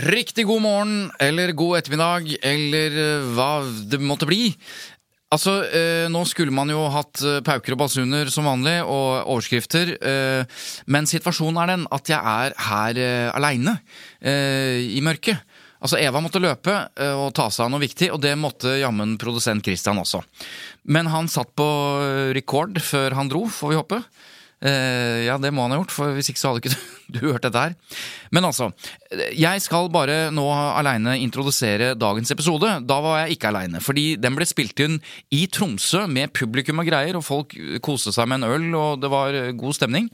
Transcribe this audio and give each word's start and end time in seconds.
Riktig 0.00 0.46
god 0.48 0.62
morgen, 0.64 1.10
eller 1.20 1.52
god 1.52 1.80
ettermiddag, 1.80 2.30
eller 2.46 2.94
eh, 3.02 3.28
hva 3.36 3.50
det 3.90 3.98
måtte 4.00 4.28
bli. 4.28 4.54
Altså, 5.30 5.60
eh, 5.70 6.06
Nå 6.10 6.24
skulle 6.26 6.54
man 6.54 6.70
jo 6.72 6.80
hatt 6.90 7.20
eh, 7.22 7.38
pauker 7.46 7.76
og 7.76 7.82
basuner 7.84 8.30
som 8.32 8.48
vanlig, 8.48 8.80
og 8.82 9.28
overskrifter. 9.30 9.92
Men 10.90 11.06
situasjonen 11.10 11.60
er 11.62 11.70
den 11.74 11.84
at 11.94 12.10
jeg 12.10 12.18
er 12.18 12.56
her 12.66 13.00
eh, 13.04 13.28
aleine 13.36 13.76
i 14.20 15.00
mørket. 15.04 15.44
Altså, 15.80 16.00
Eva 16.00 16.20
måtte 16.20 16.42
løpe 16.42 16.74
og 17.16 17.30
ta 17.36 17.46
seg 17.48 17.64
av 17.64 17.70
noe 17.72 17.80
viktig, 17.80 18.10
og 18.12 18.20
det 18.20 18.34
måtte 18.36 18.74
jammen 18.82 19.14
produsent 19.20 19.64
Christian 19.64 20.00
også. 20.00 20.20
Men 20.92 21.08
han 21.08 21.30
satt 21.32 21.54
på 21.56 21.68
rekord 22.36 22.80
før 22.84 23.16
han 23.16 23.30
dro, 23.32 23.46
får 23.48 23.72
vi 23.72 23.78
håpe. 23.78 24.00
Ja, 24.60 25.38
det 25.40 25.54
må 25.56 25.64
han 25.64 25.72
ha 25.72 25.80
gjort, 25.80 25.94
for 25.94 26.12
hvis 26.16 26.28
ikke 26.32 26.42
så 26.42 26.52
hadde 26.52 26.66
ikke 26.66 26.99
du 27.14 27.20
hørt 27.28 27.44
dette 27.46 27.64
her. 27.64 27.76
Men 28.34 28.46
altså, 28.48 28.70
jeg 29.10 29.62
skal 29.64 29.90
bare 29.92 30.28
nå 30.34 30.44
aleine 30.50 31.16
introdusere 31.20 31.92
dagens 31.98 32.30
episode. 32.34 32.72
Da 32.86 33.00
var 33.02 33.22
jeg 33.22 33.36
ikke 33.36 33.50
aleine, 33.50 33.82
fordi 33.82 34.14
den 34.20 34.36
ble 34.38 34.46
spilt 34.48 34.80
inn 34.84 34.98
i 35.34 35.44
Tromsø 35.50 36.06
med 36.10 36.32
publikum 36.36 36.82
og 36.82 36.88
greier, 36.88 37.18
og 37.18 37.26
folk 37.26 37.56
koste 37.84 38.14
seg 38.14 38.30
med 38.30 38.40
en 38.40 38.50
øl, 38.50 38.68
og 38.78 39.02
det 39.02 39.10
var 39.12 39.38
god 39.58 39.76
stemning. 39.76 40.10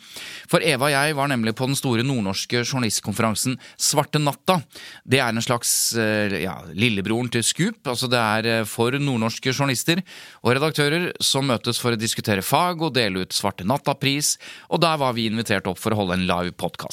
For 0.50 0.64
Eva 0.64 0.88
og 0.88 0.94
jeg 0.94 1.16
var 1.18 1.30
nemlig 1.32 1.56
på 1.58 1.68
den 1.68 1.78
store 1.78 2.04
nordnorske 2.06 2.62
journalistkonferansen 2.64 3.56
Svarte 3.76 4.20
natta. 4.22 4.60
Det 5.04 5.20
er 5.20 5.32
en 5.32 5.44
slags 5.44 5.70
eh, 5.98 6.38
ja, 6.44 6.56
lillebroren 6.72 7.30
til 7.32 7.44
Scoop. 7.46 7.82
altså 7.86 8.08
Det 8.10 8.20
er 8.20 8.50
eh, 8.52 8.64
for 8.68 8.96
nordnorske 8.96 9.52
journalister 9.52 10.02
og 10.42 10.54
redaktører 10.56 11.10
som 11.20 11.48
møtes 11.50 11.80
for 11.82 11.94
å 11.94 12.00
diskutere 12.00 12.44
fag 12.46 12.82
og 12.82 12.94
dele 12.96 13.26
ut 13.26 13.36
Svarte 13.36 13.66
natta-pris, 13.66 14.36
og 14.70 14.82
der 14.84 15.00
var 15.02 15.16
vi 15.16 15.28
invitert 15.30 15.68
opp 15.70 15.80
for 15.82 15.94
å 15.94 16.02
holde 16.02 16.20
en 16.20 16.28
live 16.28 16.56
podkast. 16.56 16.85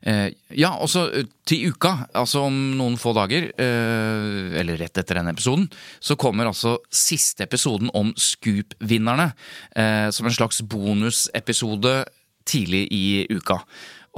Ja, 0.00 0.70
og 0.80 0.88
så 0.88 1.02
til 1.44 1.74
uka, 1.74 2.06
altså 2.16 2.46
om 2.46 2.54
noen 2.78 2.96
få 2.96 3.12
dager, 3.12 3.50
eh, 3.52 4.58
eller 4.62 4.80
rett 4.80 4.96
etter 4.96 5.18
denne 5.18 5.34
episoden, 5.34 5.66
så 6.00 6.16
kommer 6.16 6.48
altså 6.48 6.78
siste 6.88 7.44
episoden 7.44 7.90
om 7.92 8.14
Scoop-vinnerne. 8.16 9.34
eh, 9.76 10.08
Som 10.10 10.26
en 10.26 10.32
slags 10.32 10.62
bonusepisode 10.62 12.06
tidlig 12.48 12.88
i 12.90 13.26
uka. 13.28 13.60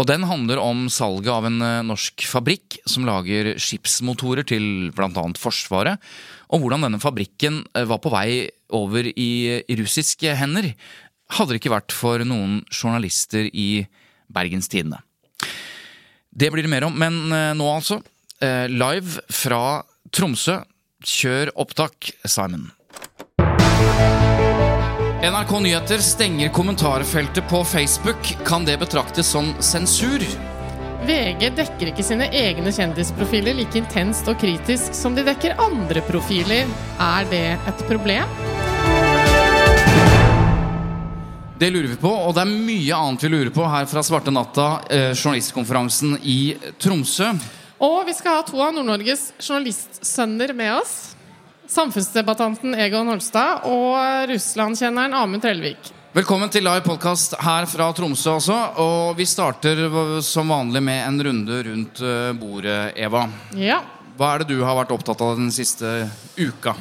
Og 0.01 0.07
den 0.09 0.23
handler 0.25 0.61
om 0.63 0.87
salget 0.89 1.29
av 1.33 1.47
en 1.47 1.61
eh, 1.61 1.83
norsk 1.85 2.25
fabrikk 2.25 2.79
som 2.89 3.05
lager 3.05 3.59
skipsmotorer 3.61 4.47
til 4.49 4.93
bl.a. 4.95 5.25
Forsvaret, 5.37 5.99
og 6.49 6.63
hvordan 6.63 6.87
denne 6.87 7.03
fabrikken 7.03 7.65
eh, 7.75 7.85
var 7.85 8.01
på 8.01 8.13
vei 8.15 8.49
over 8.73 9.05
i 9.05 9.61
russiske 9.77 10.33
hender. 10.39 10.73
Hadde 11.33 11.53
det 11.53 11.61
ikke 11.61 11.75
vært 11.75 11.93
for 11.93 12.23
noen 12.25 12.63
journalister 12.73 13.51
i 13.53 13.85
Bergens 14.33 14.69
Tidende. 14.73 15.03
Det 16.33 16.51
blir 16.51 16.65
det 16.65 16.73
mer 16.73 16.87
om, 16.89 16.95
men 16.97 17.33
eh, 17.33 17.51
nå 17.59 17.67
altså. 17.69 18.01
eh, 18.41 18.69
Live 18.73 19.21
fra 19.29 19.83
Tromsø. 20.13 20.63
Kjør 21.03 21.51
opptak, 21.59 22.13
Simon. 22.31 22.69
NRK 25.23 25.53
Nyheter 25.63 26.03
stenger 26.03 26.49
kommentarfeltet 26.55 27.47
på 27.51 27.65
Facebook. 27.67 28.33
Kan 28.47 28.65
det 28.67 28.79
betraktes 28.79 29.27
som 29.35 29.53
sensur? 29.63 30.23
VG 31.03 31.49
dekker 31.59 31.91
ikke 31.91 32.05
sine 32.07 32.29
egne 32.31 32.71
kjendisprofiler 32.75 33.57
like 33.59 33.79
intenst 33.81 34.31
og 34.31 34.39
kritisk 34.39 34.95
som 34.95 35.17
de 35.19 35.27
dekker 35.27 35.59
andre 35.63 36.03
profiler. 36.07 36.71
Er 37.03 37.27
det 37.31 37.47
et 37.59 37.87
problem? 37.91 38.31
Det 41.63 41.71
lurer 41.71 41.89
vi 41.89 41.97
på, 41.97 42.11
og 42.11 42.33
det 42.35 42.43
er 42.43 42.49
mye 42.51 42.97
annet 42.99 43.23
vi 43.23 43.29
lurer 43.31 43.49
på 43.55 43.63
her 43.71 43.85
fra 43.87 44.03
Svarte 44.03 44.33
natta, 44.35 44.81
eh, 44.91 45.13
journalistkonferansen 45.15 46.17
i 46.27 46.57
Tromsø. 46.83 47.29
Og 47.79 48.01
vi 48.09 48.15
skal 48.19 48.41
ha 48.41 48.43
to 48.43 48.59
av 48.59 48.73
Nord-Norges 48.75 49.29
journalistsønner 49.39 50.51
med 50.59 50.73
oss. 50.81 51.15
Samfunnsdebattanten 51.71 52.75
Egon 52.75 53.13
Holstad 53.13 53.63
og 53.71 54.27
Russland-kjenneren 54.33 55.15
Amund 55.15 55.45
Trellevik. 55.45 55.93
Velkommen 56.19 56.51
til 56.51 56.67
live 56.67 56.83
podkast 56.83 57.39
her 57.39 57.69
fra 57.71 57.93
Tromsø 57.95 58.35
altså. 58.41 58.59
Og 58.83 59.15
vi 59.21 59.29
starter 59.31 59.85
som 60.27 60.51
vanlig 60.51 60.83
med 60.83 60.99
en 61.07 61.23
runde 61.29 61.61
rundt 61.69 62.03
eh, 62.03 62.33
bordet, 62.43 62.81
Eva. 62.99 63.29
Ja. 63.55 63.79
Hva 64.19 64.35
er 64.35 64.43
det 64.43 64.51
du 64.51 64.65
har 64.67 64.81
vært 64.83 64.91
opptatt 64.99 65.23
av 65.23 65.39
den 65.39 65.55
siste 65.55 66.11
uka? 66.35 66.75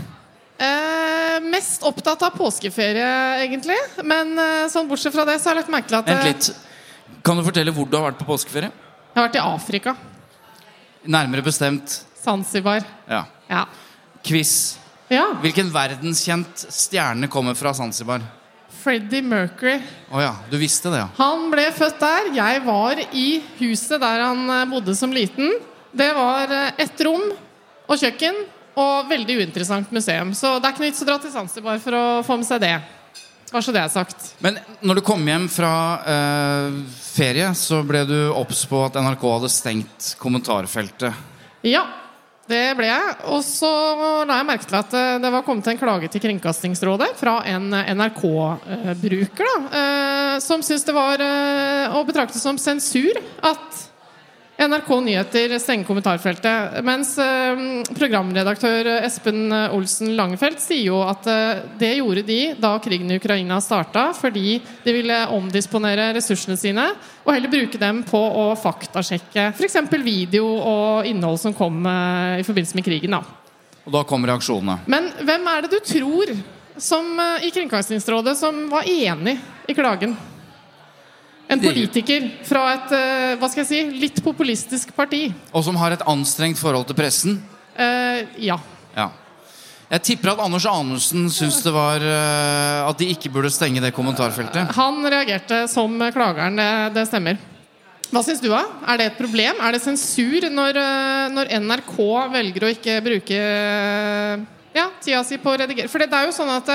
Eh, 0.58 1.01
mest 1.44 1.84
opptatt 1.88 2.22
av 2.28 2.36
påskeferie, 2.38 3.12
egentlig. 3.46 3.78
Men 4.04 4.34
eh, 4.40 4.68
sånn 4.72 4.90
bortsett 4.90 5.16
fra 5.16 5.26
det, 5.30 5.38
så 5.40 5.50
har 5.50 5.56
jeg 5.58 5.64
lagt 5.64 5.74
merke 5.74 5.92
til 5.92 6.00
at 6.02 6.10
Vent 6.12 6.26
eh, 6.26 6.32
litt. 6.34 6.52
Kan 7.26 7.38
du 7.40 7.46
fortelle 7.46 7.74
hvor 7.76 7.88
du 7.90 7.98
har 7.98 8.10
vært 8.10 8.20
på 8.22 8.28
påskeferie? 8.30 8.72
jeg 9.12 9.20
har 9.20 9.28
vært 9.28 9.40
i 9.40 9.44
Afrika. 9.44 9.96
Nærmere 11.04 11.44
bestemt 11.44 12.02
Zanzibar. 12.22 12.84
ja. 13.10 13.26
Ja. 13.52 13.66
quiz. 14.24 14.78
ja. 15.10 15.26
Hvilken 15.42 15.72
verdenskjent 15.74 16.62
stjerne 16.72 17.28
kommer 17.28 17.58
fra 17.58 17.74
Zanzibar? 17.76 18.22
Freddie 18.82 19.22
Mercury. 19.22 19.82
Oh 20.10 20.22
ja, 20.24 20.36
du 20.50 20.56
visste 20.58 20.90
det, 20.90 21.02
ja. 21.04 21.10
Han 21.18 21.50
ble 21.52 21.68
født 21.76 22.00
der. 22.02 22.30
Jeg 22.38 22.62
var 22.66 23.02
i 23.12 23.42
huset 23.60 24.00
der 24.02 24.24
han 24.24 24.48
eh, 24.50 24.66
bodde 24.72 24.96
som 24.98 25.12
liten. 25.14 25.52
Det 25.92 26.08
var 26.16 26.50
eh, 26.56 26.72
ett 26.82 27.04
rom 27.06 27.28
og 27.92 28.00
kjøkken 28.00 28.38
og 28.80 29.10
veldig 29.12 29.42
uinteressant 29.42 29.92
museum. 29.92 30.34
Så 30.38 30.56
det 30.58 30.68
er 30.68 30.74
ikke 30.74 30.84
noe 30.84 30.92
vits 30.92 31.04
å 31.04 31.08
dra 31.10 31.20
til 31.22 31.34
Zanzibar 31.34 31.80
for 31.84 31.98
å 31.98 32.04
få 32.26 32.38
med 32.40 32.48
seg 32.48 32.64
det. 32.64 32.76
Bare 33.52 33.66
så 33.66 33.74
det 33.76 33.82
er 33.84 33.92
sagt. 33.92 34.30
Men 34.40 34.62
når 34.80 35.02
du 35.02 35.04
kom 35.04 35.26
hjem 35.28 35.50
fra 35.52 35.74
eh, 36.08 36.78
ferie, 37.04 37.50
så 37.60 37.82
ble 37.84 38.06
du 38.08 38.20
obs 38.32 38.64
på 38.70 38.86
at 38.86 38.96
NRK 38.96 39.26
hadde 39.28 39.50
stengt 39.52 40.14
kommentarfeltet. 40.22 41.28
Ja, 41.68 41.84
det 42.48 42.62
ble 42.80 42.88
jeg. 42.88 43.12
Og 43.32 43.44
så 43.44 43.70
la 44.28 44.40
jeg 44.40 44.48
merke 44.48 44.70
til 44.70 44.80
at 44.80 44.96
eh, 44.96 45.20
det 45.20 45.34
var 45.36 45.44
kommet 45.44 45.68
en 45.68 45.82
klage 45.82 46.08
til 46.14 46.24
Kringkastingsrådet 46.24 47.12
fra 47.20 47.42
en 47.52 47.70
NRK-bruker, 47.76 49.52
da, 49.52 49.82
eh, 49.82 50.36
som 50.44 50.64
syntes 50.64 50.88
det 50.88 50.96
var 50.96 51.24
eh, 51.28 52.00
å 52.00 52.06
betrakte 52.08 52.40
som 52.40 52.60
sensur 52.62 53.20
at 53.44 53.84
NRK 54.62 54.90
Nyheter 55.02 55.60
stenger 55.60 55.88
kommentarfeltet. 55.88 56.84
Mens 56.86 57.16
eh, 57.18 57.62
programredaktør 57.98 58.92
Espen 59.00 59.50
Olsen 59.74 60.12
Langefelt 60.14 60.62
sier 60.62 60.84
jo 60.92 61.00
at 61.02 61.26
eh, 61.32 61.64
det 61.82 61.96
gjorde 61.98 62.22
de 62.28 62.40
da 62.62 62.76
krigen 62.84 63.10
i 63.10 63.18
Ukraina 63.18 63.58
starta, 63.64 64.12
fordi 64.14 64.60
de 64.84 64.94
ville 64.94 65.18
omdisponere 65.34 66.12
ressursene 66.18 66.60
sine 66.62 66.92
og 67.24 67.34
heller 67.34 67.50
bruke 67.50 67.82
dem 67.82 68.04
på 68.06 68.22
å 68.22 68.52
faktasjekke 68.60 69.50
f.eks. 69.56 69.80
video 70.06 70.46
og 70.46 71.10
innhold 71.10 71.42
som 71.42 71.58
kom 71.58 71.82
eh, 71.90 72.42
i 72.44 72.46
forbindelse 72.46 72.78
med 72.78 72.86
krigen. 72.86 73.18
da. 73.18 73.24
Og 73.88 73.96
da 73.98 74.06
kom 74.06 74.28
reaksjonene. 74.30 74.84
Men 74.86 75.10
hvem 75.26 75.54
er 75.56 75.66
det 75.66 75.74
du 75.74 75.80
tror 75.82 76.36
som, 76.78 77.16
i 77.42 77.50
Kringkastingsrådet 77.50 78.38
som 78.38 78.68
var 78.70 78.86
enig 78.86 79.40
i 79.66 79.74
klagen? 79.74 80.14
En 81.52 81.60
politiker 81.60 82.28
fra 82.48 82.68
et 82.78 82.94
eh, 82.96 83.32
hva 83.40 83.50
skal 83.52 83.66
jeg 83.66 83.70
si, 83.70 83.80
litt 84.00 84.22
populistisk 84.24 84.94
parti. 84.96 85.26
Og 85.52 85.66
som 85.66 85.76
har 85.82 85.96
et 85.96 86.06
anstrengt 86.08 86.60
forhold 86.60 86.88
til 86.88 86.96
pressen. 86.96 87.42
Eh, 87.76 88.24
ja. 88.48 88.56
Ja. 88.96 89.10
Jeg 89.92 90.06
tipper 90.08 90.32
at 90.32 90.40
Anders 90.46 90.64
Anundsen 90.70 91.28
syns 91.34 91.60
det 91.66 91.74
var 91.76 92.00
eh, 92.00 92.88
at 92.88 93.00
de 93.02 93.10
ikke 93.12 93.34
burde 93.34 93.52
stenge 93.52 93.84
det 93.84 93.92
kommentarfeltet. 93.96 94.72
Han 94.78 95.04
reagerte 95.04 95.66
som 95.72 95.98
klageren, 96.16 96.56
det, 96.96 97.04
stemmer. 97.10 97.40
Hva 98.12 98.24
syns 98.24 98.40
du, 98.44 98.48
da? 98.52 98.64
Er 98.88 99.02
det 99.02 99.10
et 99.12 99.20
problem? 99.20 99.60
Er 99.60 99.76
det 99.76 99.84
sensur 99.84 100.48
når, 100.48 100.80
eh, 100.80 101.28
når 101.36 101.52
NRK 101.68 101.96
velger 102.32 102.68
å 102.68 102.74
ikke 102.78 102.98
bruke 103.04 103.44
ja, 104.72 104.88
tida 105.04 105.26
si 105.28 105.36
på 105.36 105.52
å 105.52 105.60
redigere? 105.60 105.92
For 105.92 106.00
det, 106.00 106.12
er 106.16 106.32
jo 106.32 106.36
sånn 106.40 106.56
at 106.56 106.72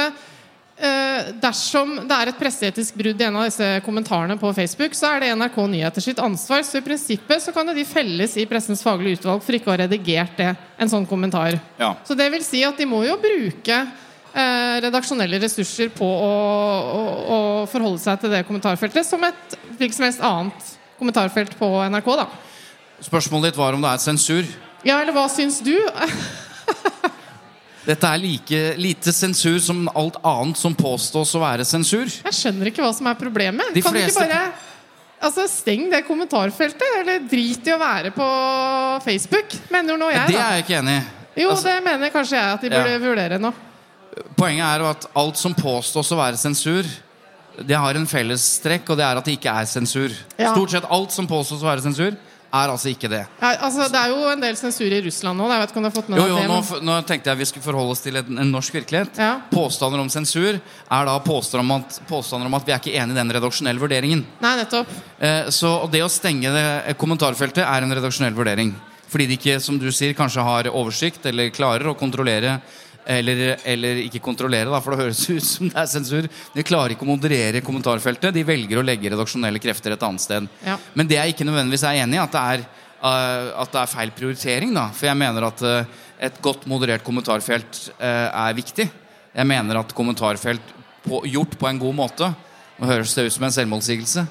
dersom 1.41 1.95
det 2.05 2.13
er 2.13 2.29
et 2.29 2.37
presseetisk 2.37 2.99
brudd 3.01 3.21
i 3.21 3.25
en 3.25 3.39
av 3.41 3.47
disse 3.49 3.65
kommentarene 3.87 4.37
på 4.37 4.51
Facebook, 4.53 4.93
så 4.97 5.15
er 5.15 5.23
det 5.23 5.31
NRK 5.39 5.57
Nyheter 5.73 6.05
sitt 6.05 6.21
ansvar. 6.21 6.61
Så 6.69 6.81
i 6.81 6.85
prinsippet 6.85 7.41
så 7.43 7.55
kan 7.57 7.71
de 7.73 7.85
felles 7.89 8.37
i 8.37 8.45
Pressens 8.49 8.85
faglige 8.85 9.23
utvalg 9.23 9.45
for 9.45 9.57
ikke 9.57 9.71
å 9.71 9.75
ha 9.75 9.79
redigert 9.87 10.37
det, 10.37 10.51
en 10.77 10.93
sånn 10.93 11.09
kommentar. 11.09 11.57
Ja. 11.81 11.95
Så 12.05 12.17
det 12.19 12.29
vil 12.35 12.45
si 12.45 12.61
at 12.69 12.77
de 12.77 12.89
må 12.89 13.01
jo 13.07 13.17
bruke 13.23 13.79
eh, 14.37 14.77
redaksjonelle 14.85 15.41
ressurser 15.43 15.93
på 15.97 16.07
å, 16.07 16.33
å, 16.93 17.03
å 17.37 17.39
forholde 17.73 18.03
seg 18.05 18.21
til 18.21 18.37
det 18.37 18.45
kommentarfeltet 18.49 19.09
som 19.09 19.25
et 19.25 19.57
hvilket 19.79 19.97
som 19.97 20.09
helst 20.09 20.25
annet 20.25 20.75
kommentarfelt 21.01 21.57
på 21.59 21.71
NRK. 21.89 22.13
da 22.21 22.29
Spørsmålet 23.05 23.53
ditt 23.53 23.61
var 23.61 23.77
om 23.77 23.85
det 23.85 23.93
er 23.93 24.01
sensur. 24.01 24.49
Ja, 24.87 25.01
eller 25.01 25.17
hva 25.17 25.27
syns 25.33 25.61
du? 25.65 25.75
Dette 27.87 28.09
er 28.11 28.19
like 28.19 28.61
lite 28.83 29.13
sensur 29.15 29.59
som 29.63 29.85
alt 29.95 30.17
annet 30.27 30.59
som 30.59 30.75
påstås 30.75 31.35
å 31.39 31.43
være 31.43 31.65
sensur. 31.69 32.09
Jeg 32.25 32.35
skjønner 32.35 32.73
ikke 32.73 32.83
hva 32.83 32.93
som 32.97 33.07
er 33.07 33.15
problemet. 33.21 33.69
De 33.75 33.83
kan 33.85 33.95
du 33.95 34.01
fleste- 34.01 34.25
ikke 34.27 34.33
bare 34.33 34.53
altså, 35.23 35.47
Steng 35.49 35.87
det 35.93 36.03
kommentarfeltet, 36.09 36.89
eller 37.01 37.21
drit 37.31 37.67
i 37.71 37.75
å 37.75 37.79
være 37.79 38.11
på 38.17 38.27
Facebook, 39.07 39.55
mener 39.71 39.97
nå 39.97 40.11
jeg. 40.11 40.27
Det 40.35 40.41
er 40.41 40.57
jeg 40.59 40.65
ikke 40.67 40.79
enig 40.83 40.97
i. 40.99 41.05
Jo, 41.43 41.51
Altså, 41.53 41.65
det 41.69 41.85
mener 41.85 42.11
kanskje 42.11 42.37
jeg 42.41 42.53
at 42.55 42.61
de 42.61 42.71
burde 42.71 42.93
Ja. 42.93 42.99
vurdere 42.99 43.39
nå. 43.41 43.53
Poenget 44.37 44.65
er 44.65 44.85
at 44.91 45.07
alt 45.15 45.37
som 45.37 45.55
påstås 45.55 46.11
å 46.13 46.17
være 46.17 46.37
sensur, 46.41 46.85
det 47.63 47.77
har 47.77 47.95
en 47.95 48.07
fellestrekk, 48.07 48.89
og 48.91 48.97
det 48.97 49.05
er 49.05 49.17
at 49.17 49.25
det 49.25 49.39
ikke 49.39 49.53
er 49.61 49.65
sensur. 49.67 50.11
Ja. 50.39 50.53
Stort 50.55 50.71
sett 50.71 50.85
alt 50.91 51.13
som 51.13 51.27
påstås 51.27 51.61
å 51.63 51.69
være 51.71 51.83
sensur, 51.85 52.17
er 52.55 52.71
altså 52.73 52.89
ikke 52.93 53.09
det. 53.11 53.23
Ja, 53.41 53.51
altså, 53.67 53.89
det 53.93 54.01
er 54.01 54.13
jo 54.15 54.29
en 54.31 54.41
del 54.43 54.57
sensur 54.59 54.93
i 54.93 55.01
Russland 55.05 55.39
nå. 55.39 55.49
Jeg 55.51 55.63
vet 55.63 55.73
ikke 55.73 55.81
om 55.81 55.87
du 55.87 55.89
har 55.91 55.97
fått 55.97 56.09
med 56.13 56.21
Jo, 56.21 56.27
jo, 56.31 56.37
det, 56.39 56.47
nå, 56.49 56.59
men- 56.63 56.87
nå, 56.87 56.93
nå 56.93 56.97
tenkte 57.09 57.31
jeg 57.33 57.41
vi 57.43 57.49
skulle 57.51 57.67
forholde 57.67 57.97
oss 57.97 58.03
til 58.05 58.17
en, 58.21 58.39
en 58.45 58.53
norsk 58.55 58.79
virkelighet. 58.79 59.21
Ja. 59.21 59.33
Påstander 59.51 60.03
om 60.03 60.11
sensur 60.13 60.57
er 60.57 61.09
da 61.11 61.19
påstander 61.25 61.65
om, 61.67 61.73
at, 61.81 62.01
påstander 62.09 62.47
om 62.51 62.59
at 62.59 62.67
vi 62.67 62.73
er 62.75 62.83
ikke 62.83 62.97
enig 62.97 63.17
i 63.17 63.21
den 63.21 63.35
redaksjonelle 63.37 63.83
vurderingen. 63.83 64.25
Nei, 64.45 64.55
nettopp. 64.63 64.91
Eh, 65.19 65.51
så 65.55 65.77
det 65.93 66.05
å 66.07 66.11
stenge 66.13 66.53
det 66.55 66.67
eh, 66.87 66.99
kommentarfeltet 66.99 67.65
er 67.67 67.87
en 67.87 67.97
redaksjonell 67.99 68.37
vurdering. 68.37 68.75
Fordi 69.07 69.29
de 69.31 69.37
ikke, 69.39 69.61
som 69.63 69.79
du 69.79 69.87
sier, 69.95 70.17
kanskje 70.19 70.43
har 70.43 70.67
oversikt 70.73 71.27
eller 71.31 71.53
klarer 71.55 71.93
å 71.93 71.99
kontrollere 71.99 72.59
eller, 73.07 73.57
eller 73.63 74.01
ikke 74.03 74.21
kontrollere, 74.25 74.71
da, 74.71 74.81
for 74.83 74.93
det 74.93 75.05
høres 75.05 75.23
ut 75.31 75.47
som 75.47 75.69
det 75.71 75.79
er 75.79 75.91
sensur. 75.91 76.27
De 76.55 76.65
klarer 76.67 76.97
ikke 76.97 77.07
å 77.07 77.11
moderere 77.11 77.63
kommentarfeltet. 77.65 78.35
De 78.35 78.43
velger 78.47 78.81
å 78.81 78.85
legge 78.87 79.13
redaksjonelle 79.13 79.63
krefter 79.63 79.95
et 79.95 80.07
annet 80.07 80.25
sted. 80.25 80.49
Ja. 80.67 80.75
Men 80.99 81.11
det 81.11 81.21
jeg 81.21 81.37
ikke 81.37 81.47
nødvendigvis 81.47 81.87
er 81.87 82.01
enig 82.03 82.19
i, 82.19 82.23
at 82.25 82.35
det 82.35 82.45
er, 82.55 82.65
uh, 83.05 83.53
at 83.63 83.75
det 83.75 83.83
er 83.83 83.93
feil 83.93 84.15
prioritering. 84.17 84.75
da 84.75 84.89
For 84.97 85.11
jeg 85.11 85.21
mener 85.23 85.47
at 85.47 85.63
uh, 85.63 86.01
et 86.27 86.41
godt 86.43 86.67
moderert 86.71 87.07
kommentarfelt 87.07 87.85
uh, 88.01 88.27
er 88.31 88.59
viktig. 88.59 88.89
Jeg 89.37 89.53
mener 89.55 89.79
at 89.79 89.95
kommentarfelt 89.95 90.75
på, 91.07 91.23
gjort 91.31 91.55
på 91.61 91.71
en 91.71 91.81
god 91.83 91.97
måte 91.97 92.33
Nå 92.77 92.91
høres 92.91 93.15
det 93.17 93.23
ut 93.25 93.33
som 93.33 93.47
en 93.47 93.55
selvmotsigelse. 93.55 94.27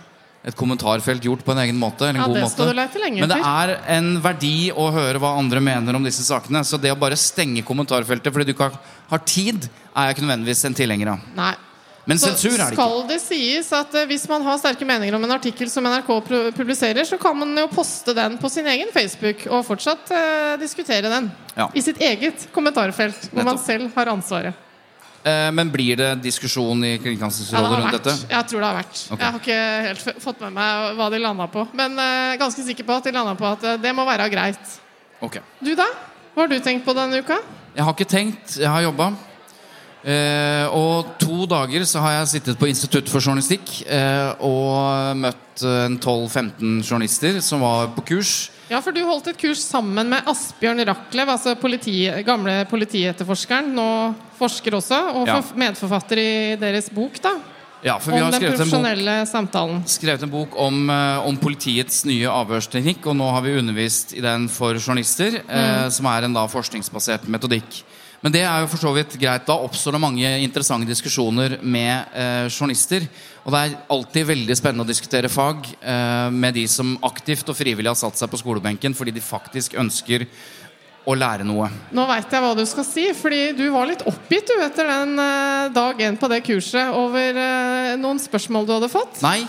Et 0.46 0.54
kommentarfelt 0.56 1.24
gjort 1.26 1.42
på 1.42 1.56
en 1.56 1.62
egen 1.64 1.78
måte. 1.82 2.06
Eller 2.06 2.20
en 2.20 2.22
Ja, 2.22 2.26
god 2.30 2.36
det 2.38 2.44
måte. 2.46 3.12
Men 3.18 3.30
det 3.32 3.38
er 3.42 3.72
en 3.98 4.10
verdi 4.22 4.70
å 4.70 4.92
høre 4.94 5.18
hva 5.18 5.32
andre 5.40 5.60
mener 5.64 5.98
om 5.98 6.04
disse 6.06 6.22
sakene. 6.22 6.62
Så 6.62 6.78
det 6.78 6.92
å 6.94 7.00
bare 7.02 7.18
stenge 7.18 7.64
kommentarfeltet 7.66 8.30
fordi 8.34 8.52
du 8.52 8.54
ikke 8.54 8.68
har, 8.70 8.76
har 9.10 9.24
tid, 9.26 9.66
er 9.96 10.06
jeg 10.12 10.16
ikke 10.16 10.28
nødvendigvis 10.28 10.66
en 10.70 10.78
tilhenger 10.78 11.16
av. 11.16 11.24
Nei. 11.36 11.54
Men 12.06 12.20
Så 12.22 12.30
sensur 12.30 12.54
er 12.54 12.60
det 12.70 12.76
ikke. 12.76 12.84
skal 12.86 13.08
det 13.10 13.18
sies 13.24 13.72
at 13.74 13.96
eh, 13.98 14.06
hvis 14.06 14.28
man 14.30 14.44
har 14.46 14.60
sterke 14.62 14.86
meninger 14.86 15.16
om 15.18 15.24
en 15.26 15.34
artikkel 15.34 15.72
som 15.74 15.88
NRK 15.90 16.12
publiserer, 16.54 17.02
så 17.10 17.18
kan 17.18 17.34
man 17.40 17.58
jo 17.58 17.66
poste 17.74 18.14
den 18.14 18.38
på 18.38 18.52
sin 18.54 18.68
egen 18.70 18.92
Facebook 18.94 19.48
og 19.50 19.66
fortsatt 19.66 20.12
eh, 20.14 20.52
diskutere 20.62 21.10
den. 21.10 21.32
Ja. 21.58 21.66
I 21.74 21.82
sitt 21.82 21.98
eget 21.98 22.46
kommentarfelt, 22.54 23.32
hvor 23.34 23.48
man 23.50 23.58
selv 23.58 23.90
har 23.98 24.14
ansvaret. 24.14 24.54
Eh, 25.26 25.52
men 25.58 25.72
blir 25.74 25.98
det 25.98 26.12
diskusjon 26.22 26.84
i 26.86 26.92
Ja, 26.92 26.98
det 27.00 27.04
Kringkastingsrådet 27.04 27.78
rundt 27.80 27.96
dette? 27.98 28.14
Jeg 28.30 28.46
tror 28.50 28.62
det 28.62 28.68
har 28.68 28.76
vært. 28.78 28.98
Okay. 29.10 29.22
Jeg 29.24 29.32
har 29.34 29.40
ikke 29.40 29.62
helt 29.88 30.24
fått 30.24 30.44
med 30.46 30.54
meg 30.54 30.98
hva 31.00 31.08
de 31.10 31.22
landa 31.24 31.48
på. 31.50 31.64
Men 31.74 31.98
eh, 31.98 32.36
ganske 32.42 32.66
sikker 32.68 32.86
på 32.86 33.00
at 33.00 33.08
de 33.08 33.14
landa 33.16 33.34
på 33.40 33.48
at 33.50 33.66
eh, 33.66 33.80
det 33.82 33.94
må 33.98 34.06
være 34.06 34.28
greit. 34.30 34.76
Okay. 35.26 35.42
Du, 35.66 35.72
da? 35.78 35.88
Hva 36.36 36.46
har 36.46 36.52
du 36.52 36.60
tenkt 36.62 36.86
på 36.86 36.94
denne 36.94 37.24
uka? 37.26 37.40
Jeg 37.74 37.88
har 37.88 37.96
ikke 37.96 38.12
tenkt, 38.12 38.60
jeg 38.62 38.70
har 38.70 38.86
jobba. 38.86 39.10
Eh, 40.06 40.70
og 40.70 41.16
to 41.18 41.48
dager 41.50 41.82
så 41.90 42.04
har 42.04 42.20
jeg 42.20 42.34
sittet 42.36 42.60
på 42.62 42.70
Institutt 42.70 43.10
for 43.10 43.18
journalistikk 43.18 43.80
eh, 43.90 44.36
og 44.46 45.18
møtt 45.18 45.64
en 45.66 45.98
12-15 45.98 46.84
journalister 46.86 47.40
som 47.42 47.66
var 47.66 47.90
på 47.98 48.06
kurs. 48.12 48.36
Ja, 48.68 48.80
for 48.82 48.96
du 48.96 49.04
holdt 49.06 49.28
et 49.30 49.38
kurs 49.38 49.62
sammen 49.62 50.10
med 50.10 50.26
Asbjørn 50.26 50.82
Rachlew, 50.90 51.30
altså 51.30 51.54
politi, 51.60 52.00
gamle 52.26 52.64
politietterforskeren, 52.70 53.68
nå 53.78 53.90
forsker 54.40 54.74
også, 54.80 55.02
og 55.20 55.28
Ja. 55.28 55.42
medforfatter 55.56 56.18
i 56.18 56.56
deres 56.58 56.90
bok, 56.90 57.22
da. 57.22 57.36
Ja, 57.84 58.00
for 58.00 58.12
vi 58.12 58.18
har 58.18 58.32
skrevet 58.32 58.60
en 58.60 58.70
bok 58.70 59.86
skrevet 59.86 60.24
en 60.24 60.32
bok 60.32 60.56
om, 60.58 60.90
eh, 60.90 61.28
om 61.28 61.38
politiets 61.38 62.04
nye 62.06 62.26
avhørsteknikk, 62.26 63.06
og 63.06 63.16
nå 63.16 63.32
har 63.32 63.42
vi 63.42 63.60
undervist 63.60 64.16
i 64.18 64.22
den 64.22 64.48
for 64.50 64.74
journalister, 64.74 65.44
eh, 65.48 65.90
som 65.90 66.08
er 66.08 66.24
en 66.24 66.34
da 66.34 66.48
forskningsbasert 66.48 67.28
metodikk. 67.28 67.84
Men 68.26 68.34
det 68.34 68.42
er 68.42 68.64
jo 68.64 68.70
for 68.72 68.82
så 68.82 68.90
vidt 68.96 69.12
greit. 69.22 69.44
Da 69.46 69.54
oppstår 69.62 69.94
det 69.94 70.02
mange 70.02 70.30
interessante 70.42 70.90
diskusjoner 70.90 71.60
med 71.62 72.16
eh, 72.18 72.48
journalister. 72.50 73.06
Og 73.46 73.54
det 73.54 73.60
er 73.62 73.76
alltid 73.94 74.26
veldig 74.32 74.56
spennende 74.58 74.82
å 74.82 74.90
diskutere 74.90 75.30
fag 75.30 75.68
eh, 75.78 76.34
med 76.34 76.58
de 76.58 76.64
som 76.66 76.96
aktivt 77.06 77.52
og 77.54 77.60
frivillig 77.60 77.92
har 77.92 78.00
satt 78.00 78.18
seg 78.18 78.32
på 78.32 78.40
skolebenken 78.42 78.98
fordi 78.98 79.14
de 79.14 79.22
faktisk 79.22 79.78
ønsker 79.78 80.26
å 81.06 81.14
lære 81.14 81.46
noe. 81.46 81.70
Nå 81.94 82.08
veit 82.10 82.34
jeg 82.34 82.42
hva 82.42 82.56
du 82.58 82.64
skal 82.66 82.90
si, 82.90 83.06
fordi 83.14 83.44
du 83.60 83.68
var 83.76 83.92
litt 83.92 84.02
oppgitt 84.10 84.50
du 84.50 84.58
etter 84.58 84.90
den 84.90 85.22
eh, 85.22 85.70
dag 85.78 86.02
én 86.10 86.18
på 86.18 86.34
det 86.34 86.42
kurset 86.50 86.98
over 86.98 87.38
eh, 87.46 87.94
noen 88.02 88.18
spørsmål 88.26 88.66
du 88.66 88.74
hadde 88.80 88.90
fått. 88.90 89.22
Nei, 89.22 89.44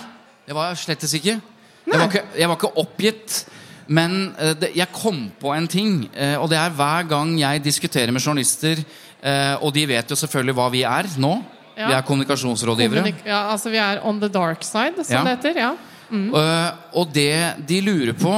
det 0.45 0.53
var 0.53 0.75
jeg 0.75 0.85
slettes 0.85 1.17
ikke. 1.17 1.41
Jeg 1.87 1.97
var 1.97 2.11
ikke, 2.11 2.27
jeg 2.37 2.53
var 2.53 2.61
ikke 2.61 2.77
oppgitt. 2.85 3.41
Men 3.87 4.35
eh, 4.39 4.69
jeg 4.75 4.89
kom 4.95 5.27
på 5.41 5.53
en 5.55 5.69
ting, 5.71 6.07
eh, 6.15 6.35
og 6.41 6.49
det 6.51 6.59
er 6.59 6.75
hver 6.75 7.07
gang 7.11 7.37
jeg 7.39 7.63
diskuterer 7.65 8.11
med 8.15 8.23
journalister 8.23 8.81
eh, 9.23 9.55
Og 9.63 9.73
de 9.75 9.85
vet 9.87 10.11
jo 10.11 10.19
selvfølgelig 10.19 10.57
hva 10.59 10.71
vi 10.73 10.83
er 10.83 11.11
nå. 11.23 11.35
Ja. 11.77 11.91
Vi 11.91 11.95
er 11.99 12.07
kommunikasjonsrådgivere. 12.09 13.03
Kommunik 13.05 13.27
ja, 13.27 13.45
altså 13.53 13.71
Vi 13.71 13.77
er 13.77 14.01
on 14.07 14.21
the 14.21 14.31
dark 14.33 14.65
side, 14.65 15.05
som 15.05 15.15
Ja. 15.19 15.25
det 15.25 15.37
heter. 15.39 15.61
ja 15.61 15.75
Eh, 16.07 16.73
og 16.95 17.09
det 17.11 17.55
de 17.67 17.81
lurer 17.83 18.13
på, 18.15 18.31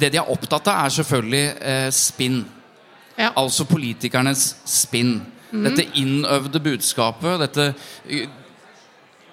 det 0.00 0.08
de 0.10 0.18
er 0.18 0.30
opptatt 0.32 0.66
av, 0.66 0.86
er 0.86 0.94
selvfølgelig 0.96 1.92
spinn. 1.94 2.40
Ja. 3.14 3.30
Altså 3.36 3.64
politikernes 3.64 4.56
spinn. 4.66 5.20
Dette 5.50 5.84
innøvde 5.98 6.60
budskapet, 6.62 7.38
dette 7.38 7.68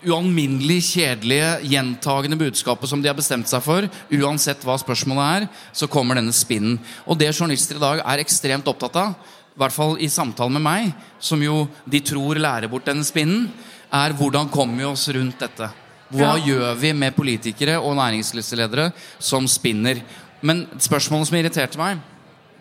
ualminnelig 0.06 0.82
kjedelige, 0.92 1.50
gjentagende 1.72 2.38
budskapet 2.40 2.90
som 2.90 3.02
de 3.02 3.10
har 3.10 3.18
bestemt 3.18 3.50
seg 3.50 3.64
for, 3.66 3.88
uansett 4.14 4.62
hva 4.66 4.76
spørsmålet 4.82 5.26
er, 5.42 5.48
så 5.74 5.90
kommer 5.90 6.20
denne 6.20 6.36
spinnen. 6.36 6.78
Og 7.08 7.18
det 7.18 7.32
journalister 7.34 7.80
i 7.80 7.84
dag 7.84 8.04
er 8.04 8.24
ekstremt 8.24 8.68
opptatt 8.70 9.00
av, 9.02 9.16
i 9.58 9.60
hvert 9.60 9.74
fall 9.74 9.96
i 9.98 10.10
samtale 10.12 10.54
med 10.54 10.62
meg, 10.62 10.92
som 11.20 11.42
jo 11.42 11.64
de 11.90 12.02
tror 12.06 12.38
lærer 12.38 12.70
bort 12.70 12.86
denne 12.86 13.06
spinnen, 13.08 13.48
er 13.94 14.14
hvordan 14.14 14.52
kommer 14.54 14.78
vi 14.84 14.86
oss 14.90 15.08
rundt 15.16 15.40
dette? 15.40 15.72
Hva 16.12 16.38
Ja. 16.38 16.46
gjør 16.46 16.76
vi 16.80 16.94
med 16.94 17.16
politikere 17.16 17.80
og 17.82 17.96
næringslivsledere 17.96 18.94
som 19.20 19.48
spinner? 19.48 20.02
Men 20.42 20.68
spørsmålet 20.78 21.28
som 21.28 21.38
irriterte 21.38 21.78
meg, 21.78 21.98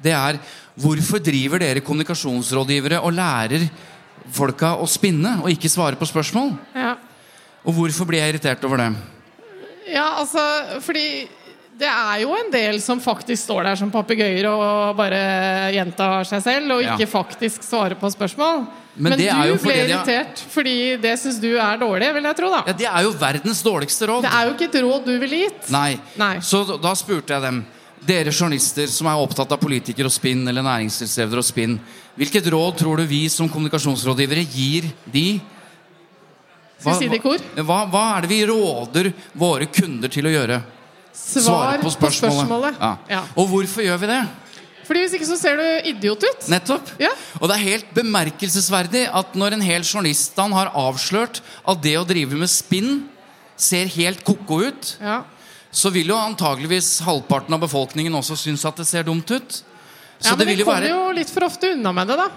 det 0.02 0.12
er 0.12 0.38
hvorfor 0.78 1.22
driver 1.22 1.58
dere 1.58 1.80
kommunikasjonsrådgivere 1.80 3.00
og 3.02 3.12
lærer 3.12 3.68
folka 4.32 4.74
å 4.80 4.86
spinne 4.88 5.42
og 5.42 5.50
ikke 5.50 5.70
svare 5.70 5.96
på 5.96 6.08
spørsmål? 6.08 6.56
Ja. 6.74 6.96
Og 7.66 7.74
hvorfor 7.74 8.06
blir 8.08 8.22
jeg 8.22 8.34
irritert 8.36 8.62
over 8.64 8.76
det? 8.78 8.92
Ja, 9.90 10.06
altså, 10.20 10.42
fordi 10.82 11.26
det 11.76 11.88
er 11.90 12.20
jo 12.22 12.32
en 12.34 12.50
del 12.50 12.78
som 12.80 13.00
faktisk 13.02 13.42
står 13.44 13.66
der 13.68 13.76
som 13.76 13.90
papegøyer 13.92 14.46
og 14.48 14.96
bare 14.98 15.18
gjentar 15.74 16.24
seg 16.26 16.42
selv, 16.42 16.72
og 16.72 16.82
Ja. 16.82 16.94
ikke 16.96 17.10
faktisk 17.10 17.62
svarer 17.66 17.94
på 18.00 18.08
spørsmål. 18.10 18.66
Men 18.96 19.10
Men, 19.12 19.18
det 19.18 19.28
du 19.30 19.36
ble 19.36 19.58
fordi 19.58 19.74
de 19.86 19.92
har- 19.92 20.06
irritert 20.06 20.38
fordi 20.48 20.96
det 21.02 21.18
syns 21.18 21.38
du 21.40 21.56
er 21.58 21.76
dårlig, 21.76 22.14
vil 22.14 22.22
jeg 22.22 22.36
tro, 22.36 22.48
da. 22.50 22.62
Ja, 22.66 22.72
Det 22.72 22.86
er 22.86 23.02
jo 23.02 23.10
verdens 23.12 23.62
dårligste 23.62 24.06
råd. 24.08 24.22
Det 24.22 24.32
er 24.32 24.46
jo 24.46 24.54
ikke 24.54 24.74
et 24.74 24.82
råd 24.82 25.04
du 25.04 25.18
ville 25.18 25.36
gitt. 25.44 25.70
Nei. 25.70 25.98
Nei. 26.16 26.36
Så 26.38 26.64
da 26.80 26.94
spurte 26.94 27.28
jeg 27.34 27.42
dem 27.42 27.66
dere 28.06 28.30
journalister 28.32 28.86
som 28.88 29.06
er 29.08 29.18
opptatt 29.26 29.52
av 29.52 29.58
politikere 29.58 30.06
og 30.06 30.12
spinn, 30.12 30.48
eller 30.48 30.62
næringslivsledere 30.62 31.36
og 31.38 31.44
spinn, 31.44 31.78
hvilket 32.16 32.46
råd 32.50 32.78
tror 32.78 32.96
du 32.96 33.04
vi 33.06 33.28
som 33.28 33.48
kommunikasjonsrådgivere 33.48 34.46
gir 34.48 34.84
de? 35.12 35.40
Vi 36.94 37.18
kor? 37.22 37.42
Hva, 37.58 37.78
hva 37.90 38.04
er 38.16 38.26
det 38.26 38.30
vi 38.30 38.40
råder 38.48 39.12
våre 39.34 39.66
kunder 39.66 40.12
til 40.12 40.26
å 40.28 40.32
gjøre? 40.32 40.62
Svar 41.16 41.78
på 41.82 41.90
spørsmålet. 41.94 42.76
Ja. 42.80 42.96
Ja. 43.10 43.22
Og 43.36 43.48
hvorfor 43.50 43.82
gjør 43.84 43.98
vi 44.02 44.10
det? 44.10 44.20
Fordi 44.86 45.02
hvis 45.02 45.16
ikke 45.18 45.26
så 45.26 45.36
ser 45.40 45.58
du 45.58 45.88
idiot 45.90 46.22
ut. 46.22 46.44
Nettopp. 46.52 46.92
Ja. 47.02 47.10
Og 47.40 47.48
det 47.50 47.56
er 47.56 47.64
helt 47.64 47.88
bemerkelsesverdig 47.96 49.06
at 49.10 49.34
når 49.38 49.56
en 49.56 49.64
hel 49.66 49.82
journaliststand 49.82 50.54
har 50.54 50.70
avslørt 50.78 51.40
at 51.66 51.80
det 51.82 51.96
å 51.98 52.04
drive 52.06 52.38
med 52.38 52.50
spinn 52.52 53.00
ser 53.58 53.88
helt 53.96 54.22
ko-ko 54.24 54.60
ut, 54.68 54.96
Ja. 55.02 55.22
så 55.72 55.90
vil 55.90 56.06
jo 56.12 56.14
antageligvis 56.20 57.00
halvparten 57.02 57.54
av 57.56 57.60
befolkningen 57.64 58.14
også 58.14 58.36
synes 58.38 58.64
at 58.68 58.76
det 58.76 58.86
ser 58.86 59.02
dumt 59.02 59.30
ut. 59.30 59.62
Så 60.20 60.30
Ja, 60.32 60.36
men 60.36 60.48
jo 60.56 60.64
kommer 60.64 60.80
være 60.86 60.92
jo 60.94 61.12
litt 61.12 61.30
for 61.30 61.44
ofte 61.44 61.72
unna 61.74 61.92
med 61.92 62.06
det, 62.08 62.16
da. 62.16 62.28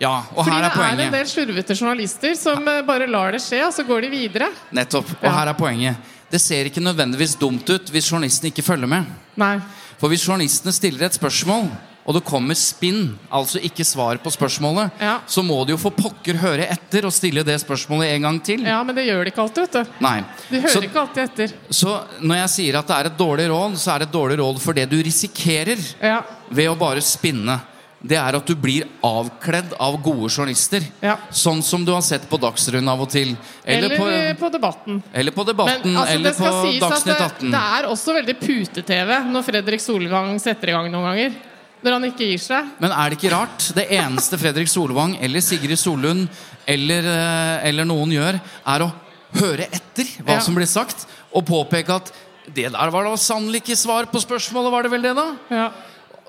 Ja, 0.00 0.22
og 0.34 0.44
Fordi 0.46 0.50
her 0.56 0.64
er 0.64 0.70
poenget. 0.74 0.96
det 0.96 1.04
er 1.04 1.10
en 1.10 1.12
del 1.18 1.28
slurvete 1.28 1.76
journalister 1.76 2.34
som 2.40 2.66
eh, 2.68 2.80
bare 2.88 3.06
lar 3.10 3.32
det 3.36 3.42
skje, 3.44 3.60
og 3.66 3.74
så 3.76 3.84
går 3.84 4.06
de 4.06 4.10
videre. 4.14 4.48
Nettopp. 4.72 5.10
Og 5.20 5.28
her 5.34 5.50
er 5.52 5.58
poenget. 5.58 5.96
Det 6.30 6.40
ser 6.40 6.64
ikke 6.70 6.80
nødvendigvis 6.80 7.34
dumt 7.36 7.68
ut 7.68 7.90
hvis 7.92 8.08
journalisten 8.10 8.48
ikke 8.48 8.62
følger 8.64 8.88
med. 8.88 9.04
Nei. 9.36 9.58
For 10.00 10.08
hvis 10.08 10.24
journalistene 10.24 10.72
stiller 10.72 11.04
et 11.08 11.16
spørsmål, 11.18 11.68
og 12.08 12.14
det 12.16 12.22
kommer 12.24 12.56
spinn, 12.56 13.18
altså 13.30 13.60
ikke 13.62 13.84
svar 13.84 14.16
på 14.24 14.30
spørsmålet, 14.32 14.90
Ja. 14.98 15.18
så 15.28 15.42
må 15.44 15.58
de 15.66 15.74
jo 15.74 15.76
for 15.76 15.90
pokker 15.92 16.38
høre 16.40 16.64
etter 16.72 17.04
og 17.04 17.12
stille 17.12 17.44
det 17.44 17.58
spørsmålet 17.60 18.14
en 18.14 18.22
gang 18.22 18.38
til. 18.42 18.62
Ja, 18.64 18.82
men 18.82 18.94
det 18.96 19.04
gjør 19.06 19.24
de 19.24 19.30
ikke 19.34 19.42
alltid, 19.44 19.66
vet 19.68 19.72
du. 19.84 19.92
Nei. 20.00 20.24
De 20.48 20.60
hører 20.62 20.72
Så, 20.72 20.82
ikke 20.82 21.00
alltid 21.04 21.22
etter. 21.28 21.52
så 21.70 22.00
når 22.22 22.36
jeg 22.40 22.48
sier 22.56 22.78
at 22.80 22.86
det 22.88 22.96
er 22.96 23.06
et 23.12 23.18
dårlig 23.20 23.48
råd, 23.52 23.76
så 23.76 23.92
er 23.94 23.98
det 23.98 24.08
et 24.08 24.14
dårlig 24.16 24.38
råd 24.40 24.58
for 24.64 24.72
det 24.72 24.88
du 24.90 24.96
risikerer 25.02 25.78
Ja. 26.02 26.22
ved 26.50 26.70
å 26.70 26.78
bare 26.78 27.00
spinne. 27.04 27.60
Det 28.00 28.16
er 28.16 28.36
at 28.38 28.46
du 28.48 28.54
blir 28.56 28.86
avkledd 29.04 29.74
av 29.76 29.98
gode 30.00 30.30
journalister. 30.32 30.80
Ja. 31.04 31.18
Sånn 31.36 31.60
som 31.62 31.82
du 31.84 31.90
har 31.92 32.00
sett 32.00 32.22
på 32.30 32.38
Dagsrevyen 32.40 32.88
av 32.88 33.02
og 33.04 33.10
til. 33.12 33.34
Eller, 33.64 33.92
på, 33.98 34.06
eh, 34.08 34.32
på 34.40 34.48
Debatten. 34.54 35.02
eller 35.12 35.32
på 35.36 35.44
Debatten, 35.44 35.92
Men 35.92 36.00
altså, 36.00 36.14
eller 36.14 36.32
på 36.32 36.52
Dagsnytt 36.80 37.04
det, 37.18 37.26
18. 37.26 37.50
det 37.50 37.60
er 37.60 37.88
også 37.90 38.14
veldig 38.16 38.36
pute-TV 38.40 39.18
når 39.28 39.44
Fredrik 39.44 39.80
Solvang 39.84 40.32
setter 40.40 40.72
i 40.72 40.72
gang 40.72 40.88
noen 40.90 41.10
ganger. 41.10 41.36
Når 41.82 41.92
han 41.92 42.04
ikke 42.10 42.26
gir 42.28 42.38
seg. 42.38 42.72
Men 42.80 42.92
er 42.92 43.10
det 43.10 43.18
ikke 43.20 43.32
rart? 43.34 43.68
Det 43.76 43.86
eneste 43.90 44.38
Fredrik 44.40 44.68
Solvang 44.68 45.14
eller 45.20 45.40
Sigrid 45.44 45.78
Solund 45.80 46.26
eller, 46.68 47.04
eh, 47.04 47.68
eller 47.68 47.84
noen 47.84 48.10
gjør, 48.16 48.40
er 48.66 48.80
å 48.80 48.92
høre 49.40 49.68
etter 49.72 50.04
hva 50.24 50.34
Ja. 50.38 50.40
som 50.40 50.54
blir 50.54 50.66
sagt, 50.66 51.06
og 51.32 51.44
påpeke 51.46 51.94
at 52.00 52.12
det 52.52 52.72
der 52.72 52.90
var 52.90 53.04
da 53.04 53.12
sannelig 53.16 53.60
ikke 53.62 53.76
svar 53.76 54.06
på 54.10 54.20
spørsmålet, 54.20 54.70
var 54.72 54.82
det 54.82 54.90
vel 54.90 55.02
det, 55.02 55.14
da? 55.14 55.36
Ja. 55.50 55.70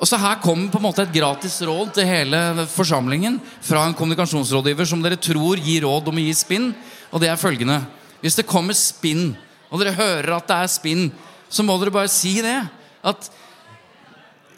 Og 0.01 0.09
så 0.09 0.17
Her 0.17 0.39
kommer 0.41 0.71
på 0.73 0.79
en 0.79 0.87
måte 0.87 1.03
et 1.05 1.13
gratis 1.13 1.59
råd 1.61 1.93
til 1.93 2.09
hele 2.09 2.65
forsamlingen 2.73 3.37
fra 3.61 3.83
en 3.85 3.93
kommunikasjonsrådgiver 3.93 4.87
som 4.89 5.03
dere 5.03 5.19
tror 5.21 5.61
gir 5.61 5.85
råd 5.85 6.09
om 6.09 6.17
å 6.17 6.23
gi 6.25 6.33
spinn. 6.33 6.71
Og 7.13 7.21
det 7.21 7.29
er 7.29 7.37
følgende 7.37 7.83
Hvis 8.21 8.37
det 8.37 8.49
kommer 8.49 8.77
spinn, 8.77 9.35
og 9.69 9.79
dere 9.81 9.97
hører 9.97 10.35
at 10.35 10.49
det 10.49 10.57
er 10.57 10.69
spinn, 10.69 11.07
så 11.49 11.63
må 11.65 11.77
dere 11.81 11.93
bare 11.93 12.09
si 12.09 12.35
det. 12.41 12.57
At 13.03 13.29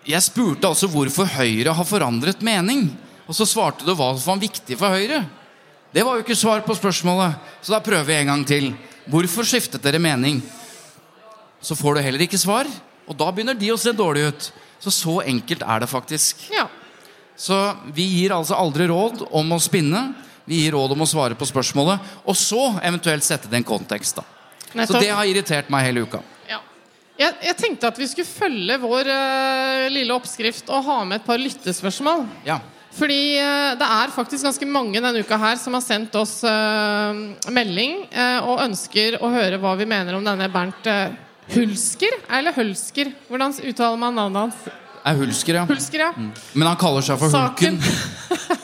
Jeg 0.08 0.24
spurte 0.24 0.68
altså 0.68 0.88
hvorfor 0.88 1.28
Høyre 1.28 1.76
har 1.76 1.88
forandret 1.88 2.42
mening. 2.44 2.90
Og 3.28 3.36
så 3.36 3.48
svarte 3.48 3.86
du 3.88 3.94
hva 3.96 4.14
som 4.16 4.34
var 4.34 4.44
viktig 4.44 4.76
for 4.80 4.96
Høyre. 4.96 5.24
Det 5.94 6.04
var 6.04 6.18
jo 6.18 6.24
ikke 6.26 6.36
svar 6.36 6.64
på 6.66 6.76
spørsmålet, 6.76 7.36
så 7.62 7.76
da 7.76 7.84
prøver 7.84 8.08
vi 8.08 8.16
en 8.18 8.32
gang 8.32 8.44
til. 8.48 8.74
Hvorfor 9.08 9.46
skiftet 9.46 9.84
dere 9.84 10.00
mening? 10.02 10.42
Så 11.62 11.76
får 11.76 11.96
du 11.96 12.02
heller 12.04 12.24
ikke 12.26 12.40
svar, 12.40 12.68
og 13.08 13.16
da 13.16 13.30
begynner 13.32 13.56
de 13.56 13.72
å 13.72 13.80
se 13.80 13.94
dårlig 13.96 14.26
ut. 14.32 14.52
Så 14.84 14.92
så 14.92 15.22
enkelt 15.24 15.64
er 15.64 15.84
det 15.84 15.92
faktisk. 15.92 16.48
ja. 16.52 16.68
Så 17.36 17.56
vi 17.94 18.04
gir 18.04 18.34
altså 18.36 18.58
aldri 18.60 18.86
råd 18.88 19.26
om 19.32 19.56
å 19.56 19.62
spinne. 19.62 20.12
Vi 20.46 20.64
gir 20.64 20.76
råd 20.76 20.94
om 20.94 21.06
å 21.06 21.08
svare 21.10 21.38
på 21.40 21.48
spørsmålet, 21.48 22.12
og 22.28 22.38
så 22.38 22.76
eventuelt 22.84 23.26
sette 23.26 23.50
det 23.50 23.58
i 23.58 23.62
en 23.64 23.68
kontekst. 23.68 24.20
da. 24.20 24.86
Så 24.86 25.00
det 25.00 25.10
har 25.10 25.26
irritert 25.30 25.70
meg 25.72 25.88
hele 25.88 26.04
uka. 26.04 26.20
Ja. 26.50 26.60
Jeg, 27.18 27.38
jeg 27.46 27.58
tenkte 27.62 27.90
at 27.90 27.98
vi 28.00 28.10
skulle 28.10 28.28
følge 28.28 28.78
vår 28.82 29.10
uh, 29.10 29.88
lille 29.94 30.16
oppskrift 30.16 30.70
og 30.74 30.86
ha 30.88 31.00
med 31.08 31.22
et 31.22 31.28
par 31.28 31.42
lyttespørsmål. 31.42 32.26
Ja. 32.48 32.60
Fordi 32.94 33.22
uh, 33.40 33.74
det 33.80 33.90
er 33.98 34.14
faktisk 34.14 34.46
ganske 34.50 34.70
mange 34.70 35.00
denne 35.00 35.24
uka 35.24 35.40
her 35.42 35.58
som 35.62 35.78
har 35.78 35.86
sendt 35.86 36.16
oss 36.20 36.42
uh, 36.46 37.14
melding 37.54 38.04
og 38.44 38.66
ønsker 38.66 39.22
å 39.24 39.32
høre 39.34 39.62
hva 39.62 39.78
vi 39.80 39.88
mener 39.90 40.18
om 40.18 40.26
denne 40.26 40.52
Bernt 40.54 40.90
Hulsker. 41.54 42.18
Eller 42.30 42.56
Hølsker? 42.56 43.14
Hvordan 43.30 43.56
uttaler 43.62 44.00
man 44.00 44.18
navnet 44.18 44.48
hans? 44.48 44.82
Er 45.04 45.20
Hulsker, 45.20 45.60
ja. 45.60 45.66
Hulsker, 45.68 46.06
ja. 46.08 46.12
Men 46.16 46.70
han 46.70 46.80
kaller 46.80 47.04
seg 47.06 47.20
for 47.20 47.34
Saken. 47.34 47.80
Hulken. 47.80 48.60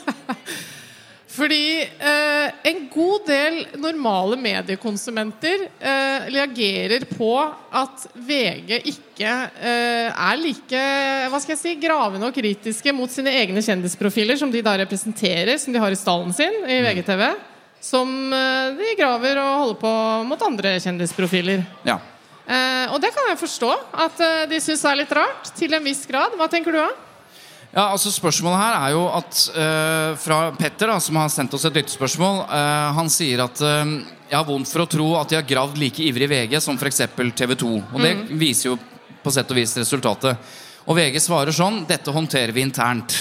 Fordi 1.40 1.80
eh, 1.80 2.48
en 2.68 2.80
god 2.92 3.28
del 3.28 3.60
normale 3.80 4.36
mediekonsumenter 4.40 5.62
eh, 5.78 6.26
reagerer 6.34 7.06
på 7.08 7.30
at 7.80 8.04
VG 8.12 8.74
ikke 8.90 9.30
eh, 9.62 10.10
er 10.10 10.40
like 10.40 10.82
hva 11.30 11.40
skal 11.40 11.54
jeg 11.54 11.62
si, 11.62 11.76
gravende 11.80 12.28
og 12.28 12.36
kritiske 12.36 12.92
mot 12.96 13.12
sine 13.12 13.32
egne 13.40 13.62
kjendisprofiler, 13.64 14.36
som 14.40 14.52
de 14.52 14.64
da 14.64 14.74
representerer, 14.82 15.54
som 15.62 15.72
de 15.72 15.80
har 15.80 15.94
i 15.94 16.00
stallen 16.00 16.34
sin 16.36 16.60
i 16.66 16.80
VGTV, 16.84 17.24
som 17.88 18.10
eh, 18.36 18.76
de 18.80 18.94
graver 18.98 19.40
og 19.40 19.58
holder 19.64 19.82
på 19.86 19.96
mot 20.32 20.48
andre 20.50 20.76
kjendisprofiler. 20.82 21.64
Ja. 21.88 22.00
Eh, 22.50 22.90
og 22.90 22.98
det 23.02 23.12
kan 23.14 23.28
jeg 23.30 23.38
forstå, 23.38 23.70
at 24.06 24.20
eh, 24.26 24.48
de 24.50 24.58
syns 24.62 24.82
er 24.88 24.98
litt 24.98 25.12
rart, 25.14 25.52
til 25.54 25.76
en 25.76 25.86
viss 25.86 26.02
grad. 26.10 26.34
Hva 26.38 26.48
tenker 26.50 26.74
du, 26.74 26.80
da? 26.82 26.90
Ja, 27.70 27.84
altså 27.92 28.10
Spørsmålet 28.10 28.58
her 28.58 28.76
er 28.80 28.94
jo 28.96 29.02
at 29.14 29.40
uh, 29.54 30.16
fra 30.18 30.38
Petter, 30.58 30.90
da, 30.90 30.96
som 30.98 31.20
har 31.20 31.28
sendt 31.30 31.52
oss 31.54 31.68
et 31.68 31.76
lyttespørsmål, 31.78 32.40
uh, 32.50 32.88
han 32.96 33.10
sier 33.14 33.44
at 33.44 33.62
uh, 33.62 33.92
jeg 34.26 34.34
har 34.34 34.48
vondt 34.48 34.72
for 34.72 34.82
å 34.82 34.88
tro 34.90 35.06
at 35.20 35.30
de 35.30 35.38
har 35.38 35.46
gravd 35.46 35.78
like 35.78 36.02
ivrig 36.02 36.26
i 36.26 36.30
VG 36.32 36.56
som 36.64 36.74
f.eks. 36.74 37.04
TV 37.14 37.54
2. 37.62 37.70
Og 37.94 38.02
det 38.02 38.10
viser 38.40 38.72
jo 38.72 38.80
på 39.22 39.30
sett 39.30 39.54
og 39.54 39.60
vis 39.60 39.76
resultatet. 39.78 40.50
Og 40.90 40.98
VG 40.98 41.20
svarer 41.22 41.54
sånn 41.54 41.84
Dette 41.86 42.10
håndterer 42.10 42.50
vi 42.56 42.64
internt. 42.66 43.20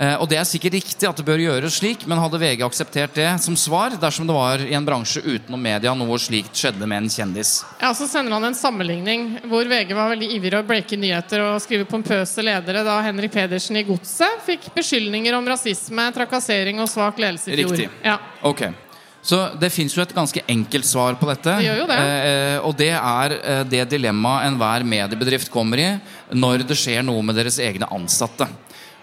Eh, 0.00 0.14
og 0.16 0.30
det 0.30 0.38
er 0.40 0.46
sikkert 0.48 0.78
riktig 0.78 1.04
at 1.04 1.18
det 1.18 1.24
bør 1.26 1.42
gjøres 1.42 1.74
slik, 1.76 2.06
men 2.08 2.20
hadde 2.22 2.38
VG 2.40 2.62
akseptert 2.64 3.12
det 3.18 3.28
som 3.44 3.56
svar 3.60 3.92
dersom 4.00 4.24
det 4.24 4.32
var 4.32 4.62
i 4.64 4.72
en 4.72 4.86
bransje 4.86 5.20
utenom 5.20 5.60
media 5.60 5.92
noe 5.92 6.16
slikt 6.16 6.56
skjedde 6.56 6.86
med 6.88 7.02
en 7.02 7.10
kjendis? 7.12 7.58
Ja, 7.82 7.92
Så 7.92 8.08
sender 8.08 8.32
han 8.32 8.48
en 8.48 8.56
sammenligning 8.56 9.26
hvor 9.50 9.68
VG 9.68 9.92
var 9.92 10.14
veldig 10.14 10.30
ivrig 10.38 10.56
å 10.56 10.64
breake 10.64 10.96
nyheter 10.96 11.44
og 11.44 11.60
skrive 11.60 11.84
pompøse 11.90 12.40
ledere 12.40 12.84
da 12.86 12.94
Henrik 13.04 13.34
Pedersen 13.34 13.76
i 13.76 13.84
Godset 13.84 14.40
fikk 14.46 14.70
beskyldninger 14.78 15.36
om 15.36 15.52
rasisme, 15.52 16.08
trakassering 16.16 16.80
og 16.80 16.88
svak 16.88 17.20
ledelse 17.20 17.52
i 17.52 17.60
fjor. 17.60 17.76
Riktig. 17.76 17.90
Ja. 18.06 18.16
Ok 18.48 18.70
Så 19.20 19.42
det 19.60 19.68
fins 19.68 19.92
jo 19.92 20.00
et 20.00 20.16
ganske 20.16 20.40
enkelt 20.48 20.88
svar 20.88 21.20
på 21.20 21.28
dette. 21.28 21.58
Det 21.60 21.68
gjør 21.68 21.82
jo 21.82 21.90
det. 21.92 22.00
Eh, 22.00 22.56
og 22.64 22.72
det 22.80 22.90
er 22.96 23.36
eh, 23.36 23.62
det 23.68 23.84
dilemmaet 23.92 24.48
enhver 24.48 24.88
mediebedrift 24.96 25.52
kommer 25.52 25.84
i 25.84 25.90
når 26.32 26.64
det 26.64 26.80
skjer 26.80 27.04
noe 27.04 27.20
med 27.20 27.36
deres 27.36 27.60
egne 27.60 27.84
ansatte. 27.92 28.48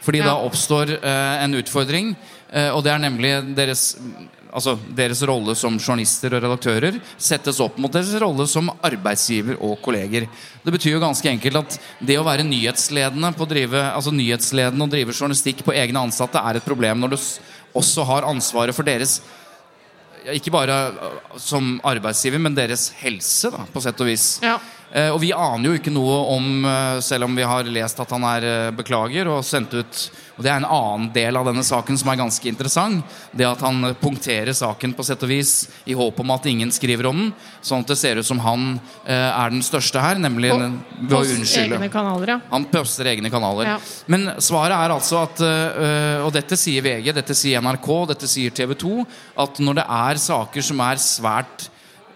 Fordi 0.07 0.21
Ja. 0.23 0.31
da 0.31 0.47
oppstår 0.47 1.03
eh, 1.03 1.43
en 1.43 1.55
utfordring, 1.59 2.15
eh, 2.49 2.69
og 2.71 2.83
det 2.83 2.93
er 2.93 3.03
nemlig 3.03 3.55
deres 3.55 3.97
Altså 4.57 4.77
Deres 4.95 5.19
rolle 5.27 5.53
som 5.59 5.75
journalister 5.77 6.33
og 6.33 6.41
redaktører 6.41 6.95
settes 7.19 7.59
opp 7.59 7.75
mot 7.77 7.91
deres 7.91 8.13
rolle 8.23 8.47
som 8.47 8.71
arbeidsgiver 8.81 9.59
og 9.59 9.75
kolleger. 9.83 10.23
Det 10.63 10.73
betyr 10.73 10.95
jo 10.95 11.01
ganske 11.03 11.29
enkelt 11.29 11.59
at 11.59 11.75
det 11.99 12.15
å 12.17 12.23
være 12.25 12.47
nyhetsledende 12.47 13.33
drive, 13.45 13.83
altså 13.91 14.09
nyhetsledende 14.15 14.87
og 14.87 14.89
drive 14.89 15.13
journalistikk 15.13 15.65
på 15.67 15.75
egne 15.75 15.99
ansatte 15.99 16.39
er 16.39 16.57
et 16.57 16.65
problem 16.65 17.03
når 17.03 17.09
du 17.09 17.17
også 17.75 18.07
har 18.07 18.23
ansvaret 18.23 18.73
for 18.73 18.87
deres 18.87 19.19
ikke 20.33 20.51
bare 20.51 20.75
uh, 20.95 21.37
som 21.39 21.77
arbeidsgiver, 21.87 22.41
men 22.41 22.55
deres 22.55 22.89
helse, 22.99 23.51
da, 23.53 23.63
på 23.71 23.83
sett 23.83 24.01
og 24.03 24.09
vis. 24.09 24.25
Ja. 24.43 24.57
Eh, 24.91 25.09
og 25.11 25.19
vi 25.19 25.33
aner 25.35 25.67
jo 25.67 25.75
ikke 25.75 25.91
noe 25.91 26.15
om, 26.31 26.45
eh, 26.65 26.99
selv 27.03 27.25
om 27.27 27.35
vi 27.35 27.43
har 27.43 27.67
lest 27.67 27.99
at 27.99 28.11
han 28.15 28.23
er 28.23 28.45
eh, 28.47 28.71
beklager 28.71 29.27
og 29.27 29.43
sendt 29.43 29.73
ut 29.75 30.03
Og 30.37 30.45
det 30.45 30.51
er 30.51 30.61
en 30.61 30.69
annen 30.69 31.07
del 31.11 31.35
av 31.35 31.47
denne 31.49 31.63
saken 31.65 31.97
som 31.97 32.11
er 32.11 32.19
ganske 32.19 32.45
interessant. 32.45 33.01
Det 33.33 33.41
at 33.43 33.63
han 33.65 33.95
punkterer 33.97 34.53
saken 34.53 34.93
på 34.93 35.03
sett 35.03 35.23
og 35.25 35.31
vis 35.31 35.53
i 35.89 35.95
håp 35.97 36.19
om 36.21 36.29
at 36.35 36.45
ingen 36.45 36.69
skriver 36.69 37.07
om 37.09 37.17
den. 37.23 37.31
Sånn 37.65 37.81
at 37.81 37.89
det 37.89 37.97
ser 37.97 38.21
ut 38.21 38.27
som 38.27 38.37
han 38.45 38.79
er 39.09 39.49
den 39.49 39.63
største 39.65 39.97
her, 39.97 40.21
nemlig 40.21 40.51
og, 40.53 40.61
den- 40.61 40.77
ved 41.01 41.15
å 41.17 41.23
unnskylde. 41.25 41.79
egne 41.79 41.89
kanaler, 41.89 42.27
ja. 42.35 42.39
Han 42.51 42.67
poster 42.69 43.09
egne 43.09 43.31
kanaler. 43.33 43.65
Ja. 43.65 43.79
Men 44.05 44.27
svaret 44.37 44.77
er 44.77 44.93
altså 44.93 45.23
at 45.23 45.41
Og 46.27 46.31
dette 46.37 46.53
sier 46.55 46.85
VG, 46.85 47.09
dette 47.17 47.33
sier 47.33 47.59
NRK, 47.59 47.89
dette 48.13 48.29
sier 48.29 48.51
TV 48.53 48.75
2 48.77 49.07
At 49.41 49.57
når 49.57 49.81
det 49.81 49.87
er 49.89 50.21
saker 50.21 50.61
som 50.61 50.85
er 50.85 51.01
svært 51.01 51.69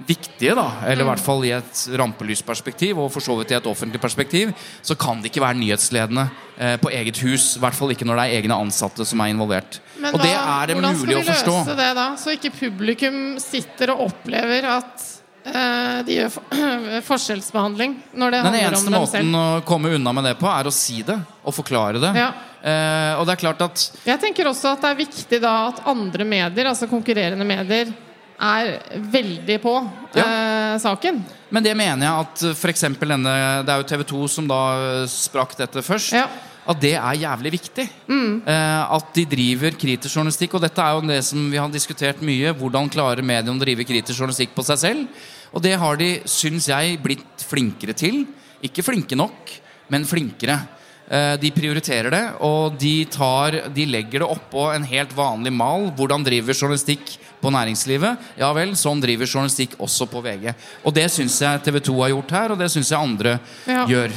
viktige, 0.08 0.55
da 0.58 0.67
eller 0.88 1.05
i 1.05 1.08
hvert 1.10 1.24
fall 1.24 1.46
i 1.48 1.53
et 1.55 1.84
rampelysperspektiv, 2.00 3.00
og 3.01 3.12
for 3.13 3.24
så 3.24 3.36
vidt 3.39 3.53
i 3.53 3.58
et 3.58 3.70
offentlig 3.70 4.01
perspektiv, 4.01 4.51
så 4.81 4.98
kan 5.00 5.22
det 5.22 5.31
ikke 5.31 5.43
være 5.43 5.60
nyhetsledende 5.62 6.27
eh, 6.58 6.75
på 6.81 6.91
eget 6.93 7.22
hus. 7.25 7.55
I 7.58 7.63
hvert 7.63 7.77
fall 7.77 7.96
ikke 7.96 8.08
når 8.10 8.20
det 8.20 8.25
er 8.25 8.41
egne 8.41 8.60
ansatte 8.65 9.08
som 9.08 9.24
er 9.24 9.34
involvert. 9.34 9.79
Men 10.01 10.17
og 10.17 10.24
det 10.24 10.34
er 10.34 10.72
det 10.72 10.77
mulig 10.79 10.91
å 10.91 10.91
forstå. 10.91 11.08
Hvordan 11.08 11.31
skal 11.31 11.55
vi 11.55 11.58
løse 11.58 11.79
det 11.81 11.89
da? 12.01 12.10
Så 12.17 12.36
ikke 12.38 12.53
publikum 12.60 13.17
sitter 13.41 13.96
og 13.96 14.05
opplever 14.10 14.70
at 14.74 15.08
eh, 15.46 15.98
de 16.08 16.20
gjør 16.20 16.36
for 16.36 16.62
forskjellsbehandling 17.12 17.98
når 18.13 18.38
det 18.38 18.43
Den 18.46 18.60
handler 18.60 18.67
om 18.67 18.72
dem 18.72 18.77
selv. 18.77 18.93
Den 18.93 19.01
eneste 19.01 19.25
måten 19.31 19.41
å 19.41 19.48
komme 19.67 19.96
unna 19.98 20.15
med 20.17 20.31
det 20.31 20.38
på, 20.41 20.50
er 20.51 20.70
å 20.70 20.75
si 20.75 21.01
det 21.08 21.17
og 21.41 21.58
forklare 21.58 22.01
det. 22.01 22.13
Ja. 22.17 22.31
Eh, 22.62 23.17
og 23.17 23.25
det 23.25 23.36
er 23.36 23.41
klart 23.41 23.62
at 23.65 23.84
Jeg 24.05 24.22
tenker 24.22 24.51
også 24.51 24.75
at 24.75 24.84
det 24.84 24.93
er 24.93 25.00
viktig 25.00 25.41
da 25.41 25.55
at 25.72 25.81
andre 25.89 26.27
medier, 26.27 26.70
altså 26.70 26.89
konkurrerende 26.91 27.48
medier, 27.48 27.89
er 28.41 28.71
veldig 29.13 29.57
på 29.62 29.74
eh, 30.17 30.75
saken. 30.81 31.19
Men 31.53 31.65
det 31.65 31.74
mener 31.77 32.07
jeg 32.07 32.25
at 32.25 32.45
for 32.57 32.71
eksempel 32.71 33.13
denne 33.13 33.33
Det 33.65 33.74
er 33.74 33.81
jo 33.81 33.89
TV 33.89 34.05
2 34.13 34.21
som 34.36 34.48
da 34.50 34.62
eh, 34.77 35.10
sprakk 35.12 35.53
dette 35.60 35.83
først. 35.86 36.15
Ja. 36.17 36.25
At 36.71 36.77
det 36.81 36.93
er 36.93 37.21
jævlig 37.24 37.55
viktig. 37.57 37.88
Eh, 38.07 38.81
at 38.98 39.13
de 39.17 39.25
driver 39.29 39.77
kritisk 39.77 40.15
journalistikk. 40.15 40.55
Og 40.57 40.65
dette 40.65 40.81
er 40.83 40.98
jo 40.98 41.05
det 41.10 41.21
som 41.25 41.48
vi 41.51 41.60
har 41.62 41.71
diskutert 41.74 42.21
mye. 42.25 42.53
Hvordan 42.57 42.91
klarer 42.93 43.25
mediene 43.25 43.57
å 43.57 43.62
drive 43.62 43.88
kritisk 43.88 44.19
journalistikk 44.19 44.53
på 44.57 44.65
seg 44.67 44.81
selv? 44.83 45.24
Og 45.51 45.63
det 45.65 45.74
har 45.81 45.98
de, 46.00 46.12
syns 46.29 46.69
jeg, 46.71 47.00
blitt 47.03 47.45
flinkere 47.50 47.98
til. 47.98 48.24
Ikke 48.63 48.86
flinke 48.86 49.17
nok, 49.17 49.51
men 49.91 50.05
flinkere. 50.07 50.62
Eh, 51.10 51.38
De 51.41 51.51
prioriterer 51.51 52.10
det, 52.13 52.24
og 52.41 52.77
de, 52.79 53.05
tar, 53.05 53.51
de 53.74 53.86
legger 53.86 54.20
det 54.24 54.29
oppå 54.29 54.70
en 54.75 54.84
helt 54.88 55.12
vanlig 55.15 55.51
mal. 55.51 55.89
Hvordan 55.98 56.24
driver 56.24 56.53
journalistikk 56.53 57.17
på 57.41 57.51
næringslivet? 57.51 58.17
Ja 58.38 58.51
vel, 58.53 58.75
sånn 58.79 59.01
driver 59.01 59.25
journalistikk 59.27 59.75
også 59.81 60.08
på 60.08 60.22
VG. 60.24 60.53
Og 60.86 60.93
det 60.93 61.10
syns 61.12 61.39
jeg 61.41 61.63
TV 61.65 61.79
2 61.81 61.98
har 62.03 62.13
gjort 62.13 62.31
her, 62.31 62.51
og 62.51 62.60
det 62.60 62.70
syns 62.72 62.91
jeg 62.93 63.00
andre 63.00 63.39
Ja. 63.67 63.86
gjør. 63.88 64.12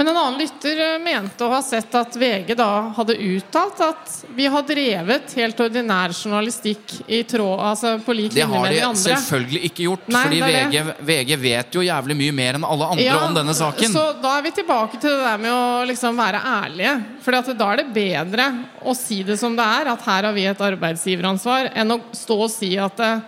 Men 0.00 0.08
en 0.08 0.16
annen 0.16 0.38
lytter 0.40 0.78
eh, 0.80 0.98
mente 0.98 1.44
å 1.44 1.50
ha 1.52 1.58
sett 1.60 1.92
at 1.98 2.14
VG 2.16 2.54
da 2.56 2.88
hadde 2.96 3.18
uttalt 3.20 3.82
at 3.84 4.14
vi 4.32 4.46
har 4.48 4.62
drevet 4.64 5.34
helt 5.36 5.58
ordinær 5.60 6.14
journalistikk 6.16 6.94
i 7.04 7.18
tråd, 7.28 7.60
altså 7.68 7.90
på 8.06 8.14
lik 8.16 8.32
Det 8.32 8.46
linje 8.46 8.46
har 8.48 8.64
med 8.64 8.72
de 8.72 8.78
de 8.80 9.02
selvfølgelig 9.02 9.60
ikke 9.68 9.84
gjort, 9.84 10.06
Nei, 10.08 10.22
fordi 10.24 10.38
VG, 10.46 10.94
VG 11.10 11.32
vet 11.42 11.76
jo 11.76 11.84
jævlig 11.84 12.16
mye 12.16 12.36
mer 12.38 12.56
enn 12.56 12.64
alle 12.64 12.88
andre 12.94 13.04
Ja, 13.04 13.18
om 13.26 13.36
denne 13.36 13.52
saken. 13.58 13.92
Så 13.92 14.06
da 14.22 14.38
er 14.38 14.46
vi 14.46 14.54
tilbake 14.56 15.02
til 15.02 15.12
det 15.12 15.20
der 15.20 15.42
med 15.44 15.52
å 15.52 15.84
liksom 15.90 16.16
være 16.24 16.40
ærlige. 16.48 16.94
For 17.20 17.36
da 17.52 17.68
er 17.68 17.82
det 17.82 17.86
bedre 17.98 18.46
å 18.80 18.96
si 18.96 19.20
det 19.28 19.36
som 19.42 19.52
det 19.58 19.68
er, 19.68 19.92
at 19.92 20.08
her 20.08 20.30
har 20.30 20.38
vi 20.38 20.48
et 20.48 20.64
arbeidsgiveransvar, 20.70 21.74
enn 21.76 21.92
å 21.98 22.00
stå 22.16 22.40
og 22.46 22.48
si 22.56 22.72
at 22.80 23.04
eh, 23.04 23.20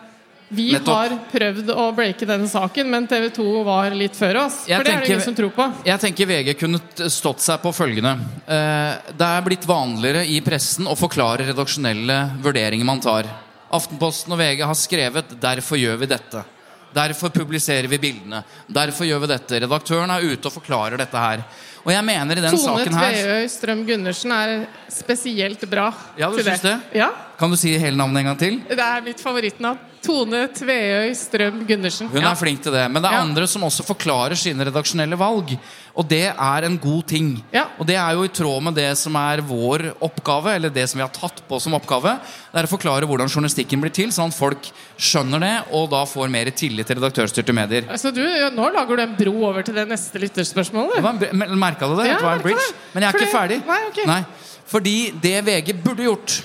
vi 0.53 0.67
Nettopp. 0.75 0.95
har 0.95 1.15
prøvd 1.33 1.71
å 1.73 1.87
breake 1.97 2.27
denne 2.29 2.49
saken, 2.51 2.89
men 2.93 3.07
TV 3.09 3.31
2 3.33 3.65
var 3.65 3.95
litt 3.97 4.17
før 4.19 4.43
oss. 4.45 4.63
Jeg 4.69 4.77
For 4.77 4.85
det 4.85 4.93
er 4.93 5.01
det 5.01 5.09
ingen 5.11 5.25
som 5.25 5.37
tror 5.39 5.53
på. 5.57 5.67
Jeg 5.89 6.01
tenker 6.05 6.29
VG 6.29 6.55
kunne 6.61 6.81
stått 7.11 7.41
seg 7.41 7.63
på 7.63 7.73
følgende. 7.73 8.13
Eh, 8.47 9.13
Det 9.17 9.29
er 9.29 9.43
blitt 9.47 9.65
vanligere 9.67 10.27
i 10.29 10.41
pressen 10.45 10.87
å 10.87 10.97
forklare 10.99 11.47
redaksjonelle 11.49 12.19
vurderinger 12.45 12.85
man 12.85 13.01
tar. 13.01 13.25
Aftenposten 13.73 14.33
og 14.33 14.39
VG 14.39 14.61
har 14.69 14.75
skrevet 14.75 15.41
'derfor 15.41 15.79
gjør 15.81 15.97
vi 15.99 16.07
dette'. 16.07 16.45
Derfor 16.93 17.31
publiserer 17.33 17.89
vi 17.89 17.97
bildene. 17.99 18.43
Derfor 18.69 19.07
gjør 19.09 19.21
vi 19.21 19.27
dette. 19.29 19.61
Redaktøren 19.65 20.11
er 20.11 20.21
ute 20.21 20.47
og 20.47 20.53
forklarer 20.53 20.99
dette 20.99 21.17
her. 21.17 21.45
Og 21.83 21.91
jeg 21.93 22.05
mener 22.07 22.39
i 22.39 22.45
den 22.45 22.55
Tone 22.55 22.63
saken 22.63 22.95
her 22.99 23.17
Tveøy 23.19 23.49
Strøm 23.51 23.81
Gundersen 23.89 24.35
er 24.37 24.53
spesielt 24.93 25.65
bra. 25.71 25.89
Ja, 26.19 26.29
du 26.31 26.37
til 26.39 26.47
synes 26.51 26.63
det? 26.67 26.77
Ja, 27.03 27.11
Kan 27.43 27.51
du 27.51 27.57
si 27.59 27.73
hele 27.75 27.97
navnet 27.99 28.21
en 28.23 28.29
gang 28.31 28.39
til? 28.39 28.61
det 28.69 28.79
er 28.79 29.01
mitt 29.03 29.19
favorittnavn. 29.21 29.81
Tone 30.03 30.45
Tveøy 30.51 31.13
Strøm 31.15 31.61
Gundersen. 31.67 32.09
Hun 32.11 32.23
ja. 32.23 32.31
er 32.33 32.39
flink 32.39 32.63
til 32.63 32.75
det. 32.75 32.85
Men 32.91 33.03
det 33.03 33.11
er 33.11 33.17
Ja. 33.19 33.23
andre 33.23 33.47
som 33.47 33.63
også 33.63 33.85
forklarer 33.87 34.35
sine 34.39 34.65
redaksjonelle 34.67 35.19
valg. 35.19 35.57
Og 35.95 36.07
det 36.09 36.25
er 36.33 36.65
en 36.65 36.79
god 36.79 37.03
ting. 37.07 37.45
Ja. 37.53 37.67
Og 37.79 37.87
det 37.87 37.97
er 37.97 38.15
jo 38.17 38.25
i 38.25 38.29
tråd 38.33 38.63
med 38.63 38.75
det 38.75 38.97
som 38.99 39.15
er 39.17 39.43
vår 39.45 39.93
oppgave, 40.01 40.55
eller 40.57 40.71
det 40.71 40.89
som 40.89 40.99
vi 40.99 41.05
har 41.05 41.13
tatt 41.13 41.43
på 41.49 41.61
som 41.61 41.75
oppgave. 41.77 42.15
Det 42.53 42.63
er 42.63 42.67
å 42.67 42.73
forklare 42.73 43.07
hvordan 43.07 43.29
journalistikken 43.31 43.83
blir 43.83 43.93
til, 43.95 44.09
sånn 44.15 44.33
at 44.33 44.39
folk 44.39 44.71
skjønner 44.99 45.41
det, 45.45 45.53
og 45.77 45.91
da 45.93 46.03
får 46.09 46.31
mer 46.33 46.51
tillit 46.51 46.87
til 46.89 46.97
redaktørstyrte 46.99 47.53
medier. 47.55 47.87
Altså, 47.91 48.11
du, 48.15 48.23
nå 48.57 48.71
lager 48.73 48.97
du 48.97 49.03
en 49.03 49.17
bro 49.19 49.35
over 49.51 49.63
til 49.67 49.75
det 49.77 49.87
neste 49.91 50.19
lytterspørsmålet. 50.23 50.97
Det 50.97 51.05
var 51.05 51.47
en 51.53 51.59
Merka 51.73 51.91
du 51.91 51.99
det? 51.99 52.09
Ja, 52.13 52.39
bridge? 52.39 52.63
det. 52.63 52.87
Men 52.95 53.07
jeg 53.07 53.11
er 53.11 53.21
ikke 53.21 53.35
ferdig. 53.35 53.61
Nei, 53.67 53.83
ok. 53.91 54.49
Fordi 54.73 54.97
det 55.21 55.37
VG 55.49 55.75
burde 55.83 56.07
gjort 56.07 56.41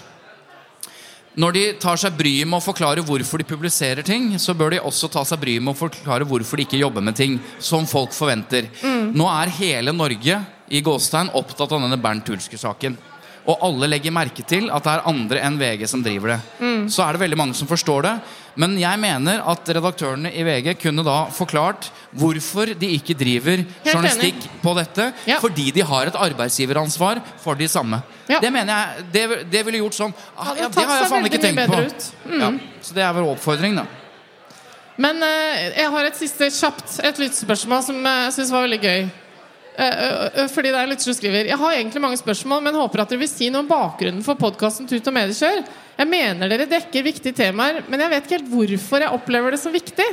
når 1.37 1.53
de 1.53 1.63
tar 1.77 1.99
seg 2.01 2.15
bryet 2.17 2.49
med 2.49 2.57
å 2.57 2.65
forklare 2.65 3.03
hvorfor 3.05 3.37
de 3.37 3.45
publiserer 3.45 4.01
ting, 4.05 4.31
så 4.41 4.55
bør 4.57 4.73
de 4.73 4.79
også 4.81 5.09
ta 5.13 5.21
seg 5.27 5.37
bryet 5.43 5.61
med 5.61 5.75
å 5.75 5.77
forklare 5.77 6.25
hvorfor 6.25 6.57
de 6.57 6.65
ikke 6.65 6.79
jobber 6.81 7.03
med 7.05 7.13
ting 7.17 7.35
som 7.61 7.85
folk 7.85 8.15
forventer. 8.17 8.71
Mm. 8.81 9.11
Nå 9.13 9.27
er 9.29 9.53
hele 9.59 9.93
Norge 9.93 10.39
i 10.73 10.81
gåstein 10.81 11.29
opptatt 11.37 11.75
av 11.75 11.83
denne 11.83 11.99
Bernt 12.01 12.33
Hulsker-saken. 12.33 12.97
Og 13.47 13.61
alle 13.63 13.87
legger 13.87 14.11
merke 14.11 14.43
til 14.43 14.67
at 14.73 14.83
det 14.83 14.91
er 14.91 15.05
andre 15.07 15.39
enn 15.47 15.57
VG 15.59 15.85
som 15.87 16.01
driver 16.03 16.33
det. 16.33 16.39
Mm. 16.59 16.81
Så 16.91 17.05
er 17.05 17.15
det 17.15 17.21
veldig 17.21 17.37
mange 17.39 17.55
som 17.55 17.69
forstår 17.69 18.03
det. 18.03 18.13
Men 18.59 18.73
jeg 18.81 18.99
mener 18.99 19.43
at 19.47 19.69
redaktørene 19.77 20.31
i 20.33 20.43
VG 20.43 20.73
kunne 20.81 21.05
da 21.05 21.17
forklart 21.31 21.87
hvorfor 22.17 22.73
de 22.75 22.89
ikke 22.97 23.15
driver 23.15 23.61
journalistikk 23.85 24.49
på 24.63 24.73
dette. 24.79 25.11
Ja. 25.29 25.37
Fordi 25.43 25.69
de 25.75 25.85
har 25.85 26.09
et 26.09 26.17
arbeidsgiveransvar 26.27 27.21
for 27.43 27.59
de 27.59 27.69
samme. 27.71 28.01
Ja. 28.27 28.41
Det 28.43 28.51
mener 28.51 28.73
jeg, 28.73 29.05
det, 29.13 29.23
det 29.53 29.61
ville 29.67 29.79
gjort 29.85 29.95
sånn 29.95 30.11
ah, 30.35 30.51
ja, 30.57 30.67
Det 30.73 30.83
har 30.83 30.99
jeg 30.99 31.11
faen 31.13 31.29
ikke 31.29 31.43
tenkt 31.45 31.71
på. 31.71 31.79
Mm. 32.33 32.59
Så 32.83 32.97
det 32.97 33.05
er 33.05 33.15
vår 33.15 33.29
oppfordring, 33.35 33.79
da. 33.79 33.85
Men 34.97 35.21
eh, 35.23 35.69
jeg 35.77 35.93
har 35.93 36.07
et 36.09 36.17
siste 36.17 36.47
kjapt 36.49 36.95
Et 37.05 37.19
lyttespørsmål 37.21 37.83
som 37.85 37.99
jeg 38.01 38.31
syns 38.33 38.51
var 38.51 38.65
veldig 38.65 38.79
gøy. 38.81 39.07
Eh, 39.77 39.85
eh, 39.85 40.27
eh, 40.41 40.47
fordi 40.49 40.71
det 40.73 40.79
er 40.79 40.89
litt 40.89 41.03
som 41.05 41.13
skriver 41.13 41.51
Jeg 41.51 41.57
har 41.61 41.75
egentlig 41.75 42.01
mange 42.01 42.17
spørsmål, 42.17 42.63
men 42.65 42.77
håper 42.79 43.03
at 43.03 43.11
dere 43.11 43.21
vil 43.21 43.29
si 43.29 43.51
noe 43.53 43.61
om 43.61 43.69
bakgrunnen 43.69 44.23
for 44.25 44.39
podkasten 44.39 44.89
Tut 44.89 45.05
og 45.05 45.13
mediekjør. 45.13 45.61
Jeg 45.99 46.09
mener 46.09 46.49
dere 46.49 46.65
dekker 46.69 47.05
viktige 47.05 47.37
temaer, 47.37 47.83
men 47.85 48.01
jeg 48.01 48.13
vet 48.13 48.25
ikke 48.25 48.39
helt 48.39 48.49
hvorfor 48.55 49.05
jeg 49.05 49.13
opplever 49.13 49.53
det 49.53 49.61
som 49.61 49.75
viktig. 49.75 50.09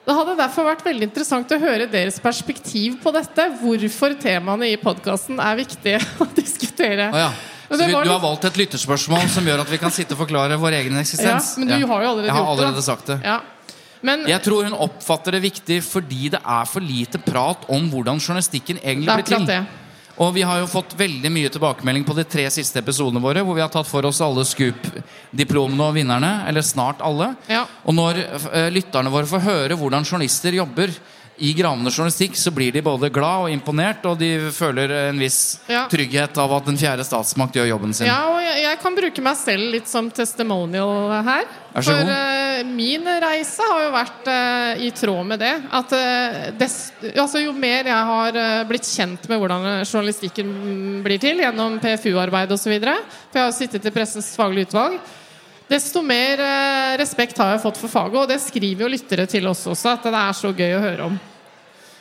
Det 0.00 0.16
hadde 0.16 0.38
derfor 0.38 0.66
vært 0.70 0.86
veldig 0.86 1.08
interessant 1.10 1.50
å 1.52 1.58
høre 1.60 1.90
deres 1.90 2.22
perspektiv 2.22 3.00
på 3.02 3.12
dette. 3.14 3.48
Hvorfor 3.60 4.14
temaene 4.22 4.70
i 4.70 4.78
podkasten 4.80 5.42
er 5.42 5.58
viktige 5.58 5.98
å 6.22 6.30
diskutere. 6.36 7.10
Oh, 7.10 7.24
ja. 7.26 7.32
Vi, 7.70 7.86
du 7.86 8.10
har 8.10 8.18
valgt 8.22 8.46
et 8.48 8.56
lytterspørsmål 8.58 9.28
som 9.30 9.46
gjør 9.46 9.60
at 9.62 9.68
vi 9.70 9.78
kan 9.78 9.92
sitte 9.94 10.16
og 10.16 10.24
forklare 10.24 10.56
vår 10.58 10.80
egen 10.80 10.96
eksistens. 10.98 11.52
Ja, 11.54 11.62
men 11.62 11.70
du 11.70 11.86
har 11.86 12.02
jo 12.02 12.08
allerede 12.14 12.30
Jeg 12.30 12.34
har 12.34 12.42
gjort 12.42 12.58
det, 12.58 12.64
allerede 12.64 12.86
sagt 12.86 13.10
det. 13.12 13.18
Ja. 13.26 13.36
Men 14.02 14.24
Jeg 14.28 14.40
tror 14.42 14.64
hun 14.64 14.72
oppfatter 14.76 15.32
det 15.36 15.42
viktig 15.44 15.82
fordi 15.84 16.30
det 16.32 16.40
er 16.40 16.64
for 16.70 16.80
lite 16.80 17.18
prat 17.20 17.66
om 17.68 17.90
hvordan 17.92 18.20
journalistikken 18.20 18.78
egentlig 18.82 19.12
blir 19.20 19.28
til. 19.28 19.46
det. 19.46 19.60
Og 20.20 20.34
vi 20.34 20.42
har 20.44 20.58
jo 20.60 20.66
fått 20.68 20.92
veldig 20.98 21.30
mye 21.32 21.48
tilbakemelding 21.48 22.04
på 22.04 22.12
de 22.16 22.24
tre 22.28 22.42
siste 22.52 22.76
episodene 22.82 23.22
våre, 23.24 23.40
hvor 23.40 23.56
vi 23.56 23.62
har 23.64 23.70
tatt 23.72 23.88
for 23.88 24.04
oss 24.04 24.20
alle 24.20 24.44
Scoop-diplomene 24.44 25.86
og 25.86 25.94
vinnerne, 25.96 26.32
eller 26.48 26.64
snart 26.66 27.00
alle. 27.04 27.30
Ja. 27.48 27.62
Og 27.88 27.96
når 27.96 28.20
uh, 28.26 28.66
lytterne 28.72 29.12
våre 29.12 29.28
får 29.30 29.46
høre 29.46 29.78
hvordan 29.80 30.04
journalister 30.04 30.52
jobber 30.58 30.92
i 31.40 31.54
gravende 31.56 31.88
journalistikk, 31.88 32.34
så 32.36 32.52
blir 32.52 32.68
de 32.74 32.82
både 32.84 33.08
glad 33.08 33.46
og 33.46 33.52
imponert, 33.54 34.04
og 34.04 34.18
de 34.20 34.50
føler 34.52 34.92
en 35.06 35.22
viss 35.22 35.58
Ja. 35.72 35.86
trygghet 35.88 36.36
av 36.36 36.52
at 36.52 36.66
den 36.68 36.76
fjerde 36.76 37.06
statsmakt 37.08 37.56
gjør 37.56 37.70
jobben 37.70 37.94
sin. 37.96 38.10
Ja, 38.10 38.26
og 38.28 38.42
jeg, 38.44 38.60
jeg 38.66 38.80
kan 38.82 38.98
bruke 38.98 39.24
meg 39.24 39.38
selv 39.40 39.72
litt 39.72 39.88
som 39.88 40.10
testimonial 40.12 41.14
her. 41.24 41.48
For 41.80 41.96
god. 41.96 42.12
Min 42.66 43.06
reise 43.22 43.64
har 43.64 43.84
jo 43.84 43.92
vært 43.94 44.28
eh, 44.30 44.82
i 44.86 44.90
tråd 44.96 45.26
med 45.28 45.40
det. 45.42 45.52
At 45.76 45.94
eh, 45.96 47.14
altså, 47.14 47.42
jo 47.42 47.54
mer 47.56 47.88
jeg 47.90 48.08
har 48.10 48.38
eh, 48.40 48.64
blitt 48.68 48.88
kjent 48.88 49.28
med 49.30 49.40
hvordan 49.42 49.66
journalistikken 49.84 50.52
blir 51.04 51.22
til 51.22 51.42
gjennom 51.44 51.78
PFU-arbeid 51.82 52.52
osv., 52.56 52.76
for 52.82 53.40
jeg 53.40 53.46
har 53.46 53.56
sittet 53.56 53.88
i 53.88 53.94
Pressens 53.94 54.32
faglige 54.38 54.70
utvalg, 54.70 54.98
desto 55.70 56.02
mer 56.02 56.40
respekt 56.98 57.38
har 57.38 57.54
jeg 57.54 57.62
fått 57.62 57.78
for 57.78 57.92
faget. 57.92 58.22
Og 58.24 58.30
det 58.32 58.40
skriver 58.42 58.86
jo 58.86 58.94
lyttere 58.96 59.28
til 59.30 59.46
oss 59.46 59.68
også, 59.70 59.94
at 59.94 60.08
det 60.10 60.22
er 60.24 60.40
så 60.40 60.50
gøy 60.50 60.72
å 60.74 60.86
høre 60.88 61.10
om. 61.12 61.20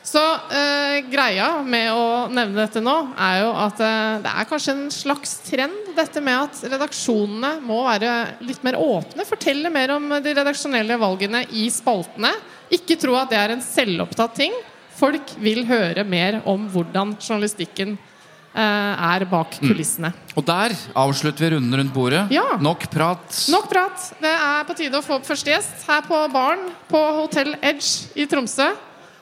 Så 0.03 0.21
eh, 0.55 1.01
greia 1.11 1.49
med 1.65 1.91
å 1.91 2.27
nevne 2.31 2.63
dette 2.63 2.81
nå, 2.81 2.95
er 3.19 3.41
jo 3.43 3.49
at 3.61 3.81
eh, 3.83 4.21
det 4.23 4.31
er 4.31 4.47
kanskje 4.49 4.75
en 4.75 4.85
slags 4.93 5.35
trend, 5.45 5.91
dette 5.97 6.23
med 6.23 6.47
at 6.47 6.61
redaksjonene 6.71 7.57
må 7.65 7.81
være 7.85 8.13
litt 8.47 8.63
mer 8.65 8.79
åpne. 8.79 9.27
Fortelle 9.27 9.71
mer 9.73 9.93
om 9.97 10.07
de 10.23 10.33
redaksjonelle 10.33 10.97
valgene 11.01 11.43
i 11.51 11.67
spaltene. 11.73 12.31
Ikke 12.73 12.97
tro 13.01 13.17
at 13.19 13.31
det 13.33 13.41
er 13.41 13.55
en 13.55 13.65
selvopptatt 13.65 14.37
ting. 14.39 14.55
Folk 14.99 15.35
vil 15.39 15.65
høre 15.67 16.03
mer 16.07 16.41
om 16.49 16.65
hvordan 16.71 17.13
journalistikken 17.19 17.97
eh, 18.55 19.13
er 19.13 19.25
bak 19.29 19.59
kulissene. 19.61 20.11
Og 20.39 20.45
der 20.47 20.75
avslutter 20.97 21.45
vi 21.45 21.53
runden 21.55 21.79
rundt 21.83 21.95
bordet. 21.95 22.25
Ja. 22.33 22.55
Nok 22.61 22.89
prat. 22.91 23.43
Nok 23.51 23.69
prat. 23.71 24.11
Det 24.23 24.31
er 24.33 24.67
på 24.67 24.79
tide 24.79 24.99
å 24.99 25.05
få 25.05 25.19
opp 25.19 25.27
første 25.27 25.53
gjest 25.53 25.87
her 25.89 26.05
på 26.07 26.23
baren 26.33 26.69
på 26.89 27.01
Hotell 27.21 27.55
Edge 27.59 28.09
i 28.19 28.27
Tromsø. 28.29 28.71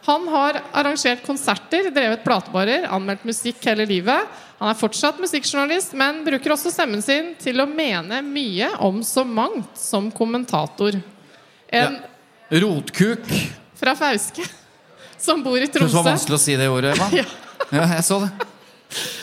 Han 0.07 0.27
har 0.31 0.61
arrangert 0.71 1.25
konserter, 1.25 1.89
drevet 1.91 2.23
platebarer, 2.23 2.85
anmeldt 2.95 3.25
musikk 3.27 3.65
hele 3.67 3.83
livet. 3.89 4.29
Han 4.57 4.71
er 4.71 4.77
fortsatt 4.79 5.19
musikkjournalist, 5.19 5.91
men 5.99 6.21
bruker 6.25 6.55
også 6.55 6.71
stemmen 6.71 7.03
sin 7.03 7.33
til 7.41 7.59
å 7.59 7.67
mene 7.67 8.21
mye 8.23 8.71
om 8.87 9.01
så 9.03 9.25
mangt 9.27 9.75
som 9.75 10.07
kommentator. 10.15 10.95
En 11.67 11.99
Rotkuk. 12.47 13.27
fra 13.75 13.97
Fauske 13.99 14.47
som 15.19 15.43
bor 15.43 15.59
i 15.59 15.67
Det 15.67 15.83
var 15.83 16.07
vanskelig 16.07 16.37
å 16.37 16.41
si 16.41 16.55
det 16.55 16.69
ordet, 16.71 16.95
Eva. 16.95 17.09
Ja. 17.19 17.27
Ja, 17.67 17.83
jeg 17.97 18.03
så 18.07 18.21
det. 18.23 18.29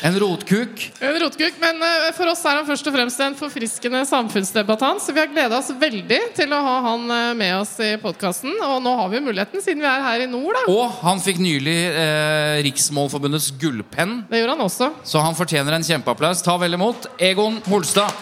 En 0.05 0.17
rotkuk. 0.21 0.83
En 1.01 1.17
rotkuk, 1.23 1.57
men 1.63 1.81
eh, 1.83 2.11
for 2.17 2.29
oss 2.33 2.43
er 2.45 2.59
han 2.61 2.67
først 2.69 2.89
og 2.91 2.95
fremst 2.97 3.23
en 3.25 3.37
forfriskende 3.39 4.03
samfunnsdebattant. 4.09 5.03
Så 5.05 5.15
vi 5.17 5.23
har 5.23 5.31
gleda 5.33 5.59
oss 5.59 5.71
veldig 5.81 6.21
til 6.37 6.53
å 6.53 6.61
ha 6.67 6.75
han 6.91 7.07
eh, 7.11 7.31
med 7.41 7.55
oss 7.63 7.75
i 7.85 7.95
podkasten. 8.03 8.53
Og 8.67 8.81
nå 8.85 8.95
har 9.01 9.13
vi 9.15 9.23
muligheten, 9.25 9.65
siden 9.65 9.85
vi 9.85 9.91
er 9.91 10.05
her 10.05 10.25
i 10.27 10.31
nord, 10.31 10.53
da. 10.59 10.65
Og 10.73 11.01
han 11.05 11.23
fikk 11.25 11.41
nylig 11.43 11.79
eh, 11.91 12.61
Riksmålforbundets 12.69 13.53
gullpenn, 13.61 14.25
Det 14.31 14.43
gjorde 14.43 14.59
han 14.59 14.67
også. 14.69 14.91
så 15.05 15.25
han 15.25 15.39
fortjener 15.39 15.79
en 15.79 15.87
kjempeapplaus. 15.87 16.45
Ta 16.45 16.59
vel 16.61 16.77
imot 16.79 17.09
Egon 17.19 17.61
Holstad. 17.71 18.13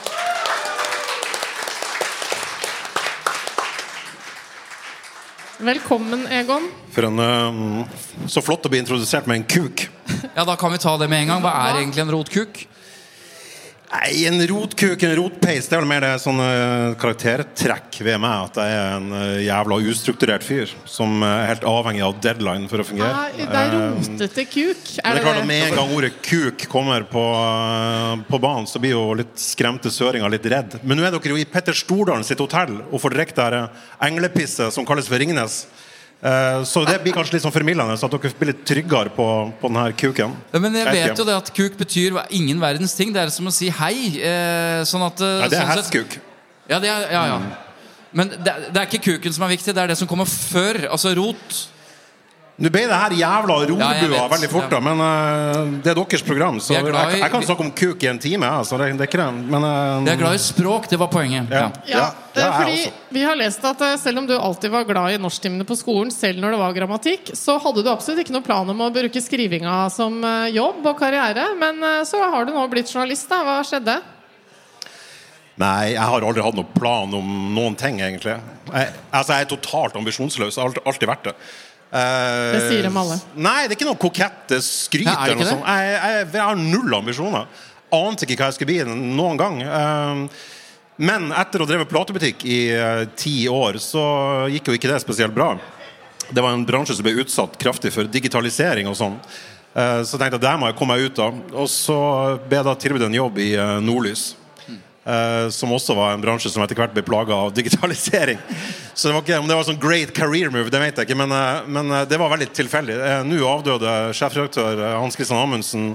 Velkommen, 5.62 6.27
Egon. 6.27 6.64
For 6.90 7.07
en, 7.07 7.18
eh, 7.18 7.87
så 8.27 8.42
flott 8.42 8.66
å 8.66 8.70
bli 8.72 8.81
introdusert 8.83 9.29
med 9.31 9.37
en 9.37 9.44
kuk. 9.46 9.88
Ja, 10.35 10.44
da 10.44 10.57
kan 10.57 10.72
vi 10.72 10.79
ta 10.83 10.96
det 10.98 11.07
med 11.09 11.22
en 11.22 11.29
gang. 11.29 11.42
Hva 11.44 11.53
er 11.68 11.79
egentlig 11.79 12.03
en 12.03 12.11
rotkuk? 12.11 12.66
Nei, 13.92 14.24
En 14.24 14.40
rotkuk, 14.48 15.02
en 15.05 15.14
rotpeis, 15.18 15.66
det 15.68 15.76
er 15.76 15.83
vel 15.83 15.88
mer 15.90 16.00
det 16.00 16.12
sånn 16.22 16.38
eh, 16.40 16.94
karaktertrekk 17.00 17.98
ved 18.07 18.16
meg. 18.22 18.48
At 18.48 18.61
jeg 18.62 18.76
er 18.78 18.94
en 18.96 19.11
eh, 19.18 19.42
jævla 19.44 19.78
ustrukturert 19.92 20.46
fyr 20.46 20.72
som 20.88 21.20
er 21.26 21.50
helt 21.50 21.66
avhengig 21.68 22.05
av 22.07 22.16
deadline 22.24 22.70
for 22.72 22.81
å 22.81 22.87
fungere. 22.88 23.12
Nei, 23.12 23.44
det 23.44 23.61
er 23.61 23.76
Eh, 23.76 23.92
rotete 24.00 24.46
kuk. 24.48 24.83
Men 25.05 25.16
det 25.16 25.20
er 25.20 25.26
klart 25.26 25.42
at 25.42 25.46
Med 25.52 25.66
en 25.66 25.76
gang 25.76 25.92
ordet 25.96 26.12
kuk 26.24 26.64
kommer 26.72 27.05
på, 27.09 27.22
eh, 27.37 28.24
på 28.31 28.40
banen, 28.40 28.66
så 28.66 28.81
blir 28.81 28.96
jo 28.96 29.05
litt 29.20 29.37
skremte 29.37 29.92
søringer 29.92 30.31
litt 30.33 30.48
redd. 30.48 30.81
Men 30.83 30.98
nå 30.98 31.05
er 31.07 31.12
dere 31.12 31.35
jo 31.37 31.37
i 31.37 31.44
Petter 31.44 31.76
Stordalen 31.76 32.24
sitt 32.24 32.40
hotell 32.40 32.81
og 32.90 33.00
får 33.00 33.16
drikke 33.18 33.37
det 33.37 33.61
eh, 33.61 33.81
englepisset 34.09 34.72
som 34.72 34.87
kalles 34.88 35.09
for 35.09 35.20
Ringnes. 35.20 35.66
Eh, 36.23 36.63
Så 36.65 36.85
det 36.87 37.01
blir 37.03 37.15
kanskje 37.17 37.35
litt 37.35 37.43
sånn 37.43 37.55
formildende, 37.55 37.97
så 37.99 38.07
at 38.07 38.15
dere 38.15 38.31
blir 38.39 38.53
litt 38.53 38.63
tryggere 38.69 39.11
på, 39.17 39.27
på 39.59 39.71
denne 39.73 39.89
kuken. 39.99 40.37
Ja, 40.53 40.61
Men 40.63 40.77
jeg 40.79 40.93
Vet 40.95 41.19
jo 41.19 41.27
det 41.27 41.35
at 41.35 41.51
kuk 41.57 41.75
betyr 41.81 42.21
ingen 42.31 42.63
verdens 42.63 42.95
ting. 42.95 43.11
Det 43.15 43.25
er 43.25 43.33
som 43.35 43.51
å 43.51 43.55
si 43.55 43.73
hei. 43.75 43.97
Eh, 44.23 44.85
sånn 44.87 45.03
at 45.09 45.19
eh, 45.19 45.41
Nei, 45.43 45.51
det 45.51 45.59
er 45.59 45.67
sånn 45.67 45.75
hestkuk. 45.75 46.19
Ja, 46.71 46.79
ja, 46.79 47.27
ja. 47.27 47.41
Men 48.15 48.29
det, 48.31 48.55
det 48.71 48.79
er 48.79 48.87
ikke 48.87 49.03
kuken 49.17 49.35
som 49.35 49.47
er 49.49 49.55
viktig, 49.57 49.75
det 49.75 49.83
er 49.83 49.91
det 49.91 49.99
som 49.99 50.07
kommer 50.11 50.29
før. 50.31 50.85
Altså 50.93 51.11
rot. 51.19 51.63
Nå 52.61 52.69
ble 52.71 52.83
det 52.87 52.93
her 53.01 53.15
jævla 53.17 53.55
Ja, 53.62 53.67
rorbua 53.71 53.87
ja, 54.12 54.25
veldig 54.29 54.49
fort, 54.53 54.67
da, 54.71 54.79
men 54.85 55.01
uh, 55.01 55.81
det 55.83 55.88
er 55.88 55.97
deres 55.97 56.23
program, 56.23 56.59
så 56.61 56.75
jeg, 56.77 56.85
i- 56.85 57.19
jeg 57.23 57.31
kan 57.33 57.43
snakke 57.43 57.65
om 57.65 57.71
kuk 57.73 58.03
i 58.05 58.09
en 58.11 58.19
time. 58.21 58.45
Altså, 58.47 58.77
det, 58.79 58.91
det 58.99 59.07
er 59.07 59.09
ikke 59.09 59.23
det. 59.23 59.47
Men 59.55 59.65
uh, 59.65 60.05
Jeg 60.05 60.12
er 60.12 60.21
glad 60.21 60.37
i 60.37 60.43
språk, 60.45 60.87
det 60.93 60.99
var 61.01 61.09
poenget. 61.11 61.49
ja. 61.51 61.71
Ja. 61.88 61.97
Ja, 61.97 62.11
Ja, 62.37 62.45
eh, 62.49 62.59
fordi. 62.61 62.93
Vi 63.12 63.23
har 63.25 63.37
lest 63.37 63.65
at 63.65 63.81
eh, 63.81 63.97
selv 64.01 64.19
om 64.23 64.27
du 64.29 64.37
alltid 64.37 64.71
var 64.71 64.85
glad 64.85 65.12
i 65.17 65.19
norsktimene 65.21 65.65
på 65.69 65.75
skolen, 65.81 66.12
selv 66.12 66.38
når 66.45 66.55
det 66.55 66.61
var 66.61 66.73
grammatikk, 66.77 67.33
så 67.37 67.57
hadde 67.61 67.83
du 67.85 67.91
absolutt 67.91 68.21
ikke 68.27 68.33
noe 68.37 68.45
plan 68.47 68.69
om 68.73 68.81
å 68.85 68.93
bruke 68.95 69.21
skrivinga 69.21 69.88
som 69.93 70.21
eh, 70.25 70.53
jobb 70.55 70.87
og 70.93 70.97
karriere. 71.01 71.49
Men 71.59 71.83
eh, 71.83 72.03
så 72.09 72.21
har 72.23 72.45
du 72.49 72.53
nå 72.53 72.69
blitt 72.73 72.93
journalist. 72.93 73.29
da, 73.33 73.43
Hva 73.49 73.59
skjedde? 73.65 73.99
Nei, 75.61 75.93
jeg 75.93 76.01
har 76.01 76.25
aldri 76.25 76.43
hatt 76.43 76.57
noen 76.57 76.73
plan 76.73 77.12
om 77.17 77.29
noen 77.55 77.75
ting, 77.77 77.99
egentlig. 78.01 78.38
Jeg, 78.73 78.95
altså, 79.12 79.35
jeg 79.37 79.45
er 79.45 79.51
totalt 79.53 79.97
ambisjonsløs. 80.01 80.57
Jeg 80.57 80.62
har 80.62 80.71
alltid, 80.71 80.87
alltid 80.88 81.11
vært 81.12 81.29
det. 81.29 81.35
Eh, 81.92 82.52
Det 82.55 82.62
sier 82.70 82.87
dem 82.87 82.96
alle. 82.96 83.18
Nei, 83.37 83.66
det 83.66 83.74
er 83.74 83.76
ikke 83.76 83.90
noe 83.90 84.00
kokette 84.00 84.62
skryt. 84.64 85.05
Ja, 85.05 85.18
er 85.20 85.35
eller 85.35 85.42
noe 85.42 85.50
sånt. 85.50 85.68
Jeg, 85.68 85.92
jeg, 85.92 86.31
jeg 86.33 86.46
har 86.46 86.57
null 86.61 86.96
ambisjoner. 86.96 87.46
Ante 87.92 88.24
ikke 88.24 88.38
hva 88.40 88.48
jeg 88.48 88.57
skulle 88.57 88.72
bli 88.72 88.96
noen 89.18 89.40
gang. 89.40 89.61
Eh, 89.66 90.42
men 91.02 91.28
etter 91.37 91.61
å 91.61 91.66
ha 91.66 91.72
drevet 91.72 91.90
platebutikk 91.92 92.44
i 92.48 92.59
eh, 92.72 93.05
ti 93.18 93.35
år, 93.52 93.76
så 93.83 94.02
gikk 94.52 94.70
jo 94.72 94.76
ikke 94.78 94.92
det 94.92 95.02
spesielt 95.05 95.37
bra. 95.37 95.52
Det 96.33 96.40
var 96.40 96.57
en 96.57 96.64
bransje 96.64 96.96
som 96.96 97.05
ble 97.05 97.18
utsatt 97.20 97.59
kraftig 97.61 97.92
for 97.92 98.09
digitalisering 98.09 98.88
og 98.88 98.96
sånn. 98.96 99.18
Så 99.72 100.18
tenkte 100.20 100.37
jeg 100.37 100.42
det 100.44 100.50
må 100.61 100.66
jeg 100.68 100.76
komme 100.76 100.94
meg 100.98 101.07
ut 101.09 101.18
av. 101.24 101.37
Og 101.57 101.68
så 101.72 101.94
ble 102.44 102.59
jeg 102.59 102.66
da 102.66 102.72
tilbudt 102.76 103.05
en 103.07 103.14
jobb 103.16 103.38
i 103.40 103.50
Nordlys. 103.85 104.22
Eh, 105.05 105.49
som 105.49 105.73
også 105.75 105.97
var 105.99 106.12
en 106.15 106.23
bransje 106.23 106.51
som 106.53 106.62
etter 106.62 106.79
hvert 106.79 106.93
ble 106.95 107.03
plaga 107.03 107.35
av 107.35 107.51
digitalisering. 107.57 108.38
Så 108.95 109.09
det 109.09 109.15
var 109.17 109.25
ikke, 109.25 109.38
Om 109.43 109.49
det 109.51 109.57
var 109.59 109.67
sånn 109.67 109.81
great 109.83 110.12
career 110.15 110.53
move, 110.55 110.71
det 110.71 110.79
vet 110.79 111.01
jeg 111.01 111.09
ikke, 111.09 111.19
men, 111.19 111.35
eh, 111.35 111.62
men 111.67 111.91
eh, 111.91 112.05
det 112.07 112.21
var 112.23 112.31
veldig 112.31 112.53
tilfeldig. 112.55 112.99
Nå 113.27 113.41
avdøde 113.49 113.95
sjefredaktør 114.15 114.85
Hans 115.01 115.19
Christian 115.19 115.43
Amundsen 115.43 115.95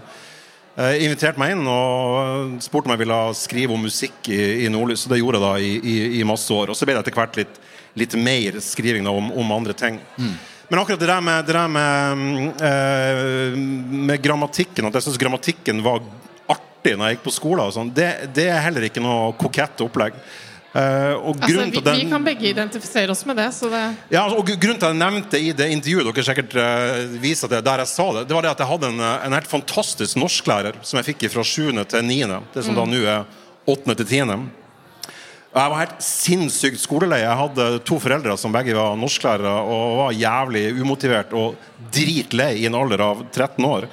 inviterte 0.78 1.42
meg 1.42 1.56
inn 1.56 1.64
og 1.66 2.60
spurte 2.62 2.86
om 2.86 2.92
jeg 2.94 3.02
ville 3.02 3.16
skrive 3.34 3.74
om 3.74 3.82
musikk 3.82 4.28
i, 4.30 4.68
i 4.68 4.68
Nordlys. 4.70 5.08
Og 5.08 5.14
det 5.16 5.18
gjorde 5.18 5.40
jeg 5.40 5.46
da 5.48 5.54
i, 5.58 5.72
i, 5.74 5.96
i 6.20 6.28
masse 6.28 6.54
år. 6.54 6.70
Og 6.70 6.78
så 6.78 6.86
ble 6.86 6.94
det 6.94 7.02
etter 7.02 7.16
hvert 7.18 7.40
litt, 7.40 7.56
litt 7.98 8.14
mer 8.22 8.60
skriving 8.62 9.08
da, 9.08 9.10
om, 9.10 9.32
om 9.42 9.56
andre 9.56 9.74
ting. 9.74 9.98
Men 10.22 10.84
akkurat 10.84 11.02
det 11.02 11.10
der 11.10 11.26
med, 11.26 11.50
det 11.50 11.56
der 11.58 11.74
med, 11.80 12.22
mm, 13.58 14.06
med 14.12 14.22
grammatikken, 14.22 14.86
at 14.86 15.00
jeg 15.00 15.08
syns 15.08 15.18
grammatikken 15.24 15.82
var 15.82 16.06
artig 16.88 16.98
når 16.98 17.10
jeg 17.10 17.18
gikk 17.18 17.26
på 17.28 17.36
skolen, 17.36 17.72
sånn, 17.74 17.94
det, 17.96 18.10
det 18.36 18.50
er 18.52 18.62
heller 18.64 18.88
ikke 18.88 19.04
noe 19.04 19.34
kokett 19.40 19.82
opplegg. 19.84 20.16
Uh, 20.78 21.16
Altså, 21.32 21.48
vi, 21.48 21.80
at 21.80 21.88
vi 21.96 22.10
kan 22.12 22.26
begge 22.26 22.50
identifisere 22.52 23.10
oss 23.10 23.24
med 23.26 23.40
det. 23.40 23.48
Så 23.56 23.70
det 23.72 23.80
ja, 24.12 24.26
altså, 24.28 24.38
og 24.38 24.50
Grunnen 24.52 24.78
til 24.78 24.86
at 24.86 24.92
jeg 24.92 25.00
nevnte 25.00 25.40
i 25.40 25.54
det 25.56 25.70
intervjuet 25.74 26.06
dere 26.06 26.26
sikkert 26.28 26.54
uh, 26.60 27.16
viser 27.24 27.50
til 27.50 27.64
der 27.66 27.82
jeg 27.82 27.90
sa 27.90 28.06
det, 28.14 28.26
det 28.30 28.36
var 28.38 28.46
det 28.46 28.52
at 28.52 28.62
jeg 28.62 28.70
hadde 28.70 28.92
en, 28.92 29.02
eh, 29.02 29.26
en 29.26 29.36
helt 29.38 29.50
fantastisk 29.50 30.20
norsklærer 30.22 30.78
som 30.86 31.00
jeg 31.00 31.08
fikk 31.08 31.26
fra 31.34 31.46
7. 31.48 31.72
til 31.90 32.06
9. 32.12 32.38
Det 32.54 32.66
som 32.68 32.78
da 32.78 32.86
nå 32.86 33.00
er 33.00 33.26
8. 33.66 33.96
til 34.04 34.06
10. 34.06 34.36
Og 35.48 35.58
jeg 35.64 35.74
var 35.74 35.82
helt 35.82 36.06
sinnssykt 36.06 36.84
skolelei. 36.84 37.24
Jeg 37.24 37.42
hadde 37.42 37.68
to 37.88 37.98
foreldre 38.04 38.36
som 38.38 38.54
begge 38.54 38.76
var 38.78 39.00
norsklærere 39.00 39.56
og 39.64 39.98
var 40.04 40.20
jævlig 40.20 40.68
umotivert 40.78 41.34
og 41.34 41.58
dritlei 41.96 42.52
i 42.60 42.68
en 42.70 42.78
alder 42.78 43.02
av 43.08 43.26
13 43.32 43.66
år. 43.66 43.88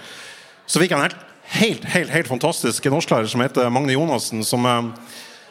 Så 0.68 0.82
fikk 0.82 0.92
jeg 0.92 0.98
en 0.98 1.06
helt, 1.06 1.24
helt, 1.44 1.84
helt, 1.84 2.10
helt 2.10 2.28
fantastisk 2.28 2.86
norsklærer 2.92 3.28
som 3.30 3.42
heter 3.44 3.70
Magne 3.72 3.96
Jonassen, 3.96 4.44
som 4.44 4.66
eh, 4.66 4.84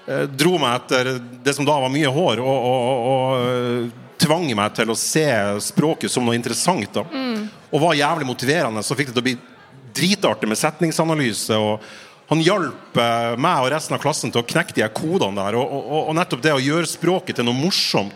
eh, 0.08 0.24
dro 0.30 0.58
meg 0.62 0.82
etter 0.82 1.16
det 1.44 1.56
som 1.58 1.68
da 1.68 1.78
var 1.84 1.94
mye 1.94 2.12
hår, 2.14 2.42
og, 2.44 2.70
og, 2.70 2.88
og, 2.88 3.10
og 3.12 3.50
eh, 3.50 4.00
tvang 4.24 4.48
meg 4.56 4.78
til 4.78 4.94
å 4.94 4.98
se 5.00 5.28
språket 5.64 6.12
som 6.12 6.26
noe 6.26 6.38
interessant. 6.38 6.88
da 6.96 7.04
Og 7.74 7.82
var 7.82 7.98
jævlig 8.00 8.28
motiverende. 8.30 8.84
Så 8.86 8.96
fikk 8.96 9.12
det 9.12 9.18
til 9.18 9.24
å 9.24 9.30
bli 9.30 9.38
dritartig 9.94 10.50
med 10.50 10.58
setningsanalyse. 10.60 11.58
og 11.58 11.84
han 12.32 12.42
hjalp 12.42 12.98
eh, 12.98 13.36
meg 13.38 13.66
og 13.66 13.72
resten 13.74 13.98
av 13.98 14.02
klassen 14.02 14.32
til 14.32 14.42
å 14.42 14.48
knekke 14.48 14.76
de 14.76 14.86
her 14.86 14.94
kodene 14.96 15.38
der. 15.38 15.58
Og, 15.60 15.74
og, 15.80 15.98
og 16.10 16.16
nettopp 16.18 16.44
det 16.46 16.56
å 16.56 16.62
gjøre 16.64 16.90
språket 16.90 17.40
til 17.40 17.48
noe 17.48 17.58
morsomt 17.58 18.16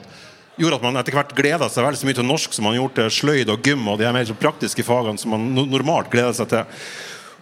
gjorde 0.57 0.79
at 0.79 0.85
man 0.87 0.97
etter 0.97 1.13
hvert 1.13 1.35
gleda 1.37 1.67
seg 1.69 1.85
veldig 1.85 1.99
så 1.99 2.07
mye 2.07 2.17
til 2.17 2.25
norsk 2.25 2.55
som 2.55 2.65
man 2.65 2.73
gjorde 2.73 2.95
til 2.97 3.11
sløyd 3.13 3.51
og 3.53 3.67
gym 3.67 3.83
og 3.91 3.99
de 3.99 4.07
her 4.07 4.15
mer 4.15 4.31
praktiske 4.41 4.85
fagene 4.87 5.21
som 5.21 5.35
man 5.35 5.45
normalt 5.53 6.09
gleder 6.13 6.33
seg 6.33 6.49
til. 6.49 6.79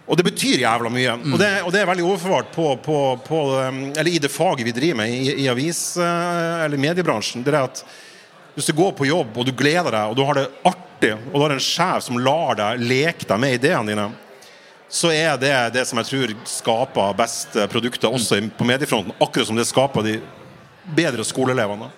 Og 0.06 0.18
det 0.18 0.22
betyr 0.28 0.60
jævla 0.62 0.90
mye. 0.92 1.14
Og, 1.32 1.38
det, 1.40 1.48
og 1.66 1.72
det 1.74 1.80
er 1.82 1.88
veldig 1.90 2.04
overforvart 2.06 2.52
på, 2.54 2.66
på, 2.84 2.98
på, 3.26 3.40
um, 3.58 3.80
eller 3.90 4.10
i 4.12 4.20
det 4.22 4.30
faget 4.30 4.66
vi 4.68 4.74
driver 4.74 5.00
med 5.00 5.10
i, 5.10 5.32
i 5.42 5.48
avis- 5.50 5.96
eh, 5.98 6.64
eller 6.64 6.78
mediebransjen. 6.78 7.42
Det 7.42 7.50
er 7.50 7.64
at 7.66 7.82
hvis 8.54 8.70
du 8.70 8.76
går 8.78 8.94
på 8.96 9.08
jobb 9.08 9.34
og 9.34 9.48
du 9.48 9.52
gleder 9.52 9.90
deg 9.90 10.12
og 10.12 10.14
du 10.16 10.22
har 10.28 10.38
det 10.38 10.46
artig, 10.62 11.10
og 11.32 11.34
du 11.34 11.42
har 11.42 11.56
en 11.56 11.66
sjef 11.66 12.06
som 12.06 12.20
lar 12.22 12.54
deg 12.56 12.86
leke 12.86 13.26
deg 13.26 13.42
med 13.42 13.58
ideene 13.58 13.90
dine, 13.90 14.06
så 14.88 15.10
er 15.10 15.34
det 15.42 15.52
det 15.74 15.82
som 15.88 15.98
jeg 15.98 16.08
tror 16.12 16.32
skaper 16.46 17.18
best 17.18 17.58
produkter 17.72 18.14
også 18.14 18.38
på 18.54 18.68
mediefronten. 18.68 19.16
Akkurat 19.18 19.50
som 19.50 19.58
det 19.58 19.66
skaper 19.66 20.06
de 20.06 20.20
bedre 20.94 21.26
skoleelevene. 21.26 21.90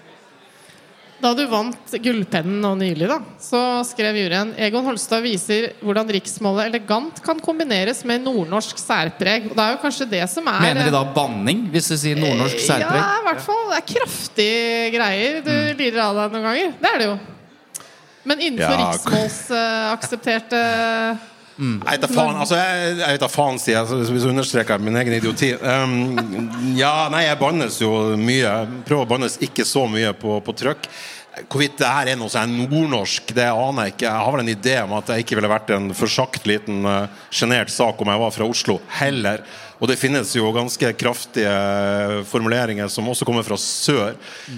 Da 1.18 1.32
du 1.34 1.40
vant 1.50 1.94
Gullpennen 1.98 2.60
nå 2.62 2.70
nylig, 2.78 3.08
da, 3.10 3.16
så 3.42 3.60
skrev 3.86 4.14
juryen 4.20 4.52
Egon 4.62 4.84
Holstad 4.86 5.24
viser 5.24 5.72
hvordan 5.82 6.06
riksmålet 6.14 6.68
elegant 6.70 7.18
kan 7.24 7.40
kombineres 7.42 8.04
med 8.06 8.22
nordnorsk 8.22 8.78
særpreg. 8.78 9.48
Og 9.50 9.56
det 9.58 9.64
er 9.64 9.72
jo 9.74 9.80
kanskje 9.82 10.06
det 10.12 10.22
som 10.30 10.46
er 10.46 10.62
Mener 10.62 10.86
de 10.86 10.92
da 10.94 11.02
banning, 11.16 11.64
hvis 11.72 11.90
du 11.90 11.96
sier 11.98 12.20
nordnorsk 12.22 12.62
særpreg? 12.62 13.00
Ja, 13.02 13.08
i 13.18 13.26
hvert 13.26 13.42
fall. 13.48 13.64
Det 13.72 13.80
er 13.80 13.88
kraftige 13.90 14.92
greier 14.94 15.40
du 15.42 15.56
lirer 15.80 16.04
av 16.04 16.20
deg 16.22 16.36
noen 16.36 16.46
ganger. 16.52 16.78
Det 16.78 16.92
er 16.92 17.02
det 17.02 17.10
jo. 17.10 17.18
Men 18.28 18.44
innenfor 18.44 18.76
Ja, 18.78 18.86
riksmålsaksepterte 18.92 20.62
Jeg 21.58 21.98
vet 21.98 22.04
da 22.04 22.08
faen, 22.12 22.36
altså 22.38 22.54
jeg, 22.58 22.96
jeg 23.00 23.16
vet 23.16 23.20
da 23.24 23.28
faen, 23.32 23.56
sier 23.58 23.78
jeg, 23.80 23.86
så- 23.90 24.20
så 24.22 24.28
understreker 24.30 24.76
jeg 24.76 24.80
min 24.86 24.96
egen 25.00 25.12
idioti. 25.16 25.52
Um, 25.58 26.74
ja, 26.78 27.08
nei, 27.10 27.24
jeg 27.26 27.38
bannes 27.40 27.78
jo 27.82 27.90
mye. 28.16 28.52
Prøver 28.86 29.04
å 29.06 29.08
bannes 29.10 29.38
ikke 29.42 29.64
så 29.66 29.88
mye 29.90 30.12
på, 30.14 30.38
på 30.46 30.54
trykk. 30.54 30.86
Hvorvidt 31.48 31.76
det 31.78 31.86
her 31.86 32.08
er 32.10 32.16
noe 32.18 32.30
som 32.30 32.42
er 32.42 32.66
nordnorsk, 32.66 33.30
det 33.34 33.44
aner 33.50 33.84
jeg 33.88 33.92
ikke. 33.96 34.06
Jeg 34.08 34.24
har 34.26 34.32
vel 34.34 34.40
en 34.42 34.54
idé 34.54 34.76
om 34.82 34.94
at 34.98 35.10
jeg 35.12 35.22
ikke 35.26 35.36
ville 35.38 35.50
vært 35.50 35.70
en 35.74 35.90
forsagt 35.94 36.46
liten 36.50 36.86
uh, 36.86 37.06
sak 37.30 38.00
om 38.02 38.10
jeg 38.10 38.22
var 38.22 38.30
fra 38.34 38.48
Oslo, 38.48 38.80
heller. 38.98 39.42
Og 39.80 39.86
det 39.86 39.98
finnes 39.98 40.32
jo 40.34 40.50
ganske 40.54 40.92
kraftige 40.98 42.24
formuleringer 42.26 42.88
som 42.90 43.06
også 43.10 43.24
kommer 43.26 43.42
fra 43.46 43.54
sør. 43.56 44.14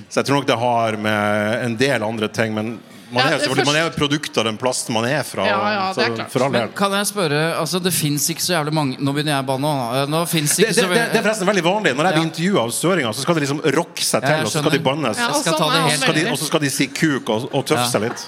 Så 0.08 0.20
jeg 0.20 0.24
tror 0.28 0.40
nok 0.40 0.46
det 0.48 0.56
har 0.60 0.96
med 0.96 1.64
en 1.66 1.76
del 1.76 2.02
andre 2.02 2.28
ting, 2.32 2.54
men 2.56 2.78
man 3.12 3.26
er 3.26 3.36
jo 3.36 3.50
først... 3.54 3.66
man 3.66 3.76
er 3.76 3.86
et 3.90 3.96
produkt 3.98 4.38
av 4.40 4.46
den 4.46 4.56
plassen 4.60 4.94
man 4.94 5.04
er 5.08 5.22
fra. 5.26 5.44
Ja, 5.48 5.58
ja, 5.74 5.84
det 5.96 6.04
er 6.04 6.14
klart. 6.16 6.32
For 6.32 6.44
all 6.46 6.52
del. 6.54 6.66
Men 6.68 6.74
kan 6.78 6.96
jeg 6.98 7.08
spørre, 7.10 7.40
altså 7.60 7.80
det 7.82 7.92
fins 7.96 8.28
ikke 8.32 8.44
så 8.44 8.54
jævlig 8.56 8.74
mange 8.76 8.96
Nå 9.00 9.14
begynner 9.16 9.36
jeg 9.36 9.44
å 9.44 9.48
banne. 9.50 9.72
Nå 10.10 10.22
Det, 10.30 10.42
det, 10.46 10.74
så 10.76 10.86
det, 10.88 11.04
det 11.12 11.20
er 11.20 11.24
forresten 11.24 11.50
veldig 11.50 11.64
vanlig. 11.66 11.94
Når 11.98 12.10
jeg 12.10 12.16
blir 12.16 12.24
Ja. 12.24 12.28
intervjua 12.30 12.64
av 12.64 12.74
søringer, 12.76 13.12
så 13.16 13.24
skal 13.26 13.34
de 13.38 13.44
liksom 13.46 13.62
rocke 13.78 14.04
seg 14.06 14.26
til, 14.26 14.44
og 14.44 14.50
så 14.52 14.64
skal 14.64 14.76
de 14.76 14.82
bannes. 14.90 15.18
Ja, 15.18 15.28
og 15.30 15.40
skal 15.42 15.52
sånn 15.54 15.62
ta 15.62 15.70
det 15.74 15.84
helt- 15.90 16.02
Skal 16.04 16.14
de, 16.20 16.26
og 16.30 16.38
så 16.38 16.50
skal 16.50 16.60
de 16.66 16.70
si 16.70 16.86
kuk 16.86 17.28
og, 17.30 17.48
og 17.54 17.64
tøffe 17.66 17.86
Ja. 17.86 17.90
seg 17.90 18.06
litt. 18.08 18.26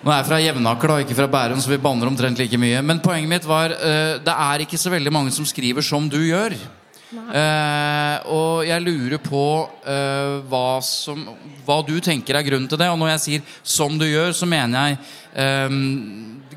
Nå 0.00 0.08
er 0.08 0.16
jeg 0.22 0.26
fra 0.30 0.38
Jevnaker, 0.40 0.88
da, 0.88 0.94
ikke 1.04 1.14
fra 1.18 1.26
Bærum, 1.28 1.60
så 1.60 1.68
vi 1.68 1.76
banner 1.76 2.08
omtrent 2.08 2.38
like 2.40 2.56
mye. 2.56 2.80
Men 2.82 3.00
poenget 3.04 3.28
mitt 3.28 3.44
var 3.44 3.68
uh, 3.74 4.16
det 4.24 4.32
er 4.32 4.62
ikke 4.64 4.78
så 4.80 4.88
veldig 4.90 5.12
mange 5.12 5.30
som 5.34 5.44
skriver 5.44 5.84
som 5.84 6.08
du 6.08 6.16
gjør. 6.24 6.56
Eh, 7.10 8.16
og 8.30 8.62
jeg 8.68 8.82
lurer 8.84 9.18
på 9.22 9.44
eh, 9.82 10.36
hva, 10.46 10.78
som, 10.84 11.24
hva 11.66 11.80
du 11.86 11.96
tenker 11.98 12.38
er 12.38 12.46
grunnen 12.46 12.68
til 12.70 12.78
det. 12.78 12.90
Og 12.92 13.00
når 13.00 13.14
jeg 13.16 13.24
sier 13.24 13.42
'som 13.62 13.98
du 13.98 14.06
gjør', 14.06 14.36
så 14.36 14.46
mener 14.46 14.78
jeg 14.78 14.98
eh, 15.34 15.68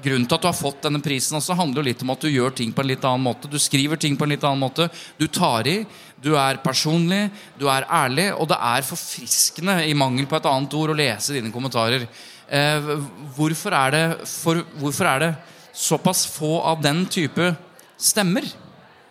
Grunnen 0.04 0.28
til 0.28 0.36
at 0.36 0.42
du 0.44 0.50
har 0.50 0.58
fått 0.58 0.82
denne 0.84 1.00
prisen, 1.00 1.38
også 1.38 1.56
handler 1.56 1.80
jo 1.80 1.88
litt 1.88 2.02
om 2.04 2.10
at 2.12 2.20
du 2.20 2.28
gjør 2.28 2.52
ting 2.52 2.74
på 2.76 2.82
en 2.84 2.90
litt 2.90 3.06
annen 3.08 3.24
måte. 3.24 3.48
Du 3.48 3.56
skriver 3.56 3.96
ting 3.96 4.18
på 4.20 4.26
en 4.26 4.34
litt 4.34 4.44
annen 4.44 4.60
måte. 4.60 4.90
Du 5.16 5.30
tar 5.32 5.64
i. 5.72 5.78
Du 6.20 6.34
er 6.36 6.60
personlig, 6.60 7.32
du 7.56 7.70
er 7.72 7.88
ærlig, 7.88 8.34
og 8.36 8.50
det 8.52 8.58
er 8.60 8.84
forfriskende, 8.84 9.78
i 9.88 9.94
mangel 9.96 10.28
på 10.28 10.36
et 10.36 10.46
annet 10.46 10.76
ord, 10.76 10.92
å 10.92 10.98
lese 10.98 11.36
dine 11.36 11.52
kommentarer. 11.56 12.04
Eh, 12.52 12.92
hvorfor, 13.38 13.72
er 13.72 13.96
det 13.96 14.28
for, 14.28 14.60
hvorfor 14.80 15.08
er 15.08 15.24
det 15.24 15.32
såpass 15.72 16.26
få 16.28 16.58
av 16.60 16.84
den 16.84 17.06
type 17.08 17.54
stemmer? 17.96 18.44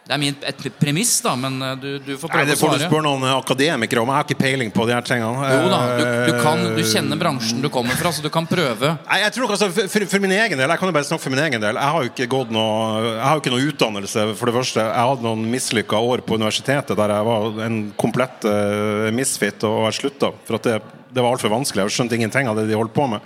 Det 0.03 0.17
er 0.17 0.19
min, 0.19 0.35
et 0.43 0.65
premiss, 0.81 1.13
da, 1.23 1.37
men 1.39 1.61
eh, 1.63 1.77
du, 1.79 1.91
du 2.03 2.17
får 2.19 2.33
Nei, 2.33 2.43
svare 2.43 2.47
Det 2.49 2.57
å 2.57 2.61
får 2.61 2.73
du 2.75 2.85
spørre 2.89 3.05
noen 3.07 3.27
akademikere 3.37 4.03
om. 4.03 4.11
Jeg 4.11 4.19
har 4.19 4.27
ikke 4.27 4.41
peiling 4.41 4.73
på 4.75 4.87
de 4.89 4.97
her 4.97 5.05
tingene. 5.07 5.51
Jo 5.53 5.69
da, 5.71 5.79
du, 5.95 6.03
du, 6.03 6.33
kan, 6.43 6.65
du 6.75 6.81
Eh, 6.83 6.89
kjenner 6.91 7.21
bransjen 7.21 7.63
du 7.63 7.69
kommer 7.71 7.95
fra, 7.99 8.11
så 8.11 8.25
du 8.25 8.27
kan 8.33 8.47
prøve. 8.49 8.97
Nei, 9.07 9.21
jeg 9.23 9.35
tror 9.37 9.53
altså, 9.55 9.69
for, 9.71 10.07
for 10.11 10.25
min 10.25 10.35
egen 10.35 10.59
del 10.59 10.75
Jeg 10.75 10.81
kan 10.81 10.91
jo 10.91 10.97
bare 10.97 11.07
snakke 11.07 11.23
for 11.23 11.35
min 11.35 11.43
egen 11.45 11.63
del. 11.63 11.79
Jeg 11.79 11.95
har 11.95 12.07
jo 12.07 12.11
ikke 12.11 12.29
gått 12.35 12.51
noe 12.55 12.73
Jeg 13.07 13.23
har 13.23 13.37
jo 13.37 13.45
ikke 13.45 13.55
noe 13.55 13.69
utdannelse, 13.71 14.25
for 14.41 14.51
det 14.51 14.57
første. 14.57 14.87
Jeg 14.89 15.11
hadde 15.13 15.27
noen 15.29 15.45
mislykka 15.53 16.01
år 16.13 16.25
på 16.27 16.39
universitetet 16.41 16.99
der 16.99 17.15
jeg 17.15 17.29
var 17.29 17.61
en 17.67 17.81
komplett 17.99 18.47
uh, 18.49 19.09
misfit, 19.15 19.63
og 19.69 19.87
jeg 19.87 20.01
slutta. 20.01 20.33
For 20.49 20.59
at 20.59 20.67
det, 20.67 20.81
det 21.15 21.23
var 21.23 21.37
altfor 21.37 21.53
vanskelig. 21.53 21.87
Jeg 21.87 22.01
skjønte 22.01 22.19
ingenting 22.19 22.51
av 22.51 22.59
det 22.59 22.67
de 22.71 22.79
holdt 22.79 22.95
på 22.97 23.07
med. 23.15 23.23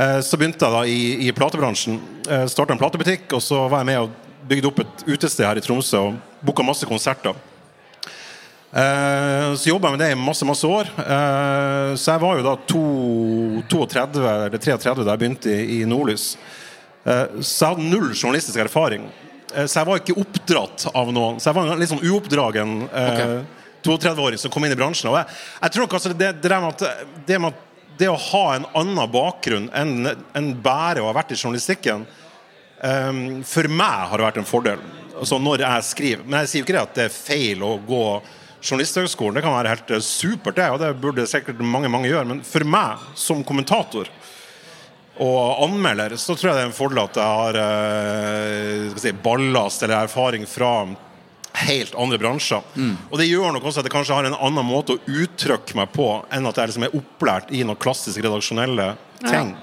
Eh, 0.00 0.18
så 0.24 0.38
begynte 0.40 0.66
jeg 0.66 0.74
da 0.74 0.82
i, 0.88 1.28
i 1.28 1.36
platebransjen. 1.36 2.00
Starta 2.50 2.74
en 2.74 2.82
platebutikk, 2.82 3.28
og 3.36 3.44
så 3.44 3.66
var 3.70 3.84
jeg 3.84 3.90
med 3.92 4.02
og 4.08 4.29
bygde 4.50 4.70
opp 4.70 4.82
et 4.82 5.06
utested 5.06 5.46
her 5.46 5.60
i 5.60 5.64
Tromsø 5.64 6.00
og 6.08 6.18
booka 6.44 6.64
masse 6.66 6.88
konserter. 6.88 7.36
Eh, 8.70 9.48
så 9.58 9.72
jobba 9.72 9.90
jeg 9.90 9.96
med 9.96 10.02
det 10.04 10.10
i 10.14 10.18
masse 10.18 10.46
masse 10.46 10.66
år. 10.66 10.90
Eh, 11.02 11.92
så 11.98 12.14
jeg 12.14 12.22
var 12.22 12.38
jo 12.38 12.46
da 12.46 12.56
to, 12.70 12.82
32 13.70 14.26
eller 14.32 14.58
33 14.58 15.02
da 15.02 15.14
jeg 15.14 15.22
begynte 15.22 15.54
i, 15.54 15.80
i 15.80 15.88
Nordlys. 15.88 16.32
Eh, 17.02 17.40
så 17.40 17.64
jeg 17.64 17.74
hadde 17.74 17.88
null 17.90 18.12
journalistisk 18.12 18.62
erfaring. 18.62 19.08
Så 19.50 19.80
jeg 19.80 19.86
var 19.88 19.98
ikke 19.98 20.20
oppdratt 20.22 20.84
av 20.94 21.08
noen. 21.10 21.40
Så 21.42 21.50
jeg 21.50 21.56
var 21.56 21.72
en 21.72 21.80
litt 21.80 21.90
sånn 21.90 22.04
uoppdragen 22.06 22.84
okay. 22.86 23.40
32-åring 23.82 24.38
som 24.38 24.52
kom 24.54 24.62
inn 24.62 24.76
i 24.76 24.78
bransjen. 24.78 25.10
Og 25.10 25.18
jeg, 25.18 25.26
jeg 25.64 25.74
tror 25.74 25.86
nok 25.86 25.96
altså 25.98 26.12
det, 26.12 26.28
det, 26.38 26.52
der 26.52 26.62
med 26.62 26.76
at, 26.76 27.02
det 27.26 27.40
med 27.42 27.56
at 27.56 27.66
det 27.98 28.08
å 28.12 28.20
ha 28.30 28.44
en 28.54 28.68
annen 28.78 29.10
bakgrunn 29.12 29.66
enn 29.76 30.06
enn 30.38 30.52
bare 30.62 31.02
å 31.02 31.08
ha 31.10 31.16
vært 31.18 31.34
i 31.34 31.40
journalistikken 31.40 32.06
Um, 32.80 33.42
for 33.44 33.68
meg 33.68 34.08
har 34.08 34.16
det 34.16 34.26
vært 34.30 34.40
en 34.40 34.48
fordel 34.48 34.80
altså 35.20 35.38
når 35.42 35.64
jeg 35.64 35.88
skriver. 35.88 36.24
Men 36.26 36.42
jeg 36.42 36.50
sier 36.50 36.62
jo 36.62 36.68
ikke 36.68 36.76
det 36.78 36.84
at 36.86 36.96
det 36.98 37.08
er 37.08 37.16
feil 37.16 37.64
å 37.66 37.74
gå 37.84 38.04
Journalisthøgskolen. 38.60 39.38
Det 39.38 39.44
kan 39.44 39.56
være 39.56 39.72
helt 39.72 39.92
eh, 39.96 40.02
supert, 40.04 40.58
det, 40.58 40.66
og 40.68 40.80
det 40.82 40.90
burde 41.00 41.28
sikkert 41.28 41.62
mange 41.64 41.88
mange 41.92 42.10
gjøre. 42.10 42.28
Men 42.28 42.42
for 42.44 42.66
meg 42.68 43.04
som 43.18 43.44
kommentator 43.46 44.10
og 45.20 45.62
anmelder, 45.66 46.14
så 46.20 46.32
tror 46.32 46.50
jeg 46.50 46.56
det 46.56 46.64
er 46.64 46.68
en 46.70 46.76
fordel 46.76 47.02
at 47.02 47.20
jeg 47.20 47.38
har 47.40 47.60
eh, 47.60 48.90
skal 48.92 49.04
si, 49.04 49.14
ballast 49.24 49.84
eller 49.84 50.04
erfaring 50.06 50.44
fra 50.48 50.74
helt 51.66 51.96
andre 51.98 52.20
bransjer. 52.20 52.62
Og 53.10 53.16
det 53.20 53.26
gjør 53.28 53.56
nok 53.56 53.66
også 53.68 53.82
at 53.82 53.88
jeg 53.88 53.94
kanskje 53.96 54.16
har 54.16 54.28
en 54.28 54.38
annen 54.38 54.68
måte 54.68 54.96
å 54.96 55.16
uttrykke 55.24 55.76
meg 55.80 55.90
på 55.96 56.12
enn 56.32 56.48
at 56.48 56.60
jeg 56.60 56.70
liksom 56.70 56.86
er 56.86 56.96
opplært 57.00 57.50
i 57.52 57.64
noen 57.64 57.80
klassisk 57.80 58.22
redaksjonelle 58.22 58.92
ting. 59.24 59.56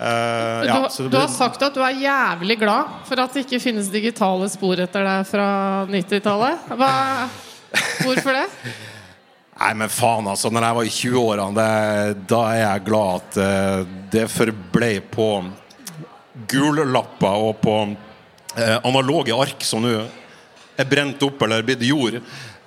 Eh, 0.00 0.66
ja, 0.66 0.80
du, 0.80 0.94
så 0.94 1.02
det 1.02 1.10
du 1.12 1.18
har 1.18 1.28
sagt 1.28 1.60
at 1.60 1.74
du 1.76 1.82
er 1.84 1.98
jævlig 2.00 2.56
glad 2.62 3.02
for 3.04 3.20
at 3.20 3.34
det 3.36 3.42
ikke 3.44 3.60
finnes 3.60 3.90
digitale 3.92 4.46
spor 4.48 4.80
etter 4.80 5.04
deg 5.04 5.26
fra 5.28 5.48
90-tallet. 5.90 6.70
Hvorfor 8.00 8.38
det? 8.38 8.46
Nei, 9.60 9.74
men 9.76 9.92
faen, 9.92 10.30
altså. 10.32 10.48
Når 10.48 10.64
jeg 10.64 10.78
var 10.78 10.88
i 10.88 10.94
20-årene, 10.94 11.66
da 12.32 12.40
er 12.48 12.62
jeg 12.62 12.84
glad 12.86 13.18
at 13.18 13.40
uh, 13.44 13.90
det 14.14 14.24
forblei 14.32 14.94
på 15.04 15.26
gullapper 16.48 17.44
og 17.50 17.60
på 17.60 17.76
uh, 17.90 18.78
analoge 18.78 19.36
ark 19.36 19.68
som 19.68 19.84
nå 19.84 19.92
er 20.80 20.88
brent 20.88 21.20
opp 21.28 21.44
eller 21.44 21.66
blitt 21.66 21.84
jord. 21.84 22.16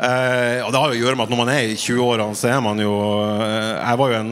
Og 0.04 0.70
det 0.70 0.80
har 0.82 0.92
jo 0.92 0.94
å 0.94 1.00
gjøre 1.00 1.18
med 1.18 1.24
at 1.26 1.32
når 1.32 1.40
man 1.40 1.50
er 1.54 1.72
i 1.72 1.78
20-årene, 1.80 2.36
så 2.38 2.50
er 2.52 2.60
man 2.62 2.78
jo 2.82 2.92
Jeg 2.92 3.98
var 4.02 4.12
jo 4.12 4.18
en 4.20 4.32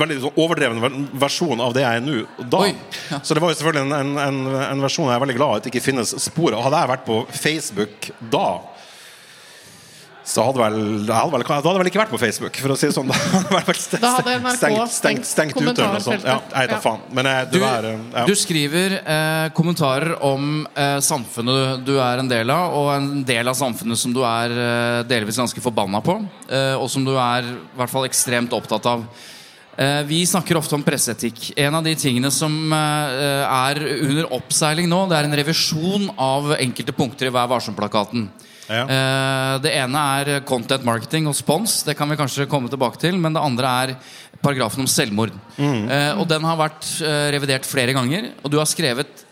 veldig 0.00 0.18
sånn 0.24 0.40
overdreven 0.40 1.06
versjon 1.22 1.62
av 1.64 1.76
det 1.76 1.84
jeg 1.86 2.00
er 2.00 2.04
nå. 2.06 2.18
Da. 2.50 2.64
Oi, 2.66 2.74
ja. 3.10 3.20
Så 3.22 3.36
det 3.36 3.44
var 3.44 3.52
jo 3.54 3.60
selvfølgelig 3.60 3.86
en, 3.86 3.96
en, 4.00 4.12
en, 4.26 4.60
en 4.66 4.84
versjon 4.86 5.08
jeg 5.10 5.16
er 5.18 5.24
veldig 5.26 5.38
glad 5.38 5.56
at 5.60 5.66
det 5.68 5.74
ikke 5.74 5.86
finnes 5.90 6.14
spor 6.24 6.56
av. 6.56 6.66
Hadde 6.68 6.82
jeg 6.84 6.94
vært 6.94 7.08
på 7.08 7.22
Facebook 7.44 8.10
da 8.32 8.48
så 10.30 10.44
hadde 10.46 10.60
vel, 10.60 10.74
jeg 11.08 11.16
hadde 11.16 11.32
vel, 11.32 11.42
da 11.48 11.56
hadde 11.56 11.80
vel 11.80 11.88
ikke 11.90 12.00
vært 12.02 12.12
på 12.12 12.18
Facebook, 12.20 12.58
for 12.62 12.74
å 12.74 12.76
si 12.78 12.86
det 12.90 12.94
sånn. 12.94 13.08
Da 13.10 13.30
hadde, 13.40 13.56
jeg 13.56 13.66
vel 13.66 13.78
stengt, 13.80 14.02
Da 14.04 14.10
hadde 14.18 14.34
NRK 14.36 14.58
stengt, 14.60 14.92
stengt, 14.94 15.26
stengt 15.30 15.56
ut 15.56 15.64
eller 15.72 15.96
noe 15.96 16.02
sånt. 16.04 16.26
Ja, 16.28 16.36
jeg 16.52 16.68
vet 16.68 16.70
da 16.70 16.76
Ja. 16.76 16.82
faen. 16.84 17.00
Men 17.16 17.28
eh, 17.30 17.40
Du, 17.50 17.56
er, 17.66 17.88
eh, 17.88 18.04
ja. 18.14 18.24
du 18.28 18.34
skriver 18.38 18.94
eh, 19.00 19.48
kommentarer 19.56 20.12
om 20.28 20.66
eh, 20.70 20.98
samfunnet 21.02 21.82
du 21.88 21.94
er 21.98 22.22
en 22.22 22.30
del 22.30 22.52
av, 22.54 22.76
og 22.78 22.92
en 22.94 23.10
del 23.26 23.50
av 23.50 23.58
samfunnet 23.58 23.98
som 23.98 24.14
du 24.14 24.20
er 24.28 24.54
eh, 24.54 25.00
delvis 25.10 25.40
ganske 25.40 25.64
forbanna 25.64 26.02
på, 26.04 26.20
eh, 26.52 26.76
og 26.78 26.86
som 26.92 27.06
du 27.06 27.16
er 27.16 27.50
i 27.50 27.56
hvert 27.80 27.90
fall 27.96 28.06
ekstremt 28.06 28.54
opptatt 28.54 28.86
av. 28.92 29.08
Eh, 29.80 30.02
vi 30.04 30.26
snakker 30.28 30.58
ofte 30.60 30.76
om 30.76 30.82
presseetikk. 30.84 31.54
En 31.56 31.78
av 31.78 31.84
de 31.84 31.94
tingene 31.96 32.28
som 32.34 32.52
eh, 32.76 33.44
er 33.48 33.80
under 33.96 34.26
oppseiling 34.36 34.90
nå, 34.90 35.06
det 35.08 35.16
er 35.16 35.28
en 35.28 35.36
revisjon 35.40 36.10
av 36.20 36.52
enkelte 36.58 36.92
punkter 36.96 37.30
i 37.30 37.32
Vær 37.32 37.48
varsom-plakaten. 37.48 38.26
Ja. 38.68 38.82
Eh, 38.84 39.54
Det 39.64 39.72
ene 39.80 40.02
er 40.20 40.44
content 40.44 40.84
marketing 40.84 41.30
og 41.30 41.38
spons. 41.38 41.80
Det 41.86 41.96
kan 41.96 42.12
vi 42.12 42.18
kanskje 42.20 42.48
komme 42.50 42.68
tilbake 42.68 43.00
til. 43.00 43.16
Men 43.16 43.32
det 43.32 43.40
andre 43.42 43.72
er 43.86 43.94
paragrafen 44.44 44.84
om 44.84 44.90
selvmord. 44.90 45.32
Mm. 45.56 45.88
Og 46.20 46.28
den 46.28 46.44
har 46.48 46.56
vært 46.56 46.86
revidert 47.34 47.66
flere 47.68 47.92
ganger. 47.92 48.30
Og 48.40 48.52
du 48.52 48.56
har 48.56 48.68
skrevet 48.68 49.26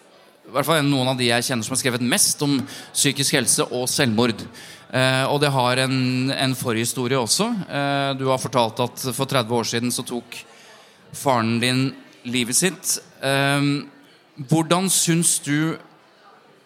i 0.48 0.52
hvert 0.54 0.64
fall 0.64 0.80
noen 0.86 1.10
av 1.10 1.18
de 1.18 1.28
jeg 1.28 1.44
kjenner 1.44 1.66
som 1.66 1.74
har 1.74 1.80
skrevet 1.82 2.04
mest 2.08 2.40
om 2.44 2.54
psykisk 2.94 3.36
helse 3.36 3.66
og 3.68 3.84
selvmord. 3.92 4.40
Eh, 4.88 5.24
og 5.28 5.42
det 5.42 5.50
har 5.52 5.82
en, 5.84 6.30
en 6.32 6.54
forhistorie 6.56 7.18
også. 7.20 7.50
Eh, 7.68 8.12
du 8.16 8.24
har 8.30 8.40
fortalt 8.40 8.80
at 8.80 9.04
for 9.12 9.28
30 9.28 9.58
år 9.58 9.68
siden 9.68 9.92
så 9.92 10.06
tok 10.08 10.38
faren 11.12 11.58
din 11.60 11.82
livet 12.24 12.56
sitt. 12.56 12.96
Eh, 13.20 13.68
hvordan 14.48 14.88
syns 14.92 15.36
du 15.44 15.76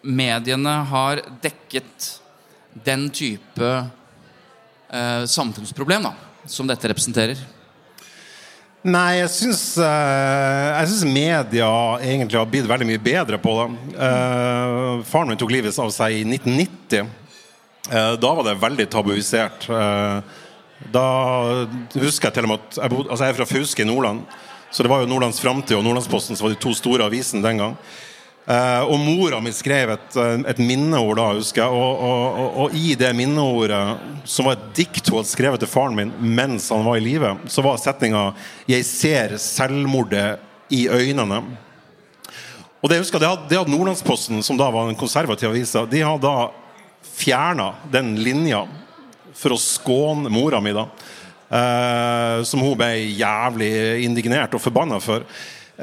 mediene 0.03 0.77
har 0.87 1.23
dekket 1.43 2.13
den 2.87 3.09
type 3.11 3.67
eh, 3.67 5.25
samfunnsproblem 5.27 6.07
da, 6.07 6.15
som 6.47 6.71
dette 6.71 6.87
representerer? 6.87 7.43
Nei, 8.83 9.21
jeg 9.21 9.29
syns, 9.31 9.61
eh, 9.79 10.69
jeg 10.75 10.87
syns 10.91 11.03
media 11.07 11.67
egentlig 12.03 12.35
har 12.35 12.49
blitt 12.51 12.67
veldig 12.67 12.87
mye 12.89 12.99
bedre 12.99 13.37
på 13.39 13.53
det. 13.55 13.67
Eh, 13.95 15.03
faren 15.07 15.31
min 15.31 15.39
tok 15.39 15.53
livet 15.55 15.77
av 15.79 15.91
seg 15.95 16.17
i 16.17 16.25
1990. 16.27 17.07
Eh, 17.89 18.15
da 18.19 18.33
var 18.35 18.43
det 18.43 18.59
veldig 18.59 18.87
tabuisert. 18.91 19.69
Da 20.91 21.05
husker 21.95 22.27
jeg 22.27 22.35
til 22.35 22.43
og 22.43 22.51
med 22.51 22.59
at 22.59 22.81
jeg, 22.81 22.91
bod, 22.91 23.07
altså 23.07 23.23
jeg 23.23 23.31
er 23.31 23.37
fra 23.39 23.47
Fauske 23.47 23.85
i 23.85 23.87
Nordland. 23.87 24.25
Så 24.69 24.83
det 24.83 24.91
var 24.91 24.99
jo 24.99 25.07
Nordlands 25.07 25.39
Framtid 25.39 25.77
og 25.77 25.85
Nordlandsposten 25.85 26.35
som 26.35 26.49
var 26.49 26.51
de 26.51 26.59
to 26.59 26.73
store 26.75 27.07
avisene 27.07 27.45
den 27.45 27.61
gang. 27.63 27.77
Eh, 28.43 28.81
og 28.91 28.99
mora 28.99 29.37
mi 29.39 29.53
skrev 29.55 29.93
et, 29.93 30.15
eh, 30.19 30.41
et 30.51 30.59
minneord 30.59 31.15
da, 31.15 31.29
husker 31.37 31.63
jeg. 31.63 31.71
Og, 31.71 32.01
og, 32.03 32.23
og, 32.41 32.57
og 32.65 32.75
i 32.75 32.95
det 32.99 33.13
minneordet, 33.15 33.81
som 34.27 34.49
var 34.49 34.57
et 34.57 34.65
dikt 34.75 35.07
hun 35.07 35.21
hadde 35.21 35.31
skrevet 35.31 35.63
til 35.63 35.71
faren 35.71 35.95
min 35.95 36.11
mens 36.19 36.67
han 36.73 36.83
var 36.83 36.99
i 36.99 37.05
live, 37.05 37.37
så 37.47 37.63
var 37.63 37.79
setninga 37.79 38.33
'Jeg 38.67 38.85
ser 38.85 39.37
selvmordet 39.37 40.39
i 40.69 40.87
øynene'. 40.87 41.43
Og 42.83 42.89
det, 42.89 42.97
jeg 42.97 43.05
husker, 43.05 43.19
det 43.19 43.29
hadde, 43.29 43.47
det 43.47 43.57
hadde 43.57 43.71
Nordlandsposten, 43.71 44.43
som 44.43 44.57
da 44.59 44.67
var 44.69 44.89
en 44.89 44.99
konservativ 44.99 45.49
avis, 45.49 45.71
de 45.71 46.03
hadde 46.03 46.27
da 46.27 46.51
fjerna 47.15 47.73
den 47.91 48.17
linja 48.19 48.65
for 49.33 49.55
å 49.55 49.59
skåne 49.59 50.27
mora 50.27 50.59
mi, 50.59 50.73
da. 50.75 50.89
Eh, 51.47 52.43
som 52.43 52.59
hun 52.59 52.75
ble 52.75 52.91
jævlig 53.15 54.03
indignert 54.03 54.55
og 54.57 54.61
forbanna 54.63 54.99
for. 54.99 55.23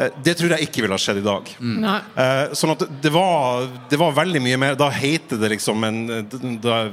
Eh, 0.01 0.21
det 0.25 0.35
tror 0.39 0.55
jeg 0.55 0.69
ikke 0.69 0.85
ville 0.85 0.97
ha 0.97 1.01
skjedd 1.01 1.21
i 1.21 1.27
dag. 1.27 1.51
Mm. 1.61 1.85
Eh, 1.85 2.45
sånn 2.57 2.75
at 2.75 2.87
det 3.03 3.13
var, 3.15 3.67
det 3.91 3.99
var 4.01 4.17
veldig 4.17 4.43
mye 4.45 4.61
mer 4.61 4.79
Da 4.79 4.89
heter 4.95 5.41
det 5.41 5.53
liksom 5.57 5.85
en 5.85 6.01
da, 6.63 6.85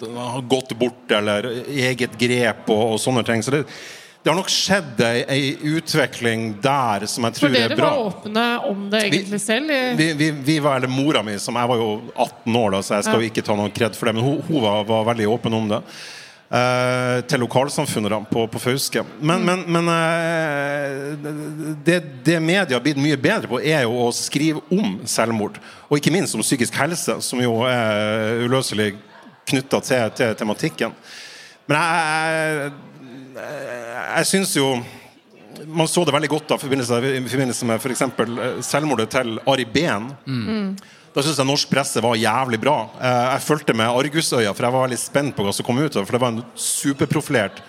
da 0.00 0.30
har 0.34 0.48
gått 0.48 0.72
bort, 0.78 1.04
eller 1.12 1.50
eget 1.68 2.16
grep 2.20 2.70
og, 2.70 2.94
og 2.94 2.98
sånne 3.02 3.24
ting. 3.26 3.44
Så 3.44 3.54
det, 3.54 3.64
det 4.24 4.32
har 4.32 4.38
nok 4.38 4.48
skjedd 4.48 5.00
ei, 5.04 5.24
ei 5.28 5.74
utvikling 5.76 6.54
der 6.64 7.04
som 7.10 7.26
jeg 7.28 7.36
For 7.36 7.44
tror 7.44 7.58
er 7.58 7.74
dere 7.74 7.84
var 7.84 8.02
åpne 8.06 8.46
om 8.70 8.86
det 8.92 9.02
egentlig 9.10 9.40
selv. 9.44 9.72
Vi, 9.98 10.10
vi, 10.16 10.30
vi 10.46 10.58
var, 10.64 10.80
eller 10.80 10.92
Mora 10.92 11.20
mi, 11.26 11.36
som 11.42 11.60
jeg 11.60 11.70
var 11.74 11.82
jo 11.82 11.90
18 12.14 12.60
år, 12.62 12.76
da, 12.76 12.80
så 12.80 12.98
jeg 12.98 13.08
skal 13.10 13.20
jo 13.20 13.32
ikke 13.32 13.44
ta 13.44 13.56
noen 13.58 13.74
kred 13.76 13.98
for 13.98 14.08
det, 14.08 14.16
men 14.16 14.24
hun, 14.24 14.38
hun 14.48 14.64
var, 14.64 14.86
var 14.88 15.10
veldig 15.12 15.28
åpen 15.36 15.58
om 15.60 15.68
det. 15.74 15.82
Eh, 16.54 17.20
til 17.26 17.40
lokalsamfunnet 17.42 18.28
på, 18.30 18.44
på 18.46 18.60
Fauske. 18.62 19.02
Men, 19.18 19.42
men, 19.42 19.64
men 19.74 19.88
eh, 19.90 21.24
det, 21.82 21.96
det 22.22 22.36
media 22.38 22.76
har 22.76 22.84
blitt 22.84 23.00
mye 23.00 23.18
bedre 23.18 23.50
på, 23.50 23.58
er 23.58 23.82
jo 23.82 23.96
å 24.04 24.12
skrive 24.14 24.62
om 24.70 25.00
selvmord. 25.08 25.58
Og 25.88 25.98
ikke 25.98 26.12
minst 26.14 26.36
om 26.36 26.44
psykisk 26.44 26.76
helse, 26.78 27.16
som 27.26 27.42
jo 27.42 27.56
er 27.66 28.44
uløselig 28.44 28.92
knytta 29.50 29.80
til, 29.82 30.14
til 30.14 30.36
tematikken. 30.38 30.94
Men 31.66 31.80
jeg, 31.80 32.70
jeg, 33.40 34.04
jeg 34.04 34.30
syns 34.30 34.54
jo 34.60 34.68
man 35.74 35.90
så 35.90 36.04
det 36.06 36.14
veldig 36.14 36.30
godt 36.30 36.52
da, 36.52 36.60
i 36.60 36.62
forbindelse, 37.26 37.66
med 37.66 37.82
f.eks. 37.82 38.04
selvmordet 38.68 39.10
til 39.10 39.40
Ari 39.50 39.66
Behn. 39.74 40.12
Da 41.14 41.22
syns 41.22 41.38
jeg 41.38 41.46
norsk 41.46 41.70
presse 41.70 42.00
var 42.02 42.16
jævlig 42.18 42.58
bra. 42.58 42.88
Eh, 42.98 43.34
Jeg 43.36 43.44
fulgte 43.46 43.74
med 43.76 43.86
Argusøya, 43.86 44.50
for 44.54 44.66
jeg 44.66 44.74
var 44.74 44.88
veldig 44.88 44.98
spent 44.98 45.36
på 45.36 45.44
hva 45.46 45.52
som 45.54 45.64
kom 45.66 45.78
ut. 45.78 45.94
For 45.94 46.10
det 46.16 46.20
var 46.20 46.32
en 46.34 46.42
superprofilert 46.58 47.60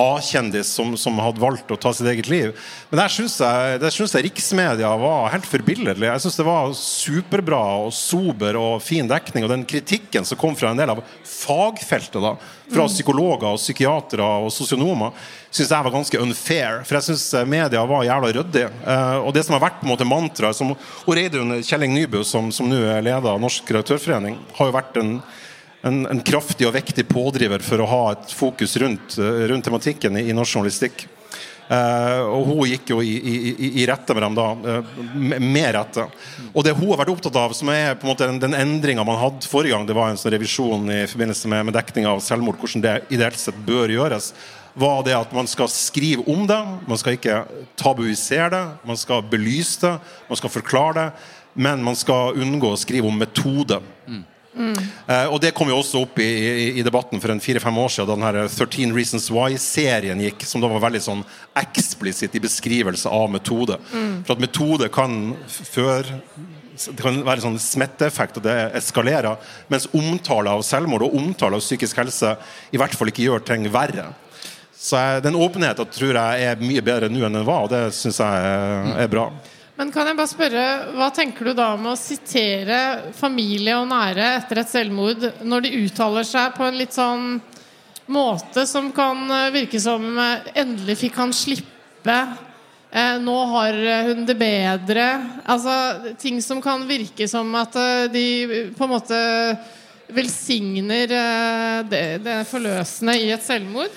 A-kjendis 0.00 0.70
som, 0.74 0.94
som 0.98 1.18
hadde 1.20 1.42
valgt 1.42 1.70
å 1.70 1.78
ta 1.80 1.92
sitt 1.94 2.08
eget 2.08 2.30
liv. 2.30 2.54
Men 2.90 3.02
der 3.02 3.12
syns 3.12 3.36
jeg, 3.42 3.80
der 3.82 3.92
synes 3.94 4.14
jeg 4.16 4.26
riksmedia 4.26 4.90
var 5.00 5.28
helt 5.34 5.48
forbilledlig. 5.48 6.08
Jeg 6.08 6.22
syns 6.24 6.38
det 6.40 6.46
var 6.46 6.72
superbra 6.76 7.60
og 7.84 7.92
sober 7.96 8.58
og 8.60 8.80
fin 8.84 9.08
dekning. 9.10 9.44
Og 9.46 9.52
den 9.52 9.66
kritikken 9.68 10.26
som 10.28 10.40
kom 10.40 10.56
fra 10.58 10.72
en 10.72 10.80
del 10.80 10.94
av 10.94 11.02
fagfeltet, 11.26 12.20
da, 12.22 12.34
fra 12.70 12.86
psykologer, 12.90 13.50
og 13.50 13.60
psykiatere 13.60 14.30
og 14.44 14.50
sosionomer, 14.54 15.12
syns 15.50 15.74
jeg 15.74 15.86
var 15.86 15.94
ganske 15.94 16.22
unfair. 16.22 16.80
For 16.88 16.98
jeg 16.98 17.10
syns 17.10 17.26
media 17.50 17.84
var 17.88 18.06
jævla 18.06 18.32
ryddig. 18.38 18.66
Eh, 18.66 19.18
og 19.20 19.34
det 19.36 19.44
som 19.46 19.58
har 19.58 19.66
vært 19.68 19.82
på 19.82 19.88
en 19.88 19.92
måte 19.94 20.08
mantraet 20.08 20.58
som 20.58 20.74
Reidun 21.10 21.60
Kjelling 21.66 21.94
Nybø, 21.96 22.24
som, 22.26 22.50
som 22.54 22.70
nå 22.70 22.80
er 22.86 23.04
leder 23.04 23.34
av 23.34 23.40
Norsk 23.42 23.68
redaktørforening, 23.68 24.40
har 24.58 24.70
jo 24.70 24.76
vært 24.80 25.00
en 25.02 25.14
en, 25.86 26.02
en, 26.06 26.20
kraftig 26.24 26.68
og 26.68 26.74
vektig 26.76 27.06
pådriver 27.08 27.62
for 27.64 27.80
å 27.80 27.88
ha 27.88 28.02
et 28.12 28.34
fokus 28.36 28.76
rundt, 28.82 29.16
eh, 29.18 29.46
rundt 29.50 29.64
tematikken 29.64 30.18
i, 30.20 30.28
i 30.28 30.36
norsk 30.36 30.58
journalistikk. 30.58 31.06
Uh, 31.70 32.24
og 32.34 32.48
hun 32.48 32.64
gikk 32.66 32.88
jo 32.90 32.96
i, 32.98 33.12
i, 33.14 33.66
i 33.78 33.84
rette 33.86 34.10
med 34.16 34.24
dem 34.24 34.34
da, 34.34 34.46
uh, 34.58 34.96
med 35.38 35.68
rette. 35.76 36.02
Og 36.50 36.64
det 36.66 36.72
hun 36.74 36.88
har 36.90 36.98
vært 36.98 37.12
opptatt 37.12 37.36
av, 37.38 37.54
som 37.54 37.70
er 37.70 37.92
på 37.94 38.08
en 38.08 38.10
måte 38.10 38.26
den, 38.26 38.40
den 38.42 38.56
endringa 38.58 39.04
man 39.06 39.20
hadde 39.20 39.46
forrige 39.46 39.76
gang 39.76 39.86
det 39.86 39.94
var 39.94 40.10
en 40.10 40.18
sånn 40.18 40.34
revisjon 40.34 40.90
i 40.90 41.04
forbindelse 41.06 41.52
med, 41.52 41.68
med 41.68 41.76
dekning 41.78 42.08
av 42.10 42.24
selvmord, 42.26 42.58
hvordan 42.58 42.82
det 42.82 42.96
ideelt 43.14 43.38
sett 43.38 43.60
bør 43.68 43.94
gjøres, 43.94 44.32
var 44.82 45.04
det 45.06 45.14
at 45.14 45.30
man 45.36 45.46
skal 45.50 45.70
skrive 45.70 46.26
om 46.30 46.42
det. 46.50 46.58
Man 46.90 46.98
skal 46.98 47.14
ikke 47.14 47.38
tabuisere 47.78 48.50
det, 48.56 48.64
man 48.90 48.98
skal 48.98 49.22
belyse 49.30 49.84
det, 49.84 49.94
man 50.26 50.42
skal 50.42 50.54
forklare 50.58 50.96
det. 50.98 51.08
Men 51.54 51.86
man 51.86 51.98
skal 51.98 52.34
unngå 52.38 52.74
å 52.74 52.82
skrive 52.82 53.06
om 53.06 53.22
metode. 53.22 53.78
Mm. 54.10 54.24
Mm. 54.60 54.76
Uh, 55.08 55.26
og 55.32 55.38
Det 55.42 55.54
kom 55.56 55.70
jo 55.72 55.78
også 55.80 56.04
opp 56.04 56.20
i, 56.20 56.28
i, 56.28 56.68
i 56.80 56.86
debatten 56.86 57.22
for 57.22 57.32
en 57.32 57.42
fire-fem 57.42 57.80
år 57.80 57.92
siden 57.94 58.10
da 58.10 58.18
den 58.18 58.28
her 58.28 58.40
13 58.44 58.94
Reasons 58.96 59.30
Why-serien 59.32 60.20
gikk, 60.26 60.44
som 60.46 60.62
da 60.62 60.70
var 60.70 60.84
veldig 60.84 61.02
sånn 61.06 61.26
eksplisitt 61.58 62.36
i 62.36 62.44
beskrivelse 62.44 63.10
av 63.10 63.28
metode. 63.32 63.80
Mm. 63.94 64.22
For 64.28 64.36
at 64.36 64.44
metode 64.44 64.90
kan 64.92 65.20
føre 65.48 66.20
det 66.80 67.02
kan 67.02 67.18
være 67.26 67.42
sånn 67.44 67.58
smitteeffekt, 67.60 68.38
og 68.40 68.46
det 68.46 68.56
eskalerer. 68.78 69.36
Mens 69.68 69.88
omtale 69.96 70.54
av 70.54 70.64
selvmord 70.64 71.04
og 71.04 71.16
omtale 71.18 71.58
av 71.58 71.64
psykisk 71.64 71.98
helse 72.00 72.34
i 72.72 72.80
hvert 72.80 72.96
fall 72.96 73.10
ikke 73.12 73.26
gjør 73.26 73.44
ting 73.44 73.66
verre. 73.72 74.06
Så 74.80 74.96
Den 75.20 75.36
åpenheten 75.36 75.90
tror 75.92 76.16
jeg 76.16 76.44
er 76.48 76.62
mye 76.62 76.80
bedre 76.80 77.10
nå 77.12 77.20
enn 77.26 77.36
den 77.36 77.44
var, 77.44 77.66
og 77.66 77.72
det 77.72 77.90
syns 77.92 78.22
jeg 78.22 78.46
er, 78.48 78.94
er 79.04 79.10
bra. 79.12 79.28
Men 79.80 79.88
kan 79.94 80.10
jeg 80.10 80.16
bare 80.18 80.28
spørre, 80.28 80.64
Hva 80.92 81.06
tenker 81.16 81.48
du 81.48 81.54
da 81.56 81.70
om 81.72 81.86
å 81.88 81.96
sitere 81.96 83.12
familie 83.16 83.78
og 83.80 83.86
nære 83.88 84.26
etter 84.42 84.60
et 84.60 84.68
selvmord, 84.68 85.24
når 85.40 85.64
de 85.64 85.70
uttaler 85.86 86.26
seg 86.28 86.52
på 86.52 86.66
en 86.66 86.76
litt 86.76 86.92
sånn 86.92 87.38
måte 88.12 88.66
som 88.68 88.90
kan 88.92 89.22
eh, 89.32 89.46
virke 89.54 89.80
som 89.80 90.04
eh, 90.20 90.50
Endelig 90.60 90.98
fikk 91.06 91.16
han 91.22 91.32
slippe. 91.32 92.18
Eh, 92.92 93.16
nå 93.24 93.38
har 93.54 93.80
hun 94.10 94.28
det 94.28 94.36
bedre. 94.36 95.06
Altså 95.48 96.12
ting 96.20 96.42
som 96.44 96.60
kan 96.60 96.84
virke 96.84 97.24
som 97.30 97.48
at 97.56 97.80
de 98.12 98.26
på 98.76 98.84
en 98.84 98.92
måte 98.98 99.24
velsigner 100.12 101.08
det, 101.88 102.06
det 102.20 102.38
forløsende 102.52 103.16
i 103.16 103.32
et 103.32 103.48
selvmord. 103.48 103.96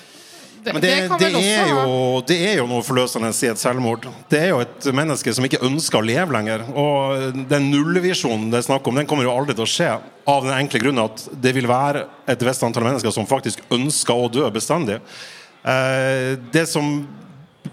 Det, 0.64 0.74
det, 0.80 0.92
det, 1.20 1.30
er 1.36 1.70
jo, 1.74 2.22
det, 2.28 2.38
er 2.40 2.58
jo, 2.62 2.68
noe 2.70 2.84
forløsende 2.86 3.34
i 3.34 3.50
et 3.52 3.60
selvmord. 3.60 4.06
Det 4.32 4.40
er 4.40 4.52
jo 4.54 4.62
et 4.64 4.88
menneske 4.96 5.34
som 5.36 5.44
ikke 5.44 5.60
ønsker 5.68 6.00
å 6.00 6.06
leve 6.08 6.32
lenger. 6.32 6.64
Og 6.72 7.36
den 7.50 7.68
nullvisjonen 7.74 8.48
det 8.54 8.62
er 8.62 8.68
snakk 8.70 8.88
om, 8.88 8.96
den 9.00 9.10
kommer 9.10 9.28
jo 9.28 9.34
aldri 9.36 9.58
til 9.58 9.66
å 9.66 9.70
skje. 9.70 9.90
Av 10.32 10.48
den 10.48 10.56
enkle 10.56 10.80
grunn 10.86 11.04
at 11.04 11.26
det 11.44 11.52
vil 11.58 11.68
være 11.68 12.06
et 12.32 12.48
visst 12.48 12.64
antall 12.64 12.88
mennesker 12.88 13.12
som 13.12 13.28
faktisk 13.28 13.66
ønsker 13.76 14.16
å 14.16 14.32
dø 14.32 14.48
bestandig. 14.56 15.02
Eh, 15.68 16.40
det 16.56 16.66
som 16.72 16.96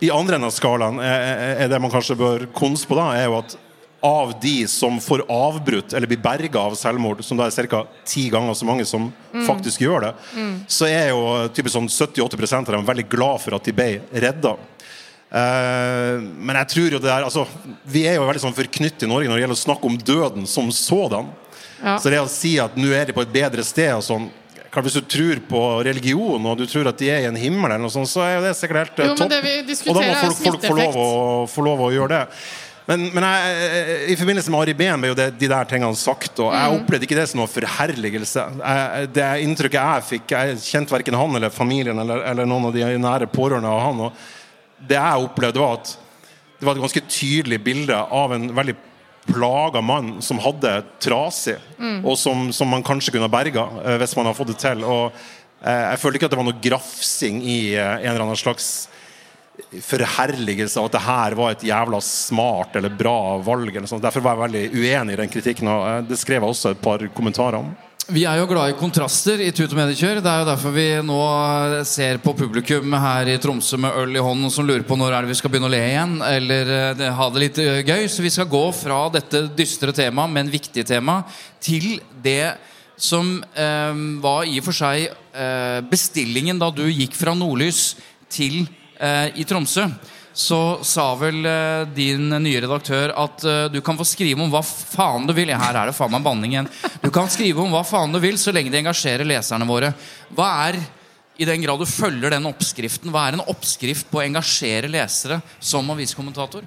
i 0.00 0.10
andre 0.14 0.38
enden 0.38 0.50
av 0.50 0.54
skalaen 0.54 1.00
er, 1.02 1.56
er 1.64 1.70
det 1.70 1.80
man 1.82 1.92
kanskje 1.92 2.18
bør 2.18 2.46
konse 2.56 2.88
på 2.90 2.98
da, 2.98 3.10
er 3.18 3.28
jo 3.28 3.40
at 3.40 3.56
av 4.00 4.32
de 4.40 4.68
som 4.68 5.00
får 5.00 5.24
avbrutt 5.28 5.92
eller 5.92 6.08
blir 6.08 6.20
berga 6.22 6.60
av 6.60 6.74
selvmord, 6.78 7.20
som 7.24 7.36
da 7.36 7.50
er 7.50 7.68
ca. 7.68 7.82
ti 8.08 8.28
ganger 8.32 8.54
så 8.56 8.68
mange 8.68 8.86
som 8.88 9.10
mm. 9.32 9.44
faktisk 9.46 9.84
gjør 9.84 10.06
det, 10.06 10.12
mm. 10.34 10.54
så 10.66 10.88
er 10.88 11.10
jo 11.12 11.20
typisk 11.52 11.76
sånn 11.76 11.90
70-80 11.92 12.56
av 12.62 12.72
dem 12.72 12.88
veldig 12.88 13.06
glad 13.12 13.42
for 13.44 13.58
at 13.58 13.68
de 13.68 13.76
ble 13.76 13.90
redda. 14.24 14.56
Uh, 15.30 16.16
men 16.40 16.56
jeg 16.62 16.70
tror 16.72 16.94
jo 16.96 16.98
det 16.98 17.10
er 17.14 17.22
altså, 17.22 17.44
Vi 17.86 18.00
er 18.02 18.16
jo 18.16 18.24
veldig 18.26 18.40
sånn 18.42 18.56
forknyttet 18.56 19.04
i 19.06 19.10
Norge 19.12 19.28
når 19.30 19.38
det 19.38 19.44
gjelder 19.44 19.58
å 19.60 19.60
snakke 19.60 19.86
om 19.86 19.98
døden 20.00 20.48
som 20.50 20.72
sådan. 20.74 21.28
Ja. 21.78 21.94
Så 22.02 22.10
det 22.10 22.18
å 22.18 22.26
si 22.28 22.56
at 22.60 22.74
nå 22.76 22.90
er 22.96 23.06
de 23.06 23.14
på 23.14 23.22
et 23.22 23.34
bedre 23.36 23.62
sted 23.64 23.92
og 23.94 24.02
sånn 24.06 24.30
hvis 24.70 24.94
du 24.94 25.02
tror 25.02 25.40
på 25.50 25.60
religion 25.82 26.44
og 26.46 26.58
du 26.58 26.62
tror 26.70 26.86
at 26.86 26.98
de 27.00 27.08
er 27.10 27.24
i 27.24 27.26
en 27.26 27.38
himmel, 27.38 27.72
eller 27.72 27.82
noe 27.82 27.90
sånt, 27.90 28.06
så 28.06 28.22
er 28.22 28.36
jo 28.36 28.42
det 28.44 28.52
sikkert 28.54 28.84
helt 28.84 29.00
jo, 29.02 29.16
topp. 29.18 29.32
Og 29.90 29.96
da 29.96 30.04
må 30.04 30.12
folk, 30.20 30.42
folk 30.44 30.66
få, 30.68 30.76
lov 30.78 30.98
å, 31.00 31.08
få 31.50 31.64
lov 31.66 31.82
å 31.88 31.90
gjøre 31.90 32.12
det. 32.12 32.20
Men, 32.90 33.06
men 33.14 33.22
jeg, 33.22 33.98
i 34.10 34.16
forbindelse 34.18 34.50
med 34.50 34.64
Ari 34.64 34.72
Behn 34.74 35.02
ble 35.02 35.12
jo 35.12 35.16
det, 35.18 35.28
de 35.38 35.48
der 35.52 35.68
tingene 35.70 35.94
sagt, 35.94 36.40
og 36.42 36.50
jeg 36.50 36.72
mm. 36.72 36.80
opplevde 36.80 37.06
ikke 37.06 37.18
det 37.20 37.26
som 37.30 37.38
noe 37.38 37.50
forherligelse. 37.52 38.46
Jeg, 38.58 39.10
det 39.14 39.28
inntrykket 39.44 39.78
jeg 39.78 40.06
fikk 40.08 40.34
Jeg 40.34 40.56
kjente 40.64 40.96
verken 40.96 41.18
han 41.20 41.38
eller 41.38 41.54
familien 41.54 42.02
eller, 42.02 42.24
eller, 42.32 42.48
noen 42.50 42.66
av 42.66 42.74
de 42.74 42.88
nære 42.98 43.30
pårørende 43.30 43.70
av 43.70 43.82
han. 43.84 44.02
Og 44.08 44.88
det 44.90 44.98
jeg 44.98 45.28
opplevde, 45.28 45.62
var 45.62 45.78
at 45.78 45.94
det 46.58 46.66
var 46.66 46.74
et 46.74 46.82
ganske 46.82 47.04
tydelig 47.06 47.60
bilde 47.62 47.94
av 47.96 48.34
en 48.34 48.50
veldig 48.58 48.76
plaga 49.30 49.80
mann 49.84 50.16
som 50.24 50.40
hadde 50.42 50.80
trasig, 50.98 51.60
mm. 51.78 52.00
og 52.02 52.18
som, 52.18 52.48
som, 52.56 52.68
man 52.74 52.82
kanskje 52.84 53.14
kunne 53.14 53.28
ha 53.28 53.32
berga 53.32 53.68
eh, 53.84 54.00
hvis 54.02 54.16
man 54.18 54.26
hadde 54.26 54.40
fått 54.40 54.50
det 54.50 54.58
til. 54.64 54.82
Og 54.82 55.12
eh, 55.62 55.84
jeg 55.92 56.02
følte 56.02 56.18
ikke 56.18 56.30
at 56.30 56.34
det 56.34 56.40
var 56.42 56.48
noe 56.50 56.64
grafsing 56.64 57.38
i 57.44 57.60
eh, 57.76 58.00
en 58.00 58.10
eller 58.10 58.26
annen 58.26 58.40
slags 58.40 58.88
forherligelse 59.84 60.80
av 60.80 60.88
at 60.88 60.96
det 60.96 61.04
her 61.04 61.36
var 61.38 61.54
et 61.54 61.68
jævla 61.68 62.00
smart 62.04 62.76
eller 62.80 62.92
bra 62.94 63.36
valg. 63.44 63.74
Eller. 63.76 64.02
Derfor 64.02 64.24
var 64.24 64.36
jeg 64.36 64.46
veldig 64.46 64.64
uenig 64.80 65.14
i 65.14 65.20
den 65.22 65.32
kritikken. 65.32 65.70
og 65.70 66.10
Det 66.10 66.18
skrev 66.20 66.42
jeg 66.42 66.54
også 66.54 66.74
et 66.74 66.82
par 66.82 67.04
kommentarer 67.14 67.60
om. 67.60 67.70
Vi 68.10 68.24
er 68.26 68.40
jo 68.40 68.46
glad 68.50 68.72
i 68.72 68.74
kontraster 68.74 69.38
i 69.38 69.52
Tut 69.54 69.70
og 69.70 69.76
Mediekjør. 69.78 70.18
Det 70.18 70.30
er 70.30 70.40
jo 70.40 70.46
derfor 70.48 70.72
vi 70.74 70.86
nå 71.06 71.18
ser 71.86 72.18
på 72.18 72.32
publikum 72.34 72.96
her 72.98 73.28
i 73.30 73.36
Tromsø 73.38 73.78
med 73.78 73.94
øl 74.00 74.16
i 74.18 74.24
hånden 74.24 74.50
som 74.50 74.66
lurer 74.66 74.82
på 74.88 74.98
når 74.98 75.14
er 75.14 75.22
det 75.22 75.30
vi 75.30 75.36
skal 75.38 75.52
begynne 75.52 75.68
å 75.68 75.74
le 75.74 75.82
igjen, 75.84 76.16
eller 76.26 76.72
eh, 76.74 77.04
ha 77.14 77.28
det 77.30 77.44
litt 77.44 77.60
eh, 77.62 77.84
gøy. 77.86 78.08
Så 78.10 78.24
vi 78.24 78.32
skal 78.34 78.50
gå 78.50 78.64
fra 78.74 79.04
dette 79.14 79.44
dystre 79.54 79.94
temaet, 79.94 80.34
men 80.34 80.50
viktige 80.50 80.88
temaet, 80.90 81.38
til 81.62 82.00
det 82.24 82.56
som 82.98 83.36
eh, 83.54 84.02
var 84.26 84.42
i 84.48 84.58
og 84.58 84.66
for 84.66 84.80
seg 84.80 85.06
eh, 85.06 85.78
bestillingen 85.92 86.58
da 86.58 86.72
du 86.74 86.88
gikk 86.90 87.14
fra 87.14 87.36
Nordlys 87.38 87.92
til 88.30 88.64
Eh, 88.64 88.79
i 89.00 89.44
Tromsø, 89.48 89.86
så 90.32 90.78
sa 90.82 91.14
vel 91.18 91.44
eh, 91.46 91.82
din 91.94 92.30
nye 92.30 92.62
redaktør 92.62 93.12
at 93.18 93.44
eh, 93.44 93.64
du 93.72 93.80
kan 93.84 93.98
få 93.98 94.06
skrive 94.06 94.42
om 94.42 94.50
hva 94.52 94.62
faen 94.62 95.26
du 95.26 95.34
vil. 95.34 95.50
Her 95.50 95.76
er 95.76 95.90
det 95.90 95.96
faen 95.96 96.12
meg 96.14 96.24
banning 96.24 96.54
igjen. 96.54 96.70
Du 97.02 97.10
kan 97.14 97.30
skrive 97.30 97.64
om 97.64 97.74
hva 97.74 97.82
faen 97.86 98.14
du 98.14 98.20
vil, 98.22 98.38
så 98.38 98.54
lenge 98.54 98.70
de 98.72 98.80
engasjerer 98.80 99.26
leserne 99.26 99.66
våre. 99.68 99.92
Hva 100.36 100.50
er, 100.68 100.78
i 101.40 101.48
den 101.48 101.62
grad 101.64 101.82
du 101.82 101.88
følger 101.88 102.36
den 102.36 102.46
oppskriften, 102.50 103.10
hva 103.12 103.26
er 103.26 103.38
en 103.38 103.48
oppskrift 103.50 104.10
på 104.10 104.20
å 104.20 104.26
engasjere 104.26 104.90
lesere 104.92 105.40
som 105.58 105.88
aviskommentator? 105.90 106.66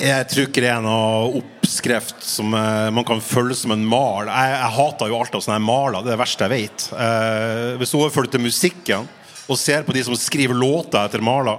Jeg 0.00 0.26
tror 0.30 0.46
ikke 0.46 0.62
det 0.62 0.70
er 0.70 0.82
noe 0.84 1.40
oppskrift 1.40 2.20
som 2.22 2.52
man 2.52 3.06
kan 3.06 3.22
følge 3.24 3.56
som 3.58 3.72
en 3.74 3.82
mal. 3.82 4.28
Jeg, 4.28 4.52
jeg 4.52 4.74
hater 4.76 5.10
jo 5.10 5.16
alt 5.18 5.34
av 5.34 5.42
sånne 5.42 5.64
maler. 5.64 6.04
Det 6.04 6.12
er 6.12 6.14
det 6.14 6.20
verste 6.20 6.46
jeg 6.46 6.52
vet. 6.52 6.84
Eh, 6.94 7.70
hvis 7.80 7.90
du 7.90 7.96
overfører 7.98 8.28
det 8.28 8.36
til 8.36 8.44
musikken 8.44 9.08
og 9.50 9.58
ser 9.58 9.84
på 9.86 9.94
de 9.96 10.04
som 10.06 10.16
skriver 10.18 10.56
låter 10.56 11.00
etter 11.02 11.24
maler, 11.24 11.58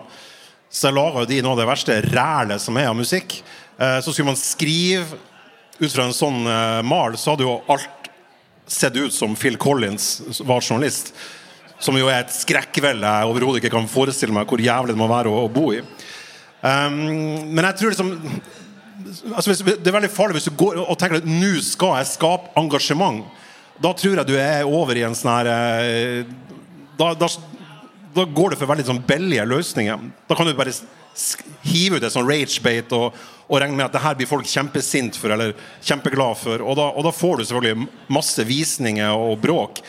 så 0.71 0.91
lager 0.93 1.27
de 1.27 1.41
noe 1.43 1.57
av 1.57 1.59
det 1.59 1.67
verste 1.67 1.97
rælet 2.07 2.63
som 2.63 2.77
er 2.79 2.87
av 2.87 2.95
musikk. 2.95 3.41
Eh, 3.75 3.99
så 3.99 4.13
skulle 4.13 4.31
man 4.31 4.39
skrive 4.39 5.19
ut 5.81 5.91
fra 5.91 6.05
en 6.05 6.15
sånn 6.15 6.45
eh, 6.47 6.79
mal, 6.87 7.17
så 7.19 7.33
hadde 7.33 7.47
jo 7.47 7.59
alt 7.71 8.09
sett 8.71 8.95
ut 8.95 9.13
som 9.13 9.35
Phil 9.35 9.57
Collins 9.59 10.39
var 10.47 10.63
journalist. 10.63 11.11
Som 11.81 11.97
jo 11.97 12.07
er 12.07 12.21
et 12.21 12.33
skrekkvelde 12.33 13.09
jeg 13.09 13.27
overhodet 13.27 13.59
ikke 13.61 13.73
kan 13.73 13.89
forestille 13.89 14.35
meg 14.35 14.47
hvor 14.47 14.61
jævlig 14.61 14.95
det 14.95 15.01
må 15.01 15.09
være 15.11 15.31
å, 15.31 15.45
å 15.47 15.51
bo 15.51 15.71
i. 15.75 15.81
Um, 16.61 17.49
men 17.51 17.65
jeg 17.65 17.79
tror 17.79 17.89
liksom 17.89 18.11
altså 19.33 19.55
Det 19.65 19.89
er 19.89 19.95
veldig 19.95 20.11
farlig 20.13 20.35
hvis 20.35 20.51
du 20.51 20.59
går 20.59 20.75
og 20.83 20.93
tenker 21.01 21.17
at 21.17 21.25
nå 21.25 21.55
skal 21.65 21.97
jeg 21.97 22.11
skape 22.13 22.53
engasjement. 22.61 23.25
Da 23.81 23.95
tror 23.97 24.19
jeg 24.19 24.29
du 24.29 24.35
er 24.37 24.69
over 24.69 24.97
i 24.97 25.03
en 25.07 25.17
sånn 25.17 25.33
her 25.33 25.49
eh, 25.49 26.29
da, 27.01 27.15
da 28.15 28.25
går 28.25 28.53
det 28.53 28.59
for 28.59 28.71
veldig 28.71 28.87
sånn 28.87 29.03
billige 29.07 29.45
løsninger. 29.47 30.09
Da 30.27 30.37
kan 30.37 30.47
du 30.47 30.53
bare 30.57 30.73
hive 31.67 31.99
ut 31.99 32.05
et 32.05 32.13
sånn 32.13 32.27
ragebate 32.27 32.95
og, 32.95 33.17
og, 33.47 33.57
regne 33.59 33.77
med 33.77 33.87
at 33.89 33.95
det 33.95 34.03
her 34.03 34.15
blir 34.19 34.29
folk 34.29 34.47
kjempesint 34.47 35.17
for 35.19 35.33
eller 35.33 35.53
kjempeglad 35.83 36.39
for. 36.39 36.63
Og 36.63 36.77
da, 36.79 36.87
og 36.95 37.05
da, 37.07 37.13
får 37.15 37.37
du 37.37 37.45
selvfølgelig 37.49 37.89
masse 38.15 38.45
visninger 38.47 39.11
og 39.11 39.35
bråk. 39.43 39.83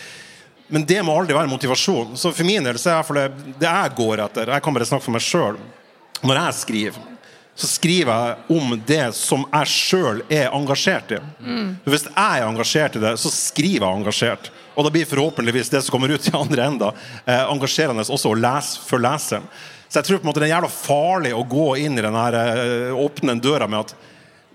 Men 0.73 0.87
det 0.89 1.01
må 1.05 1.15
aldri 1.19 1.37
være 1.37 1.51
motivasjon. 1.53 2.17
Så 2.19 2.33
for 2.35 2.49
min 2.49 2.65
del 2.65 2.81
så 2.81 2.97
er 2.97 3.19
det 3.19 3.55
det 3.61 3.69
jeg 3.69 3.97
går 3.99 4.25
etter. 4.27 4.55
Jeg 4.55 4.65
kan 4.65 4.77
bare 4.77 4.89
snakke 4.89 5.07
for 5.07 5.15
meg 5.15 5.25
sjøl. 5.25 5.59
Når 6.23 6.39
jeg 6.39 6.59
skriver, 6.61 7.01
så 7.55 7.69
skriver 7.69 8.13
jeg 8.13 8.57
om 8.57 8.73
det 8.87 9.05
som 9.17 9.45
jeg 9.45 9.69
sjøl 9.69 10.23
er 10.33 10.55
engasjert 10.57 11.13
i. 11.13 11.19
Hvis 11.85 12.07
jeg 12.09 12.15
er 12.41 12.47
engasjert 12.47 12.97
i 12.97 13.03
det, 13.03 13.13
så 13.21 13.33
skriver 13.33 13.85
jeg 13.85 14.01
engasjert. 14.01 14.49
Og 14.73 14.87
da 14.87 14.93
blir 14.95 15.09
forhåpentligvis 15.09 15.69
det 15.73 15.83
som 15.85 15.93
kommer 15.93 16.15
ut 16.15 16.29
i 16.31 16.33
andre 16.37 16.65
enda, 16.71 16.93
eh, 17.27 17.45
engasjerende 17.53 18.07
også 18.09 18.33
å 18.33 18.39
lese 18.41 18.81
for 18.87 19.05
leseren. 19.05 19.45
Så 19.89 20.01
jeg 20.01 20.09
tror 20.09 20.23
på 20.23 20.25
en 20.25 20.31
måte 20.31 20.41
det 20.41 20.49
er 20.49 20.55
jævla 20.55 20.73
farlig 20.73 21.35
å 21.37 21.45
gå 21.45 21.69
inn 21.85 21.99
i 21.99 22.07
den 22.07 22.17
her, 22.17 22.39
eh, 22.41 22.97
åpne 22.97 23.37
døra 23.41 23.69
med 23.69 23.85
at 23.85 23.95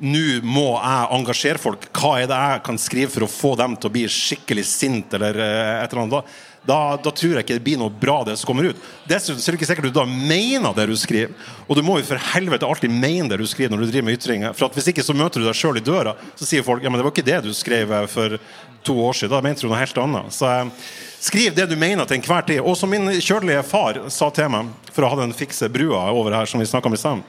nå 0.01 0.41
må 0.45 0.67
jeg 0.77 1.09
engasjere 1.13 1.61
folk. 1.61 1.87
Hva 1.93 2.17
er 2.21 2.27
det 2.29 2.37
jeg 2.37 2.63
kan 2.65 2.77
skrive 2.77 3.13
for 3.13 3.25
å 3.25 3.29
få 3.29 3.55
dem 3.57 3.75
til 3.77 3.89
å 3.89 3.93
bli 3.93 4.05
skikkelig 4.09 4.65
sint 4.65 5.13
eller 5.13 5.37
eh, 5.37 5.83
et 5.83 5.93
eller 5.93 6.03
annet? 6.03 6.17
Da, 6.17 6.23
da, 6.67 6.97
da 6.99 7.11
tror 7.15 7.37
jeg 7.37 7.45
ikke 7.45 7.55
det 7.55 7.63
blir 7.63 7.79
noe 7.79 7.93
bra, 7.93 8.17
det 8.27 8.33
som 8.39 8.49
kommer 8.49 8.67
ut. 8.67 8.79
Dessuten 9.07 9.39
er 9.39 9.55
det 9.55 9.59
ikke 9.61 9.67
sikkert 9.69 9.87
du 9.87 9.95
da 9.95 10.03
mener 10.03 10.73
det 10.75 10.89
du 10.89 10.97
skriver. 10.99 11.31
Og 11.63 11.77
du 11.79 11.81
må 11.85 11.95
jo 12.01 12.07
for 12.09 12.19
helvete 12.33 12.67
alltid 12.67 12.91
mene 12.91 13.31
det 13.31 13.39
du 13.39 13.47
skriver 13.47 13.71
når 13.71 13.85
du 13.85 13.91
driver 13.93 14.07
med 14.09 14.17
ytringer. 14.17 14.55
For 14.57 14.67
at 14.67 14.75
hvis 14.75 14.89
ikke 14.91 15.05
så 15.07 15.15
møter 15.15 15.39
du 15.39 15.47
deg 15.47 15.55
sjøl 15.55 15.79
i 15.79 15.85
døra, 15.85 16.17
så 16.35 16.49
sier 16.49 16.67
folk 16.67 16.83
ja, 16.83 16.91
men 16.91 16.99
det 16.99 17.07
var 17.07 17.15
ikke 17.15 17.25
det 17.29 17.39
du 17.47 17.53
skrev 17.55 17.95
eh, 17.95 18.09
for 18.11 18.35
to 18.83 18.97
år 18.99 19.15
siden. 19.15 19.31
Da 19.37 19.41
mente 19.47 19.63
du 19.63 19.71
noe 19.71 19.79
helt 19.79 20.03
annet. 20.03 20.35
Så 20.35 20.51
eh, 20.51 20.91
skriv 21.23 21.55
det 21.55 21.69
du 21.71 21.79
mener 21.79 22.03
til 22.03 22.19
enhver 22.19 22.43
tid. 22.51 22.59
Og 22.59 22.75
som 22.75 22.91
min 22.91 23.15
kjødelige 23.15 23.63
far 23.71 24.03
sa 24.11 24.27
til 24.35 24.51
meg, 24.51 24.75
for 24.91 25.07
å 25.07 25.15
ha 25.15 25.23
den 25.23 25.35
fikse 25.39 25.71
brua 25.71 26.09
over 26.11 26.35
her 26.35 26.51
som 26.51 26.59
vi 26.59 26.67
snakka 26.67 26.91
om 26.91 26.99
i 26.99 26.99
stad, 26.99 27.23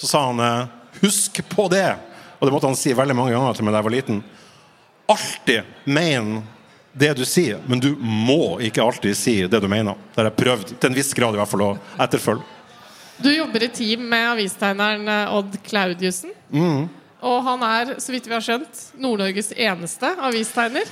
så 0.00 0.14
sa 0.14 0.28
han 0.30 0.40
eh, 0.40 0.76
husk 1.04 1.44
på 1.52 1.68
det. 1.76 1.90
Og 2.38 2.48
det 2.48 2.56
måtte 2.56 2.72
han 2.72 2.84
si 2.86 2.96
veldig 2.96 3.20
mange 3.20 3.36
ganger 3.36 3.58
til 3.58 3.68
meg 3.68 3.76
da 3.76 3.82
jeg 3.82 3.92
var 3.92 4.00
liten. 4.00 4.22
Alltid 5.12 5.76
mene 5.84 6.46
det 6.92 7.12
du 7.18 7.24
sier, 7.28 7.58
men 7.68 7.80
du 7.82 7.92
må 8.00 8.58
ikke 8.64 8.82
alltid 8.82 9.16
si 9.16 9.34
det 9.46 9.60
du 9.62 9.68
mener. 9.70 9.94
Det 10.14 10.22
har 10.22 10.30
jeg 10.30 10.38
prøvd 10.40 10.72
til 10.80 10.90
en 10.90 10.96
viss 10.96 11.12
grad 11.14 11.34
i 11.36 11.40
hvert 11.40 11.50
fall 11.52 11.66
å 11.66 11.72
etterfølge. 12.00 12.42
Du 13.18 13.28
jobber 13.34 13.64
i 13.66 13.68
team 13.74 14.04
med 14.08 14.28
avistegneren 14.36 15.08
eh, 15.10 15.34
Odd 15.34 15.56
Claudiussen. 15.66 16.30
Og 17.18 17.38
han 17.42 17.62
er, 17.66 17.96
så 17.98 18.12
vidt 18.14 18.28
vi 18.30 18.34
har 18.36 18.42
skjønt, 18.46 18.82
Nord-Norges 19.02 19.50
eneste 19.58 20.12
avistegner. 20.22 20.86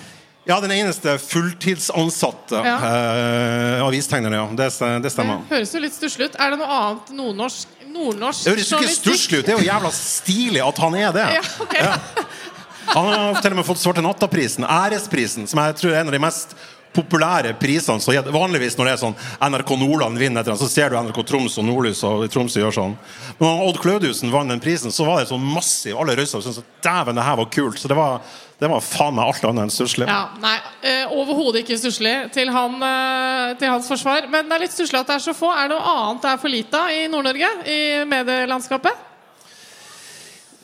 Ja, 0.47 0.61
den 0.63 0.71
eneste 0.75 1.17
fulltidsansatte 1.19 2.61
Ja. 2.67 2.75
eh, 2.77 3.85
avistegneren, 3.87 4.35
ja. 4.35 4.47
Det, 4.59 4.69
det 5.03 5.11
stemmer. 5.11 5.41
Det 5.49 5.57
høres 5.57 5.75
jo 5.75 5.81
litt 5.83 5.95
stusslig 5.95 6.29
ut. 6.31 6.37
Er 6.39 6.51
det 6.55 6.59
noe 6.61 6.71
annet 6.71 7.11
nordnorsk, 7.19 7.69
nordnorsk 7.91 8.45
Det 8.47 8.53
høres 8.55 8.71
jo 8.71 8.79
ikke 8.79 8.93
stusslig 8.95 9.41
ut. 9.41 9.47
Det 9.49 9.55
er 9.55 9.59
jo 9.63 9.67
jævla 9.67 9.91
stilig 9.97 10.63
at 10.67 10.79
han 10.85 10.99
er 11.01 11.17
det. 11.17 11.27
Ja, 11.39 11.43
ok. 11.67 11.77
Han 12.93 13.11
har 13.11 13.43
til 13.43 13.55
og 13.55 13.61
med 13.61 13.67
fått 13.69 13.83
Svarte 13.83 14.05
Natta-prisen, 14.05 14.65
æresprisen, 14.65 15.49
som 15.51 15.61
jeg 15.63 15.79
tror 15.81 15.95
er 15.95 16.01
en 16.01 16.11
av 16.13 16.17
de 16.17 16.23
mest 16.23 16.57
populære 16.97 17.53
prisene. 17.61 18.01
Så 18.01 18.15
vanligvis 18.33 18.77
når 18.79 18.89
det 18.89 18.95
er 18.95 19.03
sånn 19.03 19.17
NRK 19.53 19.73
Nordland 19.81 20.21
vinner 20.21 20.41
et 20.41 20.47
eller 20.47 20.57
annet, 20.57 20.65
så 20.65 20.73
ser 20.73 20.93
du 20.93 20.99
NRK 20.99 21.21
Troms 21.29 21.59
og 21.61 21.67
Nordlys 21.69 22.03
og 22.07 22.27
Tromsø 22.33 22.63
gjør 22.63 22.77
sånn. 22.79 22.97
Men 23.39 23.49
når 23.51 23.65
Odd 23.69 23.81
Claudiussen 23.83 24.33
vant 24.33 24.53
den 24.53 24.63
prisen, 24.63 24.95
så 24.95 25.07
var 25.09 25.21
det 25.21 25.31
sånn 25.31 25.45
massiv. 25.45 25.97
Alle 26.01 26.17
røysa 26.19 26.41
syntes 26.41 26.63
at 26.63 26.85
dæven, 26.87 27.19
det 27.19 27.27
her 27.27 27.41
var 27.41 27.51
kult. 27.53 27.81
Så 27.81 27.91
det 27.93 27.99
var, 27.99 28.21
det 28.63 28.71
var 28.73 28.85
faen 28.85 29.19
meg 29.19 29.33
alt 29.33 29.49
annet 29.51 29.67
enn 29.67 29.75
stusslig. 29.75 30.09
Ja, 30.09 30.23
nei, 30.43 30.57
eh, 30.87 31.17
Overhodet 31.17 31.65
ikke 31.65 31.81
stusslig 31.81 32.15
til, 32.37 32.53
han, 32.55 32.79
eh, 32.83 33.57
til 33.61 33.73
hans 33.75 33.91
forsvar. 33.93 34.31
Men 34.33 34.49
det 34.49 34.57
er 34.57 34.65
litt 34.65 34.77
stusslig 34.77 35.03
at 35.03 35.13
det 35.13 35.19
er 35.19 35.27
så 35.29 35.37
få. 35.37 35.53
Er 35.53 35.69
det 35.69 35.77
noe 35.77 35.99
annet 35.99 36.25
det 36.25 36.33
er 36.33 36.41
for 36.41 36.53
lite 36.53 36.81
av 36.87 36.95
i 36.95 37.05
Nord-Norge? 37.13 37.53
I 37.67 37.81
medielandskapet? 38.09 39.05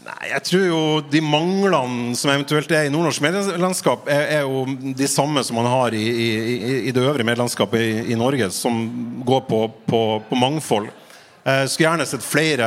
Nei, 0.03 0.31
jeg 0.33 0.43
tror 0.49 0.63
jo 0.67 0.79
de 1.13 1.21
manglene 1.23 2.17
som 2.19 2.33
eventuelt 2.33 2.73
er 2.75 2.89
i 2.89 2.91
nordnorsk 2.91 3.23
medielandskap, 3.23 4.09
er, 4.11 4.25
er 4.41 4.47
jo 4.49 4.65
de 4.99 5.07
samme 5.11 5.45
som 5.47 5.61
man 5.61 5.69
har 5.71 5.95
i, 5.95 6.03
i, 6.03 6.31
i- 6.89 6.95
det 6.97 7.05
øvrige 7.05 7.29
medielandskapet 7.29 7.85
i, 7.85 7.93
i 8.11 8.19
Norge, 8.19 8.49
som 8.51 8.81
går 9.29 9.45
på, 9.47 9.61
på, 9.87 10.01
på 10.27 10.41
mangfold. 10.41 10.91
Jeg 11.43 11.71
skulle 11.73 11.89
gjerne 11.89 12.05
sett 12.07 12.23
flere 12.23 12.67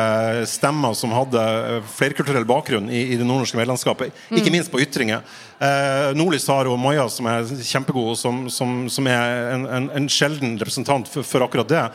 stemmer 0.52 0.92
som 1.00 1.14
hadde 1.16 1.40
eh, 1.40 1.86
flerkulturell 1.96 2.44
bakgrunn 2.48 2.90
i, 2.92 3.06
i 3.14 3.20
det 3.20 3.24
nordnorske 3.28 3.56
medlemskapet. 3.60 4.12
Ikke 4.36 4.52
minst 4.52 4.68
på 4.72 4.82
ytringer. 4.84 5.22
Eh, 5.64 6.10
Nordlys 6.20 6.48
har 6.52 6.68
jo 6.68 6.76
Maja, 6.80 7.06
som 7.12 7.30
er 7.32 7.48
kjempegod, 7.64 8.10
og 8.12 8.20
som, 8.20 8.42
som, 8.52 8.74
som 8.92 9.08
er 9.08 9.54
en, 9.54 9.64
en, 9.78 9.88
en 10.02 10.10
sjelden 10.12 10.58
representant 10.60 11.08
for, 11.08 11.24
for 11.24 11.48
akkurat 11.48 11.72
det. 11.72 11.86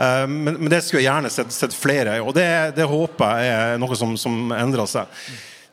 Eh, 0.00 0.26
men, 0.26 0.56
men 0.56 0.72
det 0.72 0.80
skulle 0.84 1.02
jeg 1.02 1.10
gjerne 1.10 1.30
sett, 1.32 1.52
sett 1.52 1.76
flere, 1.76 2.18
og 2.24 2.34
det, 2.36 2.48
det 2.78 2.88
håper 2.88 3.44
jeg 3.44 3.54
er 3.60 3.80
noe 3.82 3.98
som, 3.98 4.16
som 4.20 4.52
endrer 4.56 4.88
seg. 4.88 5.22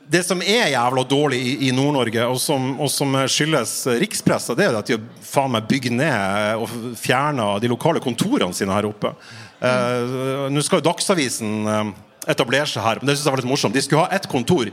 Det 0.07 0.21
som 0.23 0.39
er 0.39 0.69
jævla 0.71 1.03
dårlig 1.03 1.37
i, 1.43 1.53
i 1.67 1.71
Nord-Norge, 1.75 2.27
og, 2.31 2.39
og 2.79 2.91
som 2.91 3.15
skyldes 3.27 3.73
rikspressa, 3.99 4.55
det 4.55 4.69
er 4.69 4.77
at 4.79 4.87
de 4.87 5.01
faen 5.27 5.51
meg 5.51 5.67
bygger 5.67 5.95
ned 5.97 6.63
og 6.63 6.95
fjerner 6.99 7.59
de 7.63 7.71
lokale 7.71 8.03
kontorene 8.03 8.55
sine 8.55 8.75
her 8.75 8.87
oppe. 8.87 9.11
Eh, 9.59 10.47
Nå 10.53 10.63
skal 10.63 10.79
jo 10.79 10.87
Dagsavisen 10.87 11.57
eh, 11.67 11.91
etablere 12.31 12.69
seg 12.71 12.85
her, 12.85 13.01
men 13.01 13.11
det 13.11 13.17
synes 13.17 13.27
jeg 13.27 13.35
var 13.35 13.43
litt 13.43 13.51
morsomt. 13.51 13.75
De 13.75 13.83
skulle 13.83 14.05
ha 14.05 14.15
ett 14.15 14.27
kontor 14.31 14.71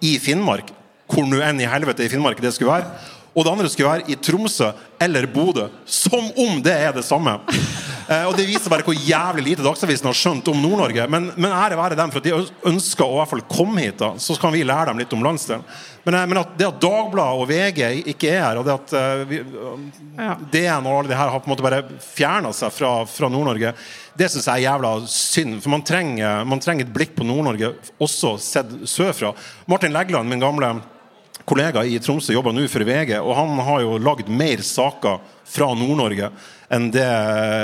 i 0.00 0.12
Finnmark, 0.22 0.70
hvor 1.10 1.26
nå 1.26 1.42
enn 1.44 1.62
i 1.62 1.70
helvete 1.70 2.06
i 2.06 2.10
Finnmark 2.10 2.42
det 2.42 2.54
skulle 2.56 2.74
være. 2.74 3.18
Og 3.34 3.44
det 3.44 3.52
andre 3.52 3.70
skulle 3.70 3.92
være 3.92 4.10
i 4.10 4.18
Tromsø 4.18 4.72
eller 5.00 5.28
Bodø. 5.30 5.68
Som 5.86 6.32
om 6.34 6.58
det 6.64 6.74
er 6.74 6.96
det 6.96 7.06
samme! 7.06 7.38
Eh, 8.10 8.24
og 8.26 8.34
Det 8.34 8.42
viser 8.48 8.72
bare 8.72 8.82
hvor 8.82 8.96
jævlig 8.96 9.44
lite 9.44 9.62
Dagsavisen 9.62 10.08
har 10.08 10.16
skjønt 10.18 10.48
om 10.50 10.58
Nord-Norge. 10.58 11.04
Men, 11.06 11.28
men 11.38 11.52
ære 11.54 11.76
være 11.78 11.94
dem 11.94 12.10
for 12.10 12.18
at 12.18 12.26
de 12.26 12.32
ønsker 12.66 13.04
å 13.06 13.12
i 13.14 13.18
hvert 13.20 13.30
fall 13.30 13.44
komme 13.46 13.84
hit, 13.84 14.00
da. 14.00 14.08
så 14.18 14.34
kan 14.40 14.50
vi 14.50 14.64
lære 14.66 14.88
dem 14.90 14.98
litt 14.98 15.14
om 15.14 15.22
landsdelen. 15.22 15.62
Men, 16.02 16.16
eh, 16.18 16.26
men 16.26 16.40
at 16.42 16.56
det 16.58 16.66
at 16.66 16.80
Dagbladet 16.82 17.38
og 17.38 17.46
VG 17.46 18.10
ikke 18.10 18.32
er 18.32 18.42
her, 18.48 18.58
og 18.58 18.66
det 18.66 18.74
at 18.74 18.96
eh, 18.98 19.22
vi. 19.30 19.40
DN 20.50 20.90
og 20.90 20.96
alle 20.96 21.12
de 21.12 21.20
her 21.20 21.30
har 21.30 21.38
på 21.38 21.46
en 21.46 21.54
måte 21.54 21.68
bare 21.68 21.84
fjerna 22.02 22.50
seg 22.56 22.74
fra, 22.74 22.92
fra 23.06 23.30
Nord-Norge, 23.30 23.76
det 24.18 24.28
syns 24.32 24.48
jeg 24.50 24.58
er 24.58 24.66
jævla 24.72 24.96
synd. 25.06 25.60
For 25.62 25.70
man 25.78 25.86
trenger, 25.86 26.42
man 26.50 26.66
trenger 26.66 26.88
et 26.88 26.96
blikk 26.96 27.14
på 27.14 27.30
Nord-Norge, 27.30 27.76
også 28.02 28.34
sett 28.42 28.74
sørfra. 28.90 29.36
Martin 29.70 29.94
Legland, 29.94 30.26
min 30.26 30.42
gamle 30.42 30.80
kollega 31.50 31.82
i 31.84 31.98
Tromsø, 32.02 32.32
jobber 32.36 32.54
nå 32.54 32.64
for 32.70 32.86
VG, 32.86 33.16
og 33.18 33.34
han 33.36 33.58
har 33.66 33.82
jo 33.84 33.98
lagd 34.02 34.30
mer 34.30 34.62
saker 34.64 35.18
fra 35.50 35.72
Nord-Norge 35.74 36.30
enn 36.70 36.84
det 36.94 37.02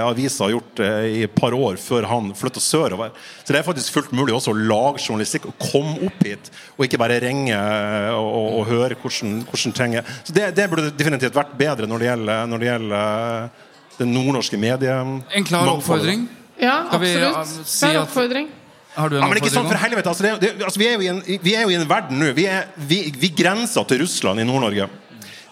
avisa 0.02 0.48
har 0.48 0.56
gjort 0.56 0.80
eh, 0.82 1.04
i 1.06 1.20
et 1.28 1.34
par 1.36 1.54
år 1.54 1.76
før 1.78 2.08
han 2.10 2.32
flytta 2.34 2.58
sørover. 2.62 3.12
Så 3.44 3.54
det 3.54 3.60
er 3.60 3.66
faktisk 3.68 3.94
fullt 3.94 4.10
mulig 4.18 4.34
også 4.34 4.50
å 4.50 4.58
lage 4.58 5.04
journalistikk 5.04 5.46
og 5.46 5.54
komme 5.62 5.94
opp 6.08 6.24
hit, 6.26 6.50
og 6.74 6.88
ikke 6.88 6.98
bare 6.98 7.20
ringe 7.22 7.54
eh, 7.54 8.10
og, 8.16 8.26
og, 8.26 8.48
og 8.58 8.66
høre 8.72 8.98
hvordan, 8.98 9.38
hvordan 9.46 9.76
ting 9.78 9.94
er. 10.00 10.10
Så 10.26 10.34
det, 10.34 10.48
det 10.58 10.66
burde 10.72 10.90
definitivt 10.98 11.38
vært 11.38 11.54
bedre 11.60 11.86
når 11.86 12.02
det 12.02 12.10
gjelder, 12.10 12.50
når 12.50 12.64
det 12.64 12.70
gjelder 12.72 12.98
det 12.98 14.02
den 14.02 14.12
nordnorske 14.12 14.58
medie... 14.60 14.98
En 15.38 15.46
klar 15.46 15.70
oppfordring. 15.76 16.26
Ja, 16.60 16.80
absolutt. 16.90 17.70
at- 17.86 18.02
oppfordring. 18.02 18.50
Har 18.96 19.12
du 19.12 19.18
en 19.18 19.22
Ja, 19.22 19.28
men 19.28 19.40
ikke 19.40 19.52
sånn 19.52 19.68
for 19.68 19.80
helvete. 19.80 20.12
Altså, 20.12 20.24
det, 20.24 20.34
det, 20.42 20.52
altså, 20.64 20.80
vi, 20.80 20.88
er 20.88 21.02
en, 21.12 21.22
vi 21.26 21.54
er 21.54 21.66
jo 21.66 21.74
i 21.74 21.78
en 21.78 21.88
verden 21.88 22.20
nå. 22.22 22.30
Vi, 22.36 22.46
er, 22.48 22.70
vi, 22.88 23.02
vi 23.20 23.32
grenser 23.36 23.84
til 23.88 24.00
Russland 24.04 24.40
i 24.40 24.46
Nord-Norge. 24.48 24.88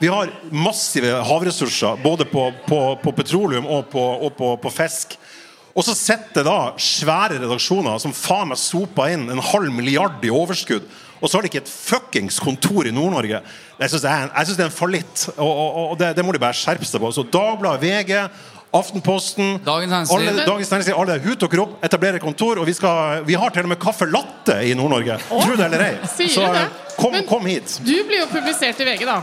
Vi 0.01 0.11
har 0.11 0.33
massive 0.51 1.13
havressurser, 1.29 2.01
både 2.03 2.27
på, 2.29 2.49
på, 2.67 2.81
på 3.03 3.13
petroleum 3.15 3.69
og, 3.69 3.87
på, 3.93 4.03
og 4.03 4.35
på, 4.37 4.51
på 4.65 4.73
fisk. 4.75 5.15
Og 5.75 5.83
så 5.87 5.95
sitter 5.99 6.47
da 6.47 6.59
svære 6.79 7.41
redaksjoner 7.43 7.99
som 8.03 8.15
faen 8.15 8.53
meg 8.53 8.61
soper 8.61 9.11
inn 9.15 9.27
en 9.33 9.43
halv 9.43 9.73
milliard 9.75 10.23
i 10.23 10.31
overskudd. 10.31 10.87
Og 11.21 11.31
så 11.31 11.39
har 11.39 11.45
de 11.45 11.51
ikke 11.51 11.63
et 11.63 11.71
fuckings 11.71 12.37
kontor 12.43 12.87
i 12.87 12.93
Nord-Norge. 12.95 13.41
Jeg 13.79 13.91
syns 13.91 14.05
det, 14.05 14.13
det 14.51 14.61
er 14.61 14.69
en 14.69 14.75
fallitt. 14.75 15.25
Og, 15.35 15.49
og, 15.49 15.79
og 15.93 15.95
det, 15.99 16.13
det 16.19 16.25
må 16.27 16.35
de 16.35 16.43
bare 16.43 16.57
skjerpe 16.59 16.87
seg 16.87 17.03
på. 17.03 17.11
Så 17.17 17.25
Dagbladet, 17.33 17.81
VG, 17.81 18.13
Aftenposten 18.75 19.61
Dagens 19.67 19.91
Næringsliv. 19.91 20.29
alle, 20.29 20.47
Dagens 20.47 20.71
Næringsliv, 20.71 20.95
alle 20.99 21.19
hut 21.25 21.43
og 21.43 21.51
kropp, 21.51 21.85
etablerer 21.85 22.19
kontor. 22.19 22.59
Og 22.59 22.67
vi, 22.67 22.73
skal, 22.73 23.23
vi 23.27 23.35
har 23.39 23.49
til 23.55 23.63
og 23.63 23.69
med 23.69 23.77
kaffe 23.77 24.07
latte 24.11 24.57
i 24.67 24.75
Nord-Norge. 24.75 25.19
Tro 25.29 25.57
det 25.57 25.65
eller 25.65 25.85
ei. 25.87 26.29
Så 26.29 26.49
kom, 26.99 27.13
Men- 27.13 27.27
kom 27.29 27.47
hit. 27.47 27.79
Du 27.87 27.93
blir 28.09 28.21
jo 28.25 28.27
publisert 28.33 28.81
i 28.81 28.85
VG, 28.89 29.05
da. 29.07 29.21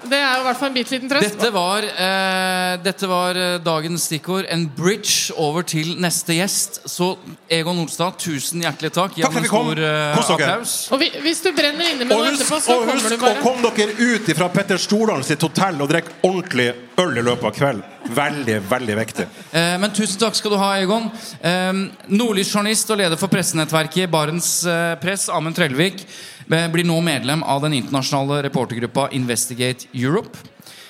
Det 0.00 0.16
er 0.16 0.38
jo 0.38 0.40
i 0.40 0.44
hvert 0.46 0.56
fall 0.56 0.70
en 0.70 0.74
bitte 0.78 0.94
liten 0.94 1.10
trøst. 1.10 1.34
Dette 1.36 1.50
var, 1.52 1.84
eh, 1.84 2.76
dette 2.82 3.08
var 3.10 3.36
eh, 3.36 3.58
dagens 3.60 4.06
stikkord. 4.08 4.46
En 4.48 4.64
bridge 4.76 5.34
over 5.36 5.62
til 5.68 5.92
neste 6.00 6.38
gjest. 6.38 6.80
Så 6.88 7.10
Egon 7.52 7.78
Olstad, 7.82 8.16
tusen 8.18 8.62
hjertelig 8.64 8.92
takk. 8.96 9.18
Gi 9.18 9.22
Takk 9.26 9.36
ham 9.36 9.44
for 9.44 9.44
en 9.44 9.44
at 9.44 9.50
vi 9.50 9.52
kom. 9.52 9.68
stor 9.74 9.84
eh, 9.84 10.16
Kos 10.16 10.30
dere. 10.32 10.48
applaus. 10.54 10.74
Og 10.96 11.02
vi, 11.04 11.10
hvis 11.26 11.42
du 11.44 11.50
brenner 11.52 11.90
inne 11.92 12.04
med 12.08 12.16
Og 12.16 12.24
noe 12.24 12.30
husk, 12.32 12.40
etterpå, 12.46 12.60
så 12.64 12.72
og 12.78 12.86
kommer 12.86 12.96
husk 12.96 13.08
du 13.12 13.16
å 13.18 13.22
bare. 13.26 13.44
komme 13.44 13.74
dere 13.76 14.10
ut 14.16 14.32
fra 14.40 14.48
Petter 14.56 14.80
Stordalen 14.80 15.28
sitt 15.28 15.44
hotell 15.44 15.84
og 15.84 15.92
drikke 15.92 16.16
ordentlig 16.22 16.70
øl 17.00 17.16
i 17.20 17.26
løpet 17.28 17.44
av 17.50 17.54
kvelden. 17.60 17.84
Veldig, 18.16 18.58
veldig 18.70 18.96
viktig. 18.96 19.28
Eh, 19.52 19.76
men 19.84 19.92
tusen 19.92 20.18
takk 20.24 20.34
skal 20.40 20.50
du 20.56 20.58
ha, 20.60 20.72
Egon. 20.80 21.10
Eh, 21.44 21.84
Nordlysjournalist 22.08 22.90
og 22.90 22.98
leder 23.04 23.20
for 23.20 23.28
pressenettverket 23.32 24.10
Barents 24.10 24.50
eh, 24.64 24.94
Press, 25.00 25.28
Amund 25.32 25.56
Trellevik, 25.60 26.00
eh, 26.02 26.39
blir 26.50 26.84
nå 26.84 26.96
medlem 27.00 27.42
av 27.42 27.62
den 27.62 27.76
internasjonale 27.78 28.42
reportergruppa 28.48 29.08
Investigate 29.14 29.86
Europe. 29.94 30.38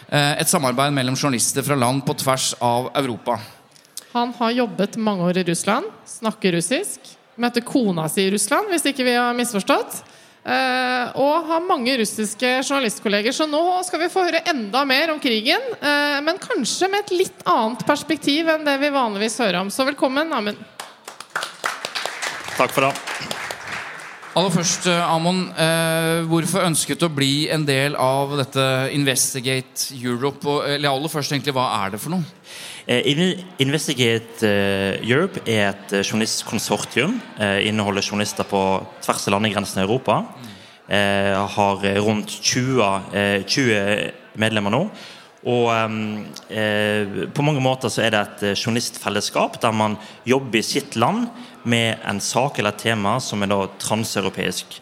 Eh, 0.08 0.40
et 0.40 0.48
samarbeid 0.48 0.92
mellom 0.92 1.16
journalister 1.16 1.62
fra 1.62 1.76
land 1.78 2.02
på 2.06 2.14
tvers 2.18 2.54
av 2.58 2.90
Europa. 2.98 3.38
Han 4.12 4.32
har 4.38 4.50
jobbet 4.50 4.96
mange 4.96 5.28
år 5.28 5.38
i 5.38 5.44
Russland, 5.52 5.86
snakker 6.06 6.56
russisk. 6.56 7.12
Møtte 7.40 7.62
kona 7.62 8.08
si 8.10 8.24
i 8.26 8.32
Russland, 8.32 8.72
hvis 8.72 8.88
ikke 8.90 9.06
vi 9.06 9.14
har 9.14 9.36
misforstått. 9.38 10.00
Uh, 10.40 11.12
og 11.20 11.50
har 11.50 11.60
mange 11.62 11.94
russiske 12.00 12.48
journalistkolleger. 12.64 13.32
Så 13.36 13.46
nå 13.48 13.60
skal 13.86 14.00
vi 14.02 14.08
få 14.12 14.24
høre 14.24 14.40
enda 14.50 14.82
mer 14.88 15.12
om 15.12 15.20
krigen. 15.22 15.62
Uh, 15.78 16.18
men 16.24 16.40
kanskje 16.40 16.88
med 16.90 17.04
et 17.04 17.12
litt 17.22 17.44
annet 17.44 17.84
perspektiv 17.86 18.48
enn 18.48 18.64
det 18.66 18.78
vi 18.82 18.92
vanligvis 18.92 19.38
hører 19.44 19.60
om. 19.62 19.72
Så 19.72 19.86
velkommen, 19.88 20.32
Amund. 20.32 20.64
Takk 22.56 22.72
for 22.72 22.88
det. 22.88 23.38
Aller 24.38 24.52
først, 24.54 24.86
eh, 24.86 25.10
Amon, 25.10 25.48
eh, 25.58 26.22
hvorfor 26.30 26.62
ønsket 26.62 27.00
du 27.00 27.08
å 27.08 27.10
bli 27.14 27.48
en 27.50 27.64
del 27.66 27.96
av 27.96 28.36
dette 28.38 28.62
Investigate 28.94 29.90
Europe? 29.96 30.46
Og, 30.46 30.68
eller 30.70 30.88
aller 30.88 31.10
først, 31.10 31.32
egentlig, 31.32 31.52
hva 31.52 31.66
er 31.84 31.90
det 31.90 32.00
for 32.00 32.14
noe? 32.14 32.22
Eh, 32.86 33.02
Investigate 33.58 34.46
eh, 34.46 35.02
Europe 35.02 35.42
er 35.44 35.72
et 35.72 35.92
eh, 35.98 36.04
journalistkonsortium. 36.04 37.20
Eh, 37.40 37.66
inneholder 37.66 38.06
journalister 38.06 38.46
på 38.46 38.86
tvers 39.02 39.26
av 39.26 39.34
landegrensene 39.34 39.82
i 39.82 39.88
Europa. 39.88 40.24
Eh, 40.86 41.34
har 41.34 41.84
eh, 41.84 41.98
rundt 41.98 42.30
20, 42.30 43.02
eh, 43.12 43.42
20 43.42 44.12
medlemmer 44.38 44.70
nå. 44.70 44.84
Og 45.48 45.70
eh, 46.52 47.26
på 47.32 47.42
mange 47.42 47.62
måter 47.64 47.88
så 47.88 48.04
er 48.04 48.12
det 48.12 48.20
et 48.20 48.42
eh, 48.50 48.58
journalistfellesskap 48.58 49.56
der 49.62 49.72
man 49.72 49.96
jobber 50.28 50.60
i 50.60 50.66
sitt 50.66 50.98
land 51.00 51.30
med 51.62 51.98
en 52.06 52.20
sak 52.20 52.58
eller 52.58 52.74
et 52.74 52.84
tema 52.84 53.18
som 53.20 53.42
er 53.42 53.50
da 53.50 53.64
transeuropeisk. 53.80 54.80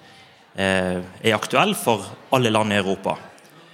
Eh, 0.58 0.98
er 0.98 1.36
aktuell 1.36 1.74
for 1.78 2.06
alle 2.34 2.50
land 2.50 2.74
i 2.74 2.80
Europa. 2.80 3.16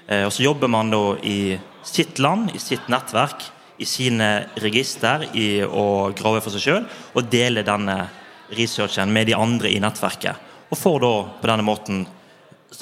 Eh, 0.06 0.24
og 0.26 0.32
så 0.32 0.44
jobber 0.44 0.68
man 0.68 0.92
da 0.92 1.16
i 1.22 1.56
sitt 1.84 2.18
land, 2.18 2.50
i 2.54 2.60
sitt 2.60 2.88
nettverk, 2.92 3.46
i 3.78 3.86
sine 3.88 4.46
register, 4.62 5.26
i 5.34 5.64
å 5.64 6.12
grave 6.16 6.42
for 6.44 6.54
seg 6.54 6.64
sjøl, 6.64 6.84
og 7.14 7.30
dele 7.32 7.64
denne 7.66 8.04
researchen 8.54 9.12
med 9.12 9.30
de 9.30 9.38
andre 9.38 9.72
i 9.72 9.80
nettverket. 9.82 10.52
Og 10.70 10.78
får 10.78 11.00
da 11.02 11.14
på 11.40 11.50
denne 11.50 11.66
måten 11.66 12.04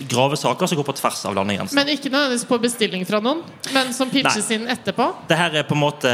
grave 0.09 0.37
saker 0.37 0.67
som 0.67 0.79
går 0.79 0.87
på 0.89 0.95
tvers 0.97 1.25
av 1.29 1.35
landegrensene. 1.37 1.83
Men 1.83 1.95
ikke 1.95 2.11
nødvendigvis 2.11 2.47
på 2.49 2.59
bestilling 2.63 3.03
fra 3.09 3.21
noen, 3.25 3.43
men 3.75 3.93
som 3.95 4.11
pitches 4.11 4.49
Nei. 4.49 4.59
inn 4.59 4.71
etterpå. 4.73 5.09
Det 5.29 5.39
her 5.39 5.59
er 5.61 5.67
på 5.69 5.77
en 5.77 5.83
måte 5.83 6.13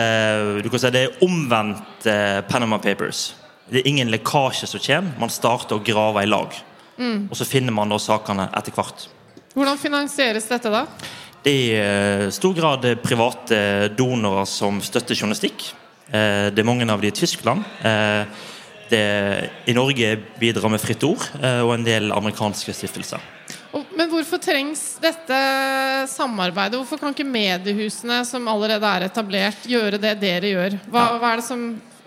du 0.64 0.70
kan 0.72 0.82
si 0.82 0.90
det 0.94 1.04
er 1.06 1.20
omvendt 1.24 2.08
eh, 2.10 2.40
Panama 2.48 2.80
Papers. 2.82 3.30
Det 3.68 3.82
er 3.82 3.88
ingen 3.90 4.10
lekkasje 4.10 4.66
som 4.70 4.80
kommer. 4.80 5.14
Man 5.20 5.32
starter 5.32 5.76
å 5.76 5.84
grave 5.84 6.24
i 6.24 6.30
lag. 6.30 6.54
Og 6.98 7.36
så 7.38 7.46
finner 7.46 7.74
man 7.74 7.90
da 7.92 7.98
sakene 8.02 8.48
etter 8.58 8.74
hvert. 8.74 9.06
Hvordan 9.54 9.78
finansieres 9.78 10.48
dette 10.50 10.70
da? 10.72 10.84
Det 11.42 11.52
er 11.54 12.26
i 12.26 12.30
stor 12.34 12.54
grad 12.56 12.86
private 13.02 13.58
donorer 13.96 14.46
som 14.50 14.80
støtter 14.82 15.14
journalistikk. 15.14 15.70
Eh, 16.10 16.50
Det 16.50 16.58
er 16.58 16.66
mange 16.66 16.88
av 16.90 17.00
de 17.00 17.08
i 17.08 17.14
Tyskland. 17.14 17.64
Eh, 17.82 18.24
Det, 18.88 19.50
I 19.66 19.74
Norge 19.76 20.16
bidrar 20.40 20.70
med 20.70 20.80
Fritt 20.80 21.02
Ord 21.04 21.20
eh, 21.42 21.60
og 21.60 21.74
en 21.74 21.84
del 21.84 22.10
amerikanske 22.10 22.72
stiftelser. 22.72 23.20
Men 23.94 24.08
hvorfor 24.08 24.40
trengs 24.40 24.96
dette 25.02 25.36
samarbeidet? 26.08 26.78
Hvorfor 26.78 26.98
kan 26.98 27.12
ikke 27.12 27.26
mediehusene 27.28 28.22
som 28.24 28.48
allerede 28.48 28.88
er 28.88 29.04
etablert, 29.10 29.66
gjøre 29.68 30.00
det 30.00 30.14
dere 30.22 30.52
gjør? 30.54 30.78
Hva, 30.88 31.18
hva 31.20 31.32
er 31.34 31.42
det 31.42 31.44
som 31.44 31.66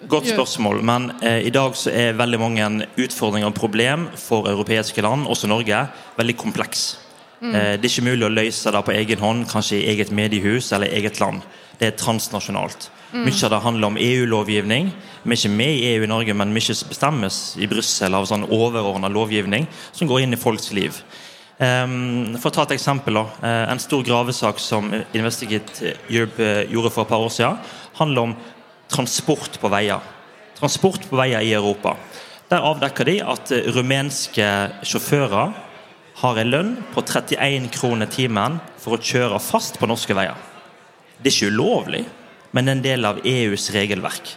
Godt 0.09 0.31
spørsmål, 0.31 0.81
men 0.83 1.11
eh, 1.21 1.45
i 1.45 1.53
dag 1.53 1.75
så 1.77 1.91
er 1.93 2.17
veldig 2.17 2.39
mange 2.41 2.69
utfordringer 2.97 3.51
og 3.51 3.57
problem 3.57 4.07
for 4.17 4.49
europeiske 4.49 5.01
land, 5.01 5.27
også 5.29 5.49
Norge, 5.51 5.83
veldig 6.17 6.37
kompleks. 6.37 6.99
Eh, 7.41 7.77
det 7.77 7.85
er 7.85 7.89
ikke 7.89 8.07
mulig 8.09 8.25
å 8.25 8.33
løse 8.33 8.73
det 8.73 8.81
på 8.85 8.95
egen 8.95 9.21
hånd, 9.21 9.45
kanskje 9.49 9.79
i 9.79 9.85
eget 9.93 10.11
mediehus 10.13 10.71
eller 10.73 10.93
eget 10.93 11.19
land. 11.21 11.41
Det 11.79 11.87
er 11.89 11.97
transnasjonalt. 11.97 12.89
Mye 13.11 13.43
av 13.43 13.51
det 13.51 13.63
handler 13.65 13.91
om 13.91 13.97
EU-lovgivning. 13.99 14.91
Vi 15.23 15.33
er 15.33 15.39
ikke 15.39 15.49
med 15.53 15.73
i 15.73 15.87
EU 15.95 16.05
i 16.05 16.09
Norge, 16.09 16.35
men 16.37 16.53
mye 16.53 16.75
bestemmes 16.89 17.39
i 17.59 17.67
Brussel 17.67 18.15
av 18.15 18.29
sånn 18.29 18.45
overordna 18.47 19.09
lovgivning 19.11 19.67
som 19.91 20.07
går 20.07 20.23
inn 20.23 20.37
i 20.37 20.39
folks 20.39 20.71
liv. 20.77 21.01
Um, 21.61 22.37
for 22.41 22.49
å 22.49 22.55
ta 22.55 22.63
et 22.65 22.77
eksempel. 22.77 23.19
Da. 23.19 23.25
Eh, 23.45 23.65
en 23.73 23.81
stor 23.81 24.01
gravesak 24.05 24.61
som 24.61 24.87
Investigate 25.13 25.91
Europe 26.09 26.41
uh, 26.41 26.63
gjorde 26.71 26.93
for 26.93 27.05
et 27.05 27.11
par 27.11 27.25
år 27.25 27.33
siden, 27.33 27.59
handler 27.99 28.29
om 28.29 28.33
transport 28.91 29.57
på 29.61 29.71
veier. 29.71 30.03
Transport 30.59 31.07
på 31.09 31.19
veier 31.19 31.43
i 31.45 31.53
Europa. 31.55 31.95
Der 32.51 32.65
avdekker 32.67 33.07
de 33.07 33.17
at 33.23 33.51
eh, 33.55 33.69
rumenske 33.75 34.47
sjåfører 34.87 35.53
har 36.21 36.37
en 36.37 36.51
lønn 36.51 36.71
på 36.93 37.03
31 37.07 37.69
kroner 37.73 38.09
timen 38.11 38.59
for 38.81 38.97
å 38.97 39.01
kjøre 39.01 39.39
fast 39.41 39.79
på 39.79 39.89
norske 39.89 40.15
veier. 40.17 40.37
Det 41.21 41.31
er 41.31 41.35
ikke 41.37 41.53
ulovlig, 41.53 42.03
men 42.51 42.69
en 42.69 42.83
del 42.83 43.07
av 43.07 43.21
EUs 43.25 43.69
regelverk. 43.73 44.35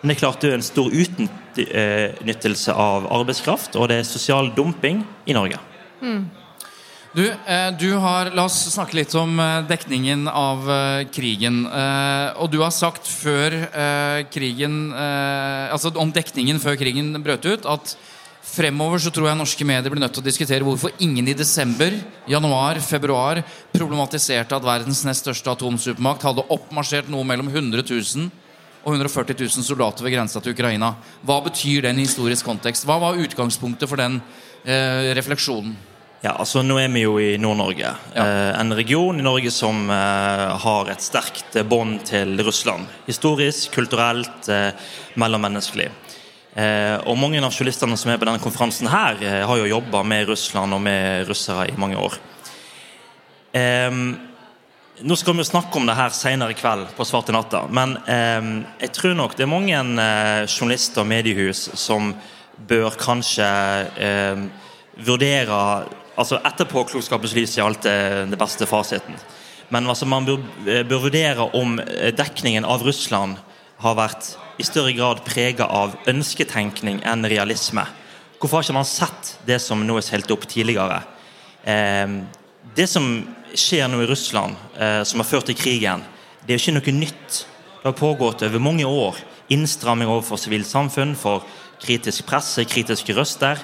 Men 0.00 0.08
det 0.08 0.16
er 0.16 0.20
klart 0.22 0.40
det 0.40 0.50
er 0.50 0.56
en 0.56 0.64
stor 0.64 0.94
utnyttelse 1.02 2.72
av 2.72 3.08
arbeidskraft, 3.12 3.76
og 3.76 3.90
det 3.90 4.00
er 4.00 4.08
sosial 4.08 4.52
dumping 4.56 5.02
i 5.28 5.36
Norge. 5.36 5.58
Du, 7.10 7.24
eh, 7.26 7.70
du 7.74 7.88
har, 7.98 8.28
La 8.38 8.44
oss 8.46 8.60
snakke 8.70 8.94
litt 8.94 9.14
om 9.18 9.32
eh, 9.42 9.64
dekningen 9.66 10.28
av 10.30 10.68
eh, 10.70 11.08
krigen. 11.10 11.64
Og 12.38 12.46
du 12.52 12.60
har 12.62 12.70
sagt 12.70 13.08
før 13.10 13.56
krigen 14.30 14.92
Altså 14.94 15.90
om 15.98 16.12
dekningen 16.14 16.60
før 16.62 16.78
krigen 16.78 17.10
brøt 17.24 17.48
ut, 17.48 17.66
at 17.66 17.96
fremover 18.46 19.02
så 19.02 19.10
tror 19.14 19.28
jeg 19.28 19.38
norske 19.40 19.66
medier 19.66 19.90
blir 19.90 20.02
nødt 20.02 20.14
til 20.16 20.22
å 20.22 20.26
diskutere 20.26 20.66
hvorfor 20.66 20.94
ingen 21.02 21.28
i 21.30 21.36
desember, 21.36 21.94
januar, 22.30 22.78
februar 22.82 23.42
problematiserte 23.74 24.56
at 24.56 24.66
verdens 24.66 25.02
nest 25.06 25.26
største 25.26 25.50
atomsupermakt 25.52 26.24
hadde 26.26 26.46
oppmarsjert 26.46 27.10
noe 27.10 27.26
mellom 27.26 27.50
100 27.50 27.84
000 27.90 28.30
og 28.80 28.94
140 28.94 29.36
000 29.36 29.66
soldater 29.66 30.06
ved 30.06 30.14
grensa 30.16 30.40
til 30.42 30.54
Ukraina. 30.54 30.94
Hva 31.26 31.42
betyr 31.44 31.90
den 31.90 32.00
historisk 32.02 32.46
kontekst? 32.48 32.86
Hva 32.88 32.98
var 33.02 33.18
utgangspunktet 33.20 33.90
for 33.90 34.00
den 34.00 34.22
eh, 34.64 35.10
refleksjonen? 35.18 35.89
Ja, 36.20 36.34
altså 36.36 36.60
Nå 36.60 36.74
er 36.76 36.90
vi 36.92 37.00
jo 37.06 37.14
i 37.16 37.38
Nord-Norge. 37.40 37.94
Ja. 38.12 38.24
Eh, 38.24 38.60
en 38.60 38.74
region 38.76 39.16
i 39.16 39.24
Norge 39.24 39.48
som 39.54 39.86
eh, 39.88 40.42
har 40.60 40.90
et 40.92 41.00
sterkt 41.00 41.56
eh, 41.56 41.64
bånd 41.64 42.02
til 42.10 42.34
Russland. 42.44 42.84
Historisk, 43.06 43.70
kulturelt, 43.72 44.50
mellommenneskelig. 45.20 45.88
Og 47.06 47.14
mange 47.16 47.38
av 47.38 47.54
journalistene 47.54 47.94
som 47.96 48.10
er 48.10 48.18
på 48.18 48.26
denne 48.26 48.42
konferansen 48.42 48.88
her, 48.90 49.20
har 49.46 49.60
jo 49.60 49.68
jobba 49.70 50.00
med 50.02 50.26
Russland 50.28 50.74
og 50.74 50.80
med 50.82 51.28
russere 51.28 51.68
i 51.70 51.76
mange 51.78 51.94
år. 51.94 52.16
Nå 53.54 55.18
skal 55.20 55.36
vi 55.36 55.44
jo 55.44 55.46
snakke 55.46 55.78
om 55.78 55.86
det 55.86 55.94
her 55.94 56.10
senere 56.10 56.50
i 56.50 56.58
kveld 56.58 56.90
på 56.96 57.06
Svarte 57.06 57.32
natta, 57.36 57.62
men 57.70 57.94
jeg 58.02 58.90
tror 58.98 59.14
nok 59.14 59.38
det 59.38 59.46
er 59.46 59.52
mange 59.52 59.78
journalister 60.50 61.04
og 61.04 61.10
mediehus 61.12 61.68
som 61.78 62.10
bør 62.66 62.98
kanskje 62.98 63.46
vurdere 65.06 65.62
altså 66.16 66.40
Etterpåklokskapens 66.44 67.34
lys 67.36 67.58
er 67.58 67.66
alltid 67.66 68.30
den 68.30 68.40
beste 68.40 68.66
fasiten. 68.66 69.18
Men 69.70 69.86
altså, 69.86 70.06
man 70.06 70.26
bør, 70.26 70.42
eh, 70.66 70.82
bør 70.82 71.06
vurdere 71.06 71.46
om 71.54 71.78
eh, 71.78 72.10
dekningen 72.14 72.66
av 72.66 72.82
Russland 72.82 73.38
har 73.80 73.96
vært 73.96 74.34
i 74.60 74.66
større 74.66 74.92
grad 74.92 75.22
prega 75.24 75.68
av 75.70 75.94
ønsketenkning 76.10 77.00
enn 77.06 77.28
realisme. 77.30 77.86
Hvorfor 78.40 78.58
har 78.58 78.66
ikke 78.66 78.78
man 78.80 78.88
sett 78.88 79.34
det 79.46 79.60
som 79.62 79.82
nå 79.86 79.96
er 80.00 80.04
seilt 80.04 80.30
opp 80.34 80.46
tidligere? 80.48 81.02
Eh, 81.64 82.18
det 82.76 82.88
som 82.90 83.06
skjer 83.54 83.88
nå 83.90 84.02
i 84.02 84.08
Russland, 84.10 84.56
eh, 84.78 85.02
som 85.04 85.22
har 85.22 85.28
ført 85.28 85.46
til 85.50 85.58
krigen, 85.58 86.02
det 86.44 86.54
er 86.54 86.58
jo 86.58 86.64
ikke 86.64 86.78
noe 86.78 86.98
nytt. 86.98 87.44
Det 87.80 87.88
har 87.88 87.96
pågått 87.96 88.42
over 88.42 88.62
mange 88.62 88.84
år. 88.84 89.16
Innstramming 89.50 90.08
overfor 90.08 90.38
sivilt 90.38 90.68
samfunn, 90.68 91.14
for 91.16 91.44
kritisk 91.80 92.26
presse, 92.26 92.64
kritiske 92.64 93.14
røster. 93.16 93.58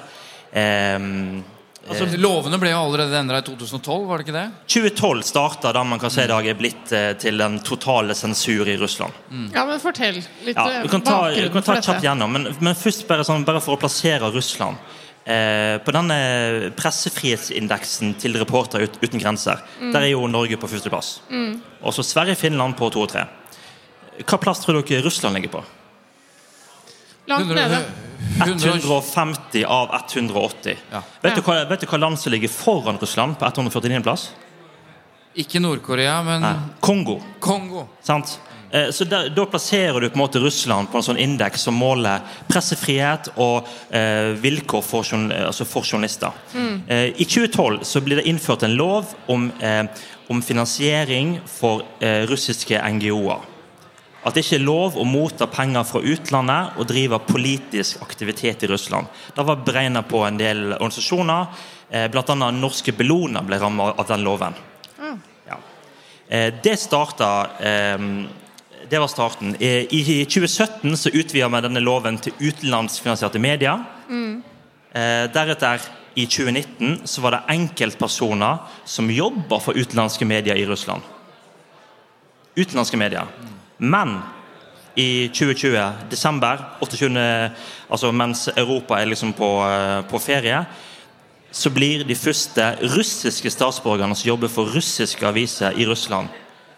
Eh, 0.51 0.99
Altså, 1.87 2.19
lovene 2.19 2.57
ble 2.59 2.71
jo 2.73 2.79
allerede 2.83 3.15
endra 3.19 3.39
i 3.39 3.45
2012, 3.47 4.05
var 4.09 4.19
det 4.19 4.25
ikke 4.27 4.35
det? 4.35 4.45
2012 4.73 5.23
starta 5.23 5.71
da 5.75 5.83
man 5.87 6.01
kan 6.01 6.11
si 6.11 6.21
i 6.23 6.27
dag 6.29 6.47
er 6.51 6.57
blitt 6.59 6.91
eh, 6.95 7.13
til 7.21 7.39
den 7.39 7.59
totale 7.65 8.15
sensur 8.17 8.67
i 8.67 8.75
Russland. 8.79 9.15
Ja, 9.55 9.63
men 9.69 9.79
fortell 9.79 10.19
litt 10.19 10.55
Ja, 10.57 10.65
eh, 10.79 10.83
du 10.83 10.91
kan 10.91 11.03
ta, 11.05 11.19
du 11.31 11.49
kan 11.53 11.63
ta 11.63 11.77
kjapt 11.79 12.03
gjennom, 12.03 12.33
men, 12.35 12.49
men 12.59 12.75
først 12.75 13.07
bare, 13.09 13.23
sånn, 13.27 13.45
bare 13.47 13.61
for 13.63 13.77
å 13.77 13.81
plassere 13.81 14.31
Russland. 14.35 14.79
Eh, 15.27 15.75
på 15.83 15.91
denne 15.91 16.17
pressefrihetsindeksen 16.77 18.13
til 18.19 18.37
Reportere 18.39 18.87
ut, 18.87 18.99
uten 19.03 19.19
grenser, 19.19 19.63
der 19.81 20.01
er 20.05 20.11
jo 20.13 20.27
Norge 20.31 20.59
på 20.59 20.69
førsteplass. 20.71 21.17
Og 21.83 21.95
så 21.95 22.05
Sverige 22.05 22.37
og 22.37 22.41
Finland 22.43 22.77
på 22.79 22.91
to 22.95 23.03
og 23.03 23.11
tre. 23.11 23.25
Hva 24.23 24.39
plass 24.41 24.63
tror 24.63 24.79
dere 24.81 25.03
Russland 25.05 25.35
ligger 25.37 25.57
på? 25.59 25.63
Langt 27.27 27.51
nede. 27.51 27.81
150 28.39 29.63
av 29.65 29.89
180. 29.95 30.77
Ja. 30.91 31.01
Vet, 31.21 31.35
du 31.35 31.41
hva, 31.41 31.63
vet 31.69 31.81
du 31.81 31.87
hva 31.87 31.97
land 32.01 32.19
som 32.19 32.31
ligger 32.31 32.51
foran 32.51 32.97
Russland 33.01 33.37
på 33.39 33.45
149. 33.45 34.01
plass? 34.03 34.29
Ikke 35.37 35.59
Nord-Korea, 35.61 36.21
men 36.25 36.41
Nei. 36.41 36.53
Kongo. 36.81 37.19
Kongo. 37.39 37.87
Sant? 38.01 38.39
Eh, 38.71 38.89
Så 38.91 39.05
der, 39.05 39.29
Da 39.29 39.45
plasserer 39.45 40.01
du 40.01 40.09
på 40.09 40.15
en 40.17 40.23
måte 40.25 40.39
Russland 40.41 40.89
på 40.91 40.97
en 40.97 41.03
sånn 41.05 41.19
indeks 41.21 41.61
som 41.67 41.77
måler 41.77 42.23
pressefrihet 42.49 43.29
og 43.37 43.67
eh, 43.93 44.33
vilkår 44.41 44.81
for, 44.83 45.05
altså 45.05 45.65
for 45.65 45.85
journalister. 45.85 46.33
Eh, 46.55 47.13
I 47.15 47.25
2012 47.25 47.83
så 47.83 48.01
blir 48.01 48.17
det 48.19 48.25
innført 48.27 48.63
en 48.63 48.75
lov 48.75 49.13
om, 49.27 49.51
eh, 49.61 49.85
om 50.29 50.41
finansiering 50.41 51.37
for 51.45 51.85
eh, 52.01 52.25
russiske 52.27 52.81
NGO-er. 52.97 53.45
At 54.25 54.35
det 54.35 54.43
ikke 54.43 54.57
er 54.57 54.65
lov 54.65 54.97
å 54.97 55.05
motta 55.07 55.47
penger 55.51 55.85
fra 55.87 56.01
utlandet 56.01 56.79
og 56.79 56.87
drive 56.89 57.19
politisk 57.27 58.01
aktivitet 58.03 58.65
i 58.65 58.69
Russland. 58.71 59.07
Det 59.35 59.45
var 59.45 59.61
beregna 59.65 60.01
på 60.03 60.23
en 60.25 60.39
del 60.39 60.73
organisasjoner, 60.73 61.45
eh, 61.89 62.07
bl.a. 62.11 62.35
norske 62.51 62.91
Bellona 62.97 63.43
ble 63.45 63.59
rammet 63.61 63.99
av 63.99 64.07
den 64.09 64.25
loven. 64.25 64.57
Ja. 65.47 65.59
Eh, 66.27 66.53
Det 66.63 66.75
starta 66.79 67.49
eh, 67.59 67.97
det 68.89 68.99
var 68.99 69.07
starten. 69.07 69.55
I 69.59 69.87
i 69.91 70.25
2017 70.25 70.97
så 70.97 71.09
utvida 71.09 71.47
vi 71.47 71.61
denne 71.61 71.83
loven 71.83 72.17
til 72.17 72.33
utenlandsfinansierte 72.39 73.39
medier. 73.39 73.83
Mm. 74.07 74.43
deretter, 75.33 75.81
i 76.17 76.25
2019, 76.25 77.01
så 77.05 77.21
var 77.21 77.31
det 77.31 77.43
enkeltpersoner 77.53 78.57
som 78.85 79.11
jobber 79.11 79.59
for 79.61 79.77
utenlandske 79.77 80.25
medier 80.25 80.57
i 80.57 80.65
Russland. 80.65 81.01
Utenlandske 82.55 82.97
medier. 82.97 83.27
Men 83.77 84.17
i 84.97 85.29
2020, 85.29 86.09
desember, 86.09 86.63
28, 86.81 87.51
altså 87.89 88.11
mens 88.11 88.47
Europa 88.55 88.97
er 88.97 89.11
liksom 89.11 89.33
på, 89.37 89.49
eh, 89.67 90.01
på 90.09 90.19
ferie, 90.19 90.65
så 91.51 91.69
blir 91.69 92.03
de 92.03 92.15
første 92.15 92.65
russiske 92.81 93.49
statsborgerne 93.53 94.15
som 94.15 94.27
jobber 94.27 94.49
for 94.51 94.73
russiske 94.73 95.27
aviser 95.27 95.77
i 95.77 95.85
Russland, 95.85 96.27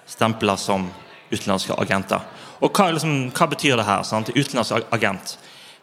stempla 0.07 0.57
som 0.57 0.89
utenlandske 1.31 1.75
agenter. 1.79 2.19
Og 2.61 2.71
hva, 2.75 2.89
liksom, 2.91 3.31
hva 3.31 3.47
betyr 3.47 3.79
det 3.79 3.87
her? 3.87 4.03
Sant? 4.03 4.31
Utenlandsk 4.35 4.91
agent. 4.91 5.37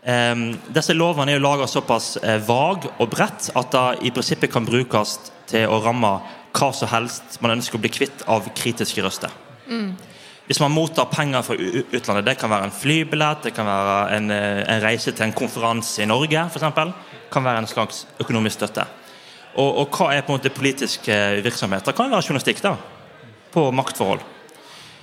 Um, 0.06 0.52
disse 0.70 0.94
lovene 0.94 1.32
er 1.32 1.40
jo 1.40 1.42
laga 1.42 1.66
såpass 1.66 2.16
eh, 2.22 2.36
vag 2.46 2.84
og 3.00 3.08
bredt 3.10 3.48
at 3.58 3.72
det 3.72 4.06
i 4.06 4.12
prinsippet 4.14 4.52
kan 4.52 4.68
brukes 4.68 5.16
til 5.50 5.66
å 5.66 5.80
ramme 5.82 6.12
hva 6.56 6.68
som 6.76 6.92
helst 6.92 7.40
man 7.42 7.56
ønsker 7.56 7.78
å 7.78 7.82
bli 7.82 7.90
kvitt 7.90 8.22
av 8.30 8.46
kritiske 8.54 9.02
røster. 9.02 9.32
Hvis 10.47 10.61
man 10.62 10.70
mottar 10.70 11.09
penger 11.11 11.42
fra 11.42 11.57
utlandet, 11.59 12.26
det 12.28 12.36
kan 12.38 12.51
være 12.53 12.68
en 12.68 12.74
flybillett, 12.74 13.49
det 13.49 13.55
kan 13.55 13.66
være 13.66 13.97
en, 14.16 14.30
eh, 14.30 14.62
en 14.62 14.82
reise 14.82 15.11
til 15.11 15.26
en 15.26 15.34
konferanse 15.34 16.03
i 16.03 16.07
Norge, 16.07 16.44
f.eks., 16.53 16.94
kan 17.32 17.44
være 17.44 17.59
en 17.59 17.66
slags 17.66 18.07
økonomisk 18.22 18.61
støtte. 18.61 18.84
Og, 19.57 19.78
og 19.82 19.97
hva 19.97 20.12
er 20.14 20.22
på 20.22 20.32
en 20.32 20.38
måte 20.38 20.55
politisk 20.55 21.09
eh, 21.09 21.42
virksomhet? 21.42 21.84
Det 21.84 21.97
kan 21.97 22.12
være 22.12 22.22
journalistikk, 22.28 22.62
da. 22.62 22.76
På 23.51 23.72
maktforhold. 23.74 24.22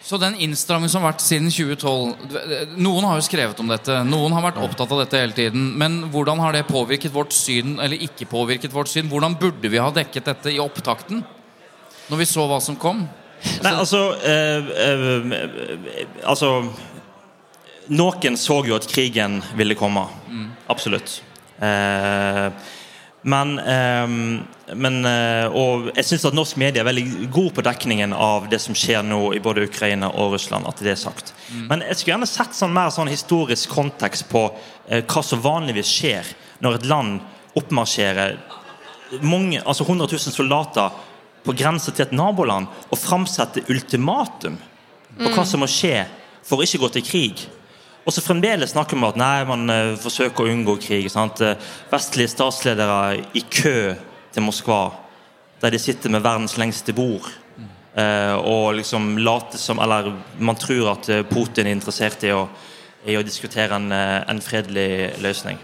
Så 0.03 0.19
den 0.19 0.35
innstrammingen 0.43 0.91
som 0.91 1.03
har 1.03 1.13
vært 1.13 1.23
siden 1.23 1.47
2012 1.47 2.73
Noen 2.83 3.05
har 3.07 3.15
jo 3.15 3.23
skrevet 3.23 3.59
om 3.63 3.69
dette, 3.71 4.01
noen 4.03 4.33
har 4.35 4.43
vært 4.43 4.59
opptatt 4.59 4.91
av 4.91 4.99
dette 4.99 5.19
hele 5.19 5.35
tiden. 5.35 5.69
Men 5.79 6.01
hvordan 6.11 6.41
har 6.43 6.55
det 6.55 6.65
påvirket 6.67 7.13
vårt 7.15 7.35
syn, 7.35 7.77
eller 7.79 8.03
ikke 8.03 8.27
påvirket 8.31 8.75
vårt 8.75 8.91
syn? 8.91 9.07
Hvordan 9.11 9.37
burde 9.39 9.71
vi 9.71 9.79
ha 9.79 9.87
dekket 9.95 10.27
dette 10.27 10.51
i 10.51 10.59
opptakten? 10.59 11.23
Når 12.11 12.19
vi 12.19 12.27
så 12.27 12.43
hva 12.47 12.59
som 12.63 12.75
kom? 12.79 13.05
Nei, 13.63 13.73
altså, 13.73 14.01
eh, 14.23 14.71
eh, 14.87 16.05
altså 16.23 16.55
Noen 17.93 18.37
så 18.39 18.61
jo 18.63 18.77
at 18.77 18.87
krigen 18.87 19.41
ville 19.59 19.75
komme. 19.75 20.05
Absolutt. 20.71 21.17
Eh, 21.59 22.47
men, 23.23 23.59
eh, 23.59 24.07
men 24.75 25.05
eh, 25.07 25.45
Og 25.47 25.89
jeg 25.95 26.07
syns 26.07 26.25
at 26.27 26.35
norsk 26.35 26.57
media 26.59 26.81
er 26.83 26.89
veldig 26.89 27.29
god 27.31 27.51
på 27.55 27.63
dekningen 27.63 28.15
av 28.15 28.49
det 28.51 28.59
som 28.63 28.75
skjer 28.75 29.03
nå 29.07 29.19
i 29.35 29.41
både 29.43 29.67
Ukraina 29.69 30.09
og 30.11 30.35
Russland. 30.35 30.67
at 30.67 30.79
det 30.83 30.91
er 30.91 30.99
sagt. 30.99 31.33
Men 31.69 31.83
jeg 31.87 31.97
skulle 31.99 32.15
gjerne 32.15 32.29
sett 32.29 32.55
sånn 32.57 32.73
mer 32.75 32.91
sånn 32.91 33.11
historisk 33.11 33.69
kontekst 33.71 34.27
på 34.31 34.49
eh, 34.87 35.03
hva 35.03 35.23
som 35.23 35.43
vanligvis 35.43 35.91
skjer 35.91 36.35
når 36.63 36.79
et 36.79 36.89
land 36.91 37.21
oppmarsjerer 37.55 38.37
mange, 39.21 39.61
altså 39.61 39.85
100 39.85 40.07
000 40.09 40.33
soldater 40.33 40.89
på 41.43 41.55
grensa 41.57 41.91
til 41.91 42.05
et 42.07 42.15
naboland 42.15 42.69
og 42.89 42.99
framsette 42.99 43.65
ultimatum 43.71 44.55
på 45.17 45.33
hva 45.35 45.45
som 45.45 45.61
må 45.63 45.69
skje 45.69 46.05
for 46.43 46.59
å 46.59 46.65
ikke 46.65 46.81
gå 46.83 46.89
til 46.95 47.05
krig. 47.07 47.43
Og 48.03 48.11
så 48.11 48.23
fremdeles 48.23 48.73
snakker 48.73 48.97
vi 48.97 48.99
om 48.99 49.07
at 49.07 49.19
nei, 49.19 49.45
man 49.47 49.69
eh, 49.71 49.93
forsøker 49.99 50.43
å 50.43 50.51
unngå 50.51 50.75
krig. 50.83 51.07
Sant? 51.11 51.39
Eh, 51.43 51.59
Vestlige 51.91 52.33
statsledere 52.33 53.21
i 53.37 53.43
kø 53.47 53.93
til 54.33 54.43
Moskva, 54.43 54.81
der 55.61 55.71
de 55.71 55.79
sitter 55.79 56.11
med 56.11 56.25
verdens 56.25 56.57
lengste 56.59 56.95
bord. 56.95 57.29
eh, 57.95 58.35
og 58.35 58.73
liksom 58.75 59.17
later 59.17 59.57
som 59.57 59.79
Eller 59.79 60.11
man 60.39 60.55
tror 60.55 60.91
at 60.97 61.07
Putin 61.29 61.67
er 61.67 61.71
interessert 61.71 62.23
i 62.23 62.33
å, 62.33 62.47
i 63.05 63.15
å 63.15 63.23
diskutere 63.23 63.75
en, 63.75 63.91
en 63.91 64.41
fredelig 64.41 65.21
løsning. 65.21 65.59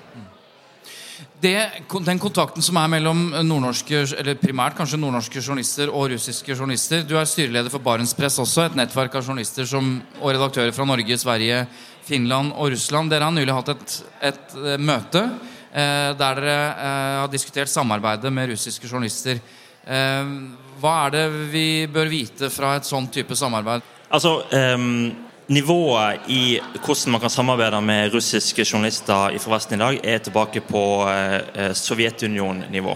Det, 1.40 1.56
den 2.04 2.20
kontakten 2.20 2.64
som 2.64 2.76
er 2.82 2.90
mellom 2.92 3.20
nordnorske, 3.48 4.02
eller 4.20 4.36
primært 4.42 4.76
kanskje 4.76 4.98
nordnorske 5.00 5.40
journalister 5.40 5.88
og 5.88 6.10
russiske 6.12 6.52
journalister 6.52 7.06
Du 7.08 7.14
er 7.16 7.30
styreleder 7.30 7.72
for 7.72 7.80
Barentspress 7.84 8.42
også, 8.44 8.66
et 8.66 8.76
nettverk 8.76 9.16
av 9.16 9.24
journalister 9.24 9.68
som, 9.70 9.94
og 10.20 10.34
redaktører 10.34 10.76
fra 10.76 10.88
Norge, 10.90 11.18
Sverige, 11.22 11.62
Finland 12.04 12.52
og 12.58 12.74
Russland. 12.74 13.14
Dere 13.14 13.30
har 13.30 13.36
nylig 13.38 13.56
hatt 13.56 13.72
et, 13.72 13.96
et 14.34 14.58
eh, 14.60 14.76
møte 14.84 15.22
eh, 15.24 16.12
der 16.20 16.42
dere 16.42 16.58
eh, 16.74 17.16
har 17.22 17.32
diskutert 17.32 17.72
samarbeidet 17.72 18.34
med 18.36 18.52
russiske 18.52 18.92
journalister. 18.92 19.40
Eh, 19.88 20.36
hva 20.84 20.98
er 21.06 21.16
det 21.16 21.26
vi 21.54 21.68
bør 21.88 22.12
vite 22.12 22.52
fra 22.52 22.76
et 22.76 22.90
sånn 22.90 23.08
type 23.16 23.38
samarbeid? 23.40 23.88
Altså, 24.10 24.42
ehm, 24.52 25.29
Nivået 25.50 26.30
i 26.30 26.60
hvordan 26.86 27.12
man 27.12 27.22
kan 27.22 27.32
samarbeide 27.34 27.82
med 27.82 28.14
russiske 28.14 28.66
journalister 28.74 29.34
fra 29.42 29.56
Vesten 29.56 29.80
i 29.80 29.82
dag, 29.82 30.00
er 30.04 30.18
tilbake 30.22 30.62
på 30.62 30.84
eh, 31.10 31.40
eh, 31.56 31.74
Sovjetunionen-nivå. 31.74 32.94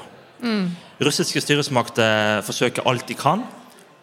Russiske 1.02 1.42
styresmakter 1.42 2.44
forsøker 2.46 2.86
alt 2.86 3.08
de 3.08 3.18
kan 3.18 3.42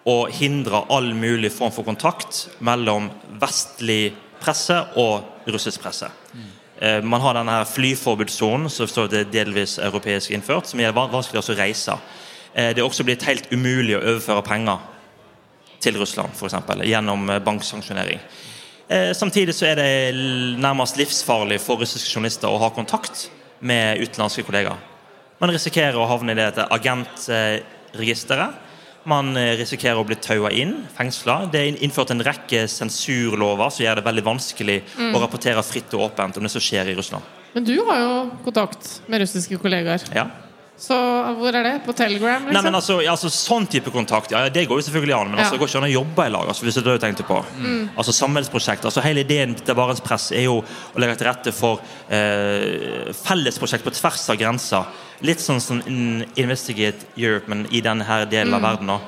å 0.08 0.16
hindre 0.32 0.82
all 0.90 1.12
mulig 1.14 1.52
form 1.52 1.70
for 1.70 1.86
kontakt 1.86 2.48
mellom 2.58 3.10
vestlig 3.40 4.16
presse 4.40 4.80
og 4.98 5.46
russisk 5.46 5.84
presse. 5.84 6.10
Eh, 6.80 7.04
man 7.04 7.20
har 7.20 7.36
denne 7.36 7.60
her 7.60 7.68
flyforbudssonen 7.68 8.70
som 8.72 8.88
står 8.88 9.12
det 9.12 9.26
delvis 9.34 9.78
europeisk 9.78 10.32
innført, 10.34 10.66
som 10.66 10.80
gjør 10.80 10.96
det 10.96 11.10
vanskelig 11.12 11.42
å 11.44 11.58
reise. 11.58 11.98
Eh, 12.54 12.72
det 12.74 12.82
er 12.82 12.88
også 12.88 13.06
blitt 13.06 13.28
helt 13.28 13.46
umulig 13.52 13.94
å 13.94 14.02
overføre 14.02 14.42
penger 14.42 14.88
til 15.80 15.98
Russland, 16.00 16.36
eksempel, 16.36 16.84
gjennom 16.88 17.28
eh, 17.30 17.42
banksanksjonering. 17.44 18.22
Eh, 18.90 19.10
samtidig 19.16 19.54
så 19.56 19.70
er 19.70 19.80
det 19.80 19.90
nærmest 20.60 20.98
livsfarlig 21.00 21.60
for 21.62 21.80
russiske 21.80 22.10
journalister 22.10 22.50
å 22.50 22.60
ha 22.62 22.72
kontakt 22.74 23.28
med 23.60 24.02
utenlandske 24.02 24.44
kollegaer. 24.46 24.88
Man 25.40 25.52
risikerer 25.54 25.96
å 25.96 26.08
havne 26.10 26.34
i 26.34 26.40
det 26.40 26.66
agentregisteret. 26.66 28.66
Man 29.08 29.32
eh, 29.40 29.54
risikerer 29.60 29.96
å 29.96 30.04
bli 30.04 30.18
taua 30.20 30.50
inn, 30.52 30.74
fengsla. 30.96 31.44
Det 31.52 31.62
er 31.62 31.80
innført 31.80 32.12
en 32.12 32.24
rekke 32.24 32.66
sensurlover 32.68 33.72
som 33.72 33.86
gjør 33.86 34.00
det 34.00 34.08
veldig 34.10 34.26
vanskelig 34.26 34.80
å 35.14 35.22
rapportere 35.22 35.64
fritt 35.64 35.94
og 35.96 36.10
åpent 36.10 36.36
om 36.36 36.44
det 36.44 36.52
som 36.52 36.64
skjer 36.64 36.92
i 36.92 36.98
Russland. 36.98 37.36
Men 37.54 37.64
du 37.66 37.74
har 37.88 37.98
jo 37.98 38.10
kontakt 38.44 39.00
med 39.10 39.24
russiske 39.24 39.56
kollegaer. 39.58 40.04
Ja. 40.14 40.28
Så 40.80 40.96
hvor 41.36 41.52
er 41.52 41.62
det? 41.66 41.72
På 41.84 41.92
Telegram? 41.92 42.40
Liksom? 42.46 42.54
Nei, 42.56 42.62
men 42.64 42.74
altså, 42.78 42.94
altså 43.04 43.28
Sånn 43.28 43.66
type 43.68 43.92
kontakt, 43.92 44.32
ja, 44.32 44.46
det 44.48 44.62
går 44.70 44.80
jo 44.80 44.86
selvfølgelig 44.86 45.16
an. 45.18 45.28
Men 45.34 45.42
altså, 45.42 45.52
det 45.58 45.60
går 45.60 45.68
ikke 45.68 45.82
an 45.82 45.88
å 45.90 45.92
jobbe 45.92 46.24
i 46.24 46.32
lag. 46.32 46.48
Altså, 46.48 46.64
hvis 46.64 46.78
det 46.78 46.80
er 46.80 46.88
det 46.88 46.94
du 46.96 47.04
tenkte 47.04 47.26
på 47.28 47.36
Altså 48.00 48.14
Samarbeidsprosjekt. 48.16 48.86
altså 48.88 49.04
Hele 49.04 49.20
ideen 49.26 49.52
til 49.60 49.76
Barentspress 49.76 50.30
er 50.32 50.46
jo 50.48 50.56
å 50.64 51.02
legge 51.04 51.18
til 51.20 51.28
rette 51.28 51.52
for 51.52 51.82
eh, 52.08 53.12
fellesprosjekt 53.12 53.84
på 53.84 53.92
tvers 54.00 54.24
av 54.32 54.40
grenser. 54.40 54.88
Litt 55.20 55.42
sånn 55.44 55.60
som 55.60 55.82
in- 55.86 56.24
Investigate 56.40 57.04
Europe, 57.20 57.48
men 57.52 57.66
i 57.70 57.82
denne 57.84 58.08
her 58.08 58.24
delen 58.30 58.54
av 58.56 58.62
verden. 58.64 58.86
da 58.96 58.98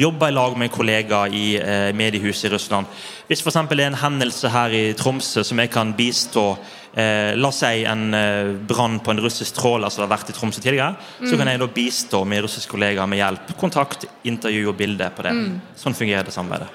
Jobbe 0.00 0.28
i 0.28 0.32
lag 0.32 0.54
med 0.58 0.70
kollegaer 0.72 1.34
i 1.36 1.46
eh, 1.60 1.90
mediehuset 1.96 2.48
i 2.48 2.52
Russland. 2.54 2.88
Hvis 3.28 3.42
f.eks. 3.44 3.58
det 3.68 3.80
er 3.80 3.90
en 3.90 4.00
hendelse 4.00 4.52
her 4.52 4.72
i 4.76 4.84
Tromsø 4.96 5.44
som 5.44 5.60
jeg 5.60 5.72
kan 5.72 5.92
bistå 5.96 6.46
eh, 6.94 7.32
La 7.36 7.50
oss 7.50 7.60
si 7.60 7.84
en 7.88 8.06
eh, 8.16 8.52
brann 8.68 9.00
på 9.04 9.12
en 9.12 9.22
russisk 9.24 9.58
tråler 9.60 9.92
som 9.92 10.06
har 10.06 10.12
vært 10.14 10.32
i 10.32 10.36
Tromsø 10.36 10.62
tidligere. 10.64 10.94
Så 11.20 11.36
kan 11.36 11.50
jeg 11.50 11.60
da 11.60 11.68
bistå 11.72 12.22
med 12.28 12.46
russiske 12.46 12.72
kollegaer 12.72 13.10
med 13.10 13.20
hjelp. 13.20 13.52
Kontakt, 13.60 14.08
intervju 14.24 14.70
og 14.72 14.78
bilde 14.80 15.12
på 15.12 15.28
det. 15.28 15.36
Sånn 15.80 15.98
fungerer 15.98 16.28
det 16.28 16.36
samarbeidet. 16.36 16.72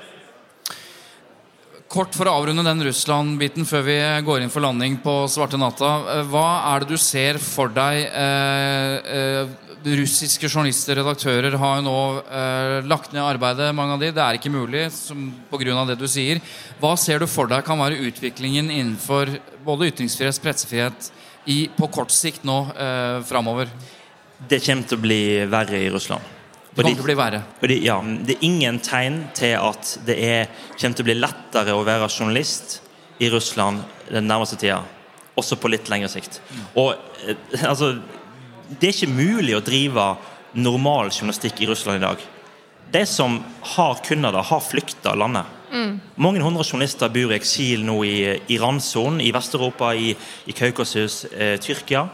Kort 1.88 2.16
for 2.18 2.28
å 2.28 2.34
avrunde 2.42 2.66
den 2.68 2.84
Russland-biten 2.84 3.64
før 3.68 3.86
vi 3.88 3.96
går 4.28 4.44
inn 4.44 4.52
for 4.52 4.64
landing 4.66 4.98
på 5.00 5.14
svarte 5.32 5.60
natta. 5.60 6.22
Hva 6.28 6.48
er 6.74 6.84
det 6.84 6.92
du 6.92 7.00
ser 7.00 7.40
for 7.40 7.72
deg 7.72 8.02
eh, 8.12 8.96
eh, 9.08 9.56
Russiske 9.96 10.50
journalister 10.50 11.00
redaktører 11.00 11.56
har 11.62 11.78
jo 11.78 11.86
nå 11.86 11.98
eh, 12.28 12.88
lagt 12.92 13.14
ned 13.16 13.24
arbeidet, 13.24 13.72
mange 13.76 13.96
av 13.96 14.04
de. 14.04 14.12
Det 14.12 14.24
er 14.24 14.40
ikke 14.40 14.52
mulig 14.52 14.84
pga. 15.48 15.86
det 15.88 16.00
du 16.02 16.08
sier. 16.12 16.44
Hva 16.82 16.96
ser 17.00 17.24
du 17.24 17.28
for 17.32 17.48
deg 17.48 17.64
kan 17.64 17.80
være 17.80 18.04
utviklingen 18.10 18.68
innenfor 18.68 19.38
både 19.64 19.88
ytringsfrihet, 19.94 20.44
pressefrihet 20.44 21.12
i, 21.48 21.70
på 21.72 21.88
kort 21.88 22.12
sikt 22.12 22.44
nå 22.44 22.66
eh, 22.76 23.22
framover? 23.24 23.72
Det 24.38 24.60
kommer 24.66 24.84
til 24.84 25.00
å 25.00 25.06
bli 25.08 25.22
verre 25.48 25.86
i 25.88 25.94
Russland. 25.94 26.37
Det 26.78 26.84
kommer 26.84 27.00
til 27.00 27.06
å 27.06 27.08
bli 27.08 27.18
verre. 27.18 27.42
Det, 27.58 27.78
ja, 27.82 27.96
det 28.06 28.36
er 28.36 28.44
ingen 28.46 28.78
tegn 28.86 29.16
til 29.38 29.56
at 29.58 29.96
det 30.06 30.18
er, 30.22 30.52
kommer 30.76 31.00
til 31.00 31.06
å 31.06 31.10
bli 31.10 31.18
lettere 31.18 31.74
å 31.74 31.86
være 31.88 32.10
journalist 32.12 32.78
i 33.18 33.32
Russland 33.34 33.82
den 34.12 34.30
nærmeste 34.30 34.60
tida. 34.62 34.84
Også 35.38 35.58
på 35.58 35.72
litt 35.74 35.90
lengre 35.90 36.10
sikt. 36.12 36.40
Og 36.78 36.94
eh, 37.26 37.66
altså 37.66 37.96
Det 38.70 38.90
er 38.92 38.94
ikke 38.94 39.16
mulig 39.16 39.56
å 39.58 39.64
drive 39.66 40.06
normal 40.54 41.10
journalistikk 41.10 41.64
i 41.64 41.70
Russland 41.70 42.02
i 42.02 42.06
dag. 42.06 42.22
De 42.94 43.04
som 43.10 43.40
har 43.76 43.98
kunnet 44.06 44.36
det, 44.36 44.46
har 44.50 44.64
flykta 44.64 45.16
landet. 45.18 45.58
Mange 46.16 46.42
hundre 46.42 46.64
journalister 46.64 47.12
bor 47.12 47.34
i 47.34 47.38
eksil 47.38 47.84
nå 47.86 47.98
i, 48.08 48.16
i 48.54 48.58
randsonen 48.62 49.20
i 49.24 49.34
Vest-Europa, 49.36 49.92
i, 49.96 50.14
i 50.48 50.56
Kaukasus, 50.56 51.26
eh, 51.34 51.58
Tyrkia. 51.60 52.06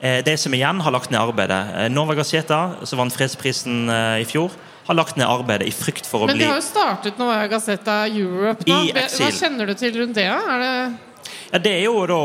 Eh, 0.00 0.22
de 0.24 0.36
som 0.38 0.54
igjen 0.54 0.80
har 0.80 0.94
lagt 0.94 1.10
ned 1.10 1.20
arbeidet. 1.20 1.74
Eh, 1.74 1.88
Nova 1.90 2.14
Gazeta, 2.14 2.58
som 2.86 3.00
vant 3.00 3.14
fredsprisen 3.14 3.88
eh, 3.90 4.20
i 4.22 4.26
fjor, 4.28 4.52
har 4.86 4.94
lagt 4.94 5.16
ned 5.18 5.26
arbeidet 5.26 5.66
i 5.68 5.72
frykt 5.74 6.06
for 6.06 6.22
å 6.22 6.28
Men 6.30 6.38
bli 6.38 6.44
de 6.44 6.50
har 6.52 6.60
jo 6.60 6.64
startet 6.64 7.18
Nova 7.18 7.40
Gazeta 7.50 7.96
Europe. 8.06 8.62
I 8.70 8.92
Hva 8.94 9.30
kjenner 9.34 9.66
du 9.68 9.74
til 9.76 9.98
rundt 9.98 10.14
det? 10.16 10.28
Er 10.30 10.62
det 10.62 10.72
Ja, 11.50 11.58
Det 11.58 11.72
er 11.74 11.82
jo 11.84 12.06
da 12.06 12.20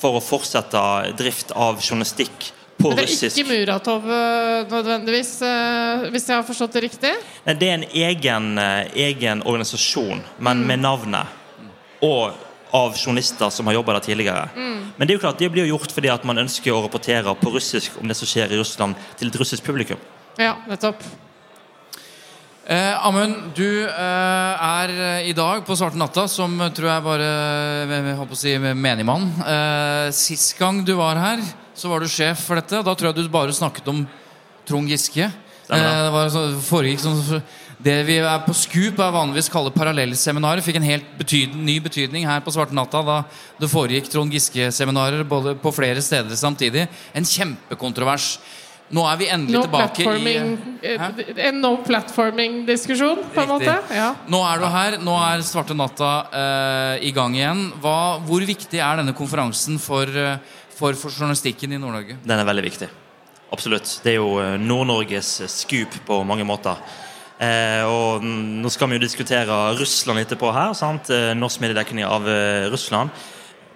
for 0.00 0.18
å 0.18 0.20
fortsette 0.24 0.82
drift 1.16 1.52
av 1.56 1.78
journalistikk 1.80 2.50
på 2.76 2.88
Men 2.90 2.96
det 2.98 3.04
er 3.04 3.08
russisk. 3.08 3.38
ikke 3.38 3.48
Muratov 3.54 4.02
nødvendigvis, 4.72 5.32
hvis 6.12 6.26
jeg 6.28 6.36
har 6.36 6.44
forstått 6.44 6.72
det 6.76 6.82
riktig? 6.90 7.12
Nei, 7.46 7.54
Det 7.54 7.68
er 7.68 7.74
en 7.78 7.88
egen, 7.94 8.58
egen 8.96 9.42
organisasjon, 9.46 10.20
men 10.40 10.58
Mm. 10.60 10.66
med 10.66 10.78
navnet. 10.80 11.26
Og 12.02 12.32
av 12.72 12.94
journalister 12.96 13.50
som 13.52 13.68
har 13.68 13.76
jobba 13.76 13.98
der 13.98 14.06
tidligere. 14.06 14.46
Mm. 14.56 14.78
Men 14.96 15.08
det 15.08 15.12
er 15.12 15.18
jo 15.18 15.24
klart, 15.26 15.40
det 15.40 15.50
blir 15.52 15.66
jo 15.66 15.76
gjort 15.76 15.92
fordi 15.92 16.08
at 16.12 16.24
man 16.28 16.40
ønsker 16.40 16.72
å 16.72 16.80
rapportere 16.84 17.34
på 17.40 17.52
russisk 17.52 17.98
om 18.00 18.08
det 18.08 18.16
som 18.16 18.28
skjer 18.28 18.52
i 18.52 18.60
Russland, 18.60 18.96
til 19.20 19.28
et 19.28 19.36
russisk 19.42 19.66
publikum. 19.66 20.00
Ja, 20.40 20.56
nettopp. 20.68 21.04
Eh, 22.62 23.06
Amund, 23.06 23.34
du 23.58 23.66
eh, 23.84 23.90
er 23.90 24.92
eh, 24.94 25.28
i 25.28 25.34
dag 25.34 25.64
på 25.66 25.74
Svarte 25.76 25.98
natta 25.98 26.28
som 26.30 26.54
eh, 26.62 26.70
tror 26.72 26.92
jeg 26.92 27.04
bare 27.04 27.30
eh, 27.82 27.94
jeg 27.96 28.18
håper 28.20 28.38
å 28.38 28.38
si, 28.38 28.52
menigmann. 28.62 29.26
Eh, 29.42 30.08
sist 30.14 30.54
gang 30.60 30.84
du 30.86 30.94
var 31.00 31.18
her, 31.18 31.42
så 31.74 31.90
var 31.90 32.00
du 32.00 32.08
sjef 32.08 32.46
for 32.46 32.60
dette. 32.60 32.84
Da 32.86 32.94
tror 32.94 33.10
jeg 33.10 33.18
du 33.18 33.32
bare 33.34 33.56
snakket 33.56 33.90
om 33.90 34.04
Trond 34.68 34.88
Giske. 34.88 35.26
Eh, 35.26 35.66
Stemmer 35.66 35.88
det. 35.88 36.06
det 36.06 36.14
var 36.14 36.30
så, 36.30 36.44
foregikk 36.68 37.02
sånn 37.02 37.20
Det 37.82 37.96
vi 38.06 38.16
er 38.22 38.42
på 38.46 38.54
Scoop 38.54 39.00
er 39.02 39.14
vanligvis 39.14 39.48
kaller 39.50 39.74
parallellseminarer, 39.74 40.62
fikk 40.62 40.76
en 40.78 40.86
helt 40.86 41.06
betydning, 41.18 41.64
ny 41.66 41.80
betydning 41.82 42.28
her 42.28 42.42
på 42.44 42.52
Svarte 42.54 42.76
natta 42.78 43.00
da 43.02 43.16
det 43.58 43.70
foregikk 43.72 44.06
Trond 44.12 44.30
Giske-seminarer 44.30 45.24
både 45.26 45.56
på 45.58 45.72
flere 45.74 46.04
steder 46.04 46.38
samtidig. 46.38 46.86
En 47.16 47.26
kjempekontrovers. 47.26 48.36
Nå 48.92 49.02
er 49.08 49.18
vi 49.18 49.28
endelig 49.34 49.56
No 49.56 49.64
tilbake 49.66 50.04
i 50.04 50.36
Hæ? 50.36 51.10
eh, 51.16 51.44
en 51.48 51.60
no 51.64 51.74
platforming-diskusjon, 51.82 53.26
på 53.34 53.42
en 53.42 53.52
måte. 53.56 53.76
Ja. 53.90 54.12
Nå 54.30 54.42
er 54.46 54.62
du 54.62 54.66
her, 54.68 54.98
nå 55.02 55.18
er 55.18 55.42
Svarte 55.48 55.74
natta 55.74 56.14
uh, 56.30 56.96
i 57.02 57.10
gang 57.16 57.34
igjen. 57.34 57.70
Hva, 57.82 58.20
hvor 58.22 58.44
viktig 58.46 58.78
er 58.78 59.00
denne 59.00 59.16
konferansen 59.16 59.80
for, 59.82 60.06
eh, 60.06 60.36
for, 60.76 60.94
for 60.94 61.10
journalistikken 61.10 61.72
i 61.72 61.80
Nord-Norge? 61.80 62.20
Den 62.22 62.38
er 62.38 62.46
veldig 62.46 62.70
viktig. 62.70 62.90
Absolutt. 63.52 63.98
Det 64.04 64.14
er 64.14 64.20
jo 64.20 64.36
Nord-Norges 64.60 65.40
scoop 65.50 66.04
på 66.06 66.22
mange 66.28 66.46
måter. 66.46 66.78
Eh, 67.42 67.82
og 67.88 68.22
mm, 68.22 68.60
nå 68.62 68.70
skal 68.70 68.90
vi 68.90 68.98
jo 68.98 69.02
diskutere 69.02 69.56
Russland 69.78 70.22
etterpå 70.22 70.52
her. 70.54 70.74
sant? 70.78 71.10
Eh, 71.10 71.32
norsk 71.38 71.62
mediedekning 71.64 72.06
av 72.06 72.28
eh, 72.28 72.68
Russland. 72.70 73.10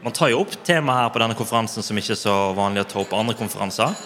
Man 0.05 0.14
tar 0.14 0.31
jo 0.31 0.45
opp 0.45 0.55
tema 0.67 1.01
her 1.01 1.11
på 1.11 1.23
denne 1.23 1.35
konferansen 1.39 1.83
som 1.83 1.99
ikke 1.99 2.14
er 2.14 2.21
så 2.21 2.37
vanlig 2.55 2.85
å 2.85 2.91
ta 2.93 3.01
opp 3.03 3.11
på 3.11 3.19
andre 3.19 3.35
konferanser. 3.39 3.97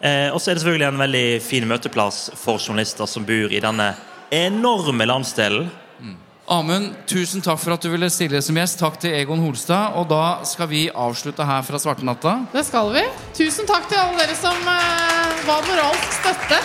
Eh, 0.00 0.30
og 0.32 0.40
så 0.40 0.50
er 0.50 0.56
det 0.56 0.64
selvfølgelig 0.64 0.88
en 0.88 1.04
veldig 1.04 1.26
fin 1.44 1.68
møteplass 1.68 2.30
for 2.40 2.62
journalister 2.62 3.10
som 3.10 3.26
bor 3.28 3.52
i 3.52 3.60
denne 3.60 3.92
enorme 4.32 5.08
landsdelen. 5.10 5.68
Amund, 6.50 6.96
tusen 7.06 7.44
takk 7.46 7.60
for 7.62 7.76
at 7.76 7.84
du 7.84 7.92
ville 7.92 8.08
stille 8.10 8.40
som 8.42 8.56
gjest. 8.58 8.80
Takk 8.80 8.96
til 9.04 9.12
Egon 9.14 9.38
Holstad. 9.44 9.94
Og 10.00 10.08
da 10.10 10.40
skal 10.48 10.66
vi 10.72 10.88
avslutte 10.90 11.46
her 11.46 11.62
fra 11.62 11.78
Svartenatta. 11.78 12.32
Det 12.50 12.64
skal 12.66 12.90
vi. 12.96 13.04
Tusen 13.38 13.68
takk 13.70 13.86
til 13.86 14.00
alle 14.02 14.18
dere 14.18 14.34
som 14.38 14.58
eh, 14.72 15.44
var 15.46 15.62
moralsk 15.68 16.18
støtte. 16.18 16.58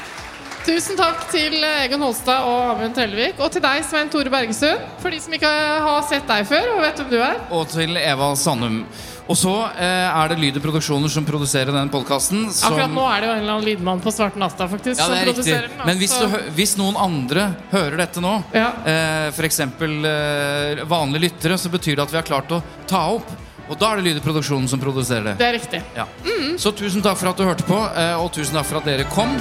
Tusen 0.66 0.96
takk 0.98 1.28
til 1.30 1.60
eh, 1.62 1.84
Egon 1.86 2.02
Holstad 2.02 2.42
og 2.42 2.72
Amund 2.72 2.94
Trellevik. 2.96 3.38
Og 3.38 3.52
til 3.54 3.62
deg, 3.62 3.84
Svein 3.86 4.08
Tore 4.10 4.30
Bergesund. 4.32 4.82
For 5.02 5.14
de 5.14 5.20
som 5.22 5.34
ikke 5.36 5.50
har 5.84 6.00
sett 6.10 6.26
deg 6.26 6.46
før 6.48 6.72
og 6.74 6.80
vet 6.82 6.98
hvem 7.02 7.12
du 7.12 7.20
er. 7.22 7.36
Og 7.54 7.68
til 7.70 7.94
Eva 8.00 8.32
Sandum. 8.40 8.80
Og 9.30 9.34
så 9.38 9.52
eh, 9.82 10.06
er 10.10 10.30
det 10.32 10.36
Lyd 10.42 10.58
og 10.58 10.64
Produksjoner 10.66 11.10
som 11.10 11.24
produserer 11.26 11.70
den 11.74 11.88
podkasten. 11.90 12.44
Akkurat 12.50 12.92
nå 12.94 13.06
er 13.10 13.22
det 13.24 13.28
jo 13.28 13.32
en 13.36 13.40
eller 13.44 13.54
annen 13.56 13.66
lydmann 13.68 14.02
på 14.02 14.12
Svarte 14.14 14.38
natta 14.42 14.68
faktisk, 14.70 15.00
Ja, 15.02 15.06
det 15.10 15.16
er 15.22 15.30
som 15.30 15.38
riktig. 15.40 15.56
den. 15.56 15.80
Men 15.88 15.98
hvis, 16.02 16.14
altså. 16.14 16.28
du, 16.30 16.34
hø- 16.36 16.54
hvis 16.58 16.74
noen 16.78 16.98
andre 17.06 17.46
hører 17.72 17.98
dette 18.04 18.22
nå, 18.22 18.34
Ja. 18.54 18.68
eh, 18.86 19.26
f.eks. 19.34 19.60
Eh, 19.66 20.84
vanlige 20.90 21.24
lyttere, 21.28 21.58
så 21.62 21.70
betyr 21.74 21.98
det 21.98 22.06
at 22.08 22.14
vi 22.14 22.20
har 22.22 22.26
klart 22.26 22.54
å 22.58 22.62
ta 22.90 23.02
opp. 23.18 23.30
Og 23.66 23.74
da 23.82 23.92
er 23.92 23.98
det 24.02 24.06
Lyd 24.12 24.20
og 24.22 24.26
Produksjonen 24.28 24.70
som 24.70 24.78
produserer 24.82 25.32
det. 25.32 25.36
Det 25.42 25.46
er 25.48 25.56
riktig. 25.58 25.82
Ja. 25.98 26.06
Så 26.62 26.70
tusen 26.78 27.02
takk 27.02 27.18
for 27.18 27.30
at 27.32 27.38
du 27.38 27.46
hørte 27.46 27.66
på, 27.66 27.82
eh, 27.98 28.14
og 28.18 28.30
tusen 28.34 28.54
takk 28.58 28.66
for 28.70 28.78
at 28.82 28.86
dere 28.86 29.06
kom. 29.10 29.34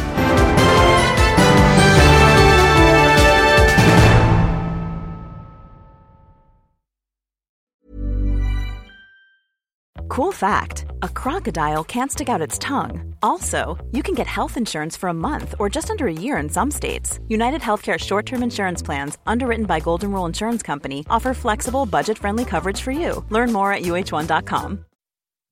Cool 10.15 10.31
fact 10.31 10.85
a 11.03 11.09
crocodile 11.09 11.83
can't 11.83 12.09
stick 12.09 12.29
out 12.29 12.47
its 12.47 12.57
tongue. 12.57 13.13
Also, 13.21 13.77
you 13.91 14.01
can 14.01 14.15
get 14.15 14.27
health 14.27 14.55
insurance 14.55 14.95
for 14.95 15.09
a 15.09 15.13
month 15.13 15.55
or 15.59 15.67
just 15.67 15.91
under 15.91 16.07
a 16.07 16.13
year 16.13 16.37
in 16.37 16.47
some 16.47 16.71
states. 16.71 17.19
United 17.27 17.59
Healthcare 17.59 17.99
short 17.99 18.25
term 18.25 18.41
insurance 18.41 18.81
plans, 18.81 19.17
underwritten 19.27 19.65
by 19.65 19.81
Golden 19.81 20.13
Rule 20.13 20.25
Insurance 20.25 20.63
Company, 20.63 21.05
offer 21.09 21.33
flexible, 21.33 21.85
budget 21.85 22.17
friendly 22.17 22.45
coverage 22.45 22.79
for 22.79 22.93
you. 22.93 23.25
Learn 23.29 23.51
more 23.51 23.73
at 23.73 23.81
uh1.com. 23.81 24.85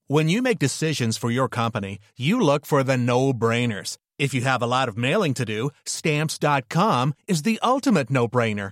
When 0.07 0.29
you 0.29 0.41
make 0.41 0.59
decisions 0.59 1.17
for 1.17 1.29
your 1.29 1.49
company, 1.49 1.99
you 2.15 2.39
look 2.39 2.65
for 2.65 2.83
the 2.83 2.95
no 2.95 3.33
brainers. 3.33 3.97
If 4.17 4.33
you 4.33 4.43
have 4.43 4.61
a 4.61 4.67
lot 4.67 4.87
of 4.87 4.97
mailing 4.97 5.33
to 5.33 5.43
do, 5.43 5.71
stamps.com 5.85 7.15
is 7.27 7.41
the 7.41 7.59
ultimate 7.61 8.09
no 8.09 8.29
brainer. 8.29 8.71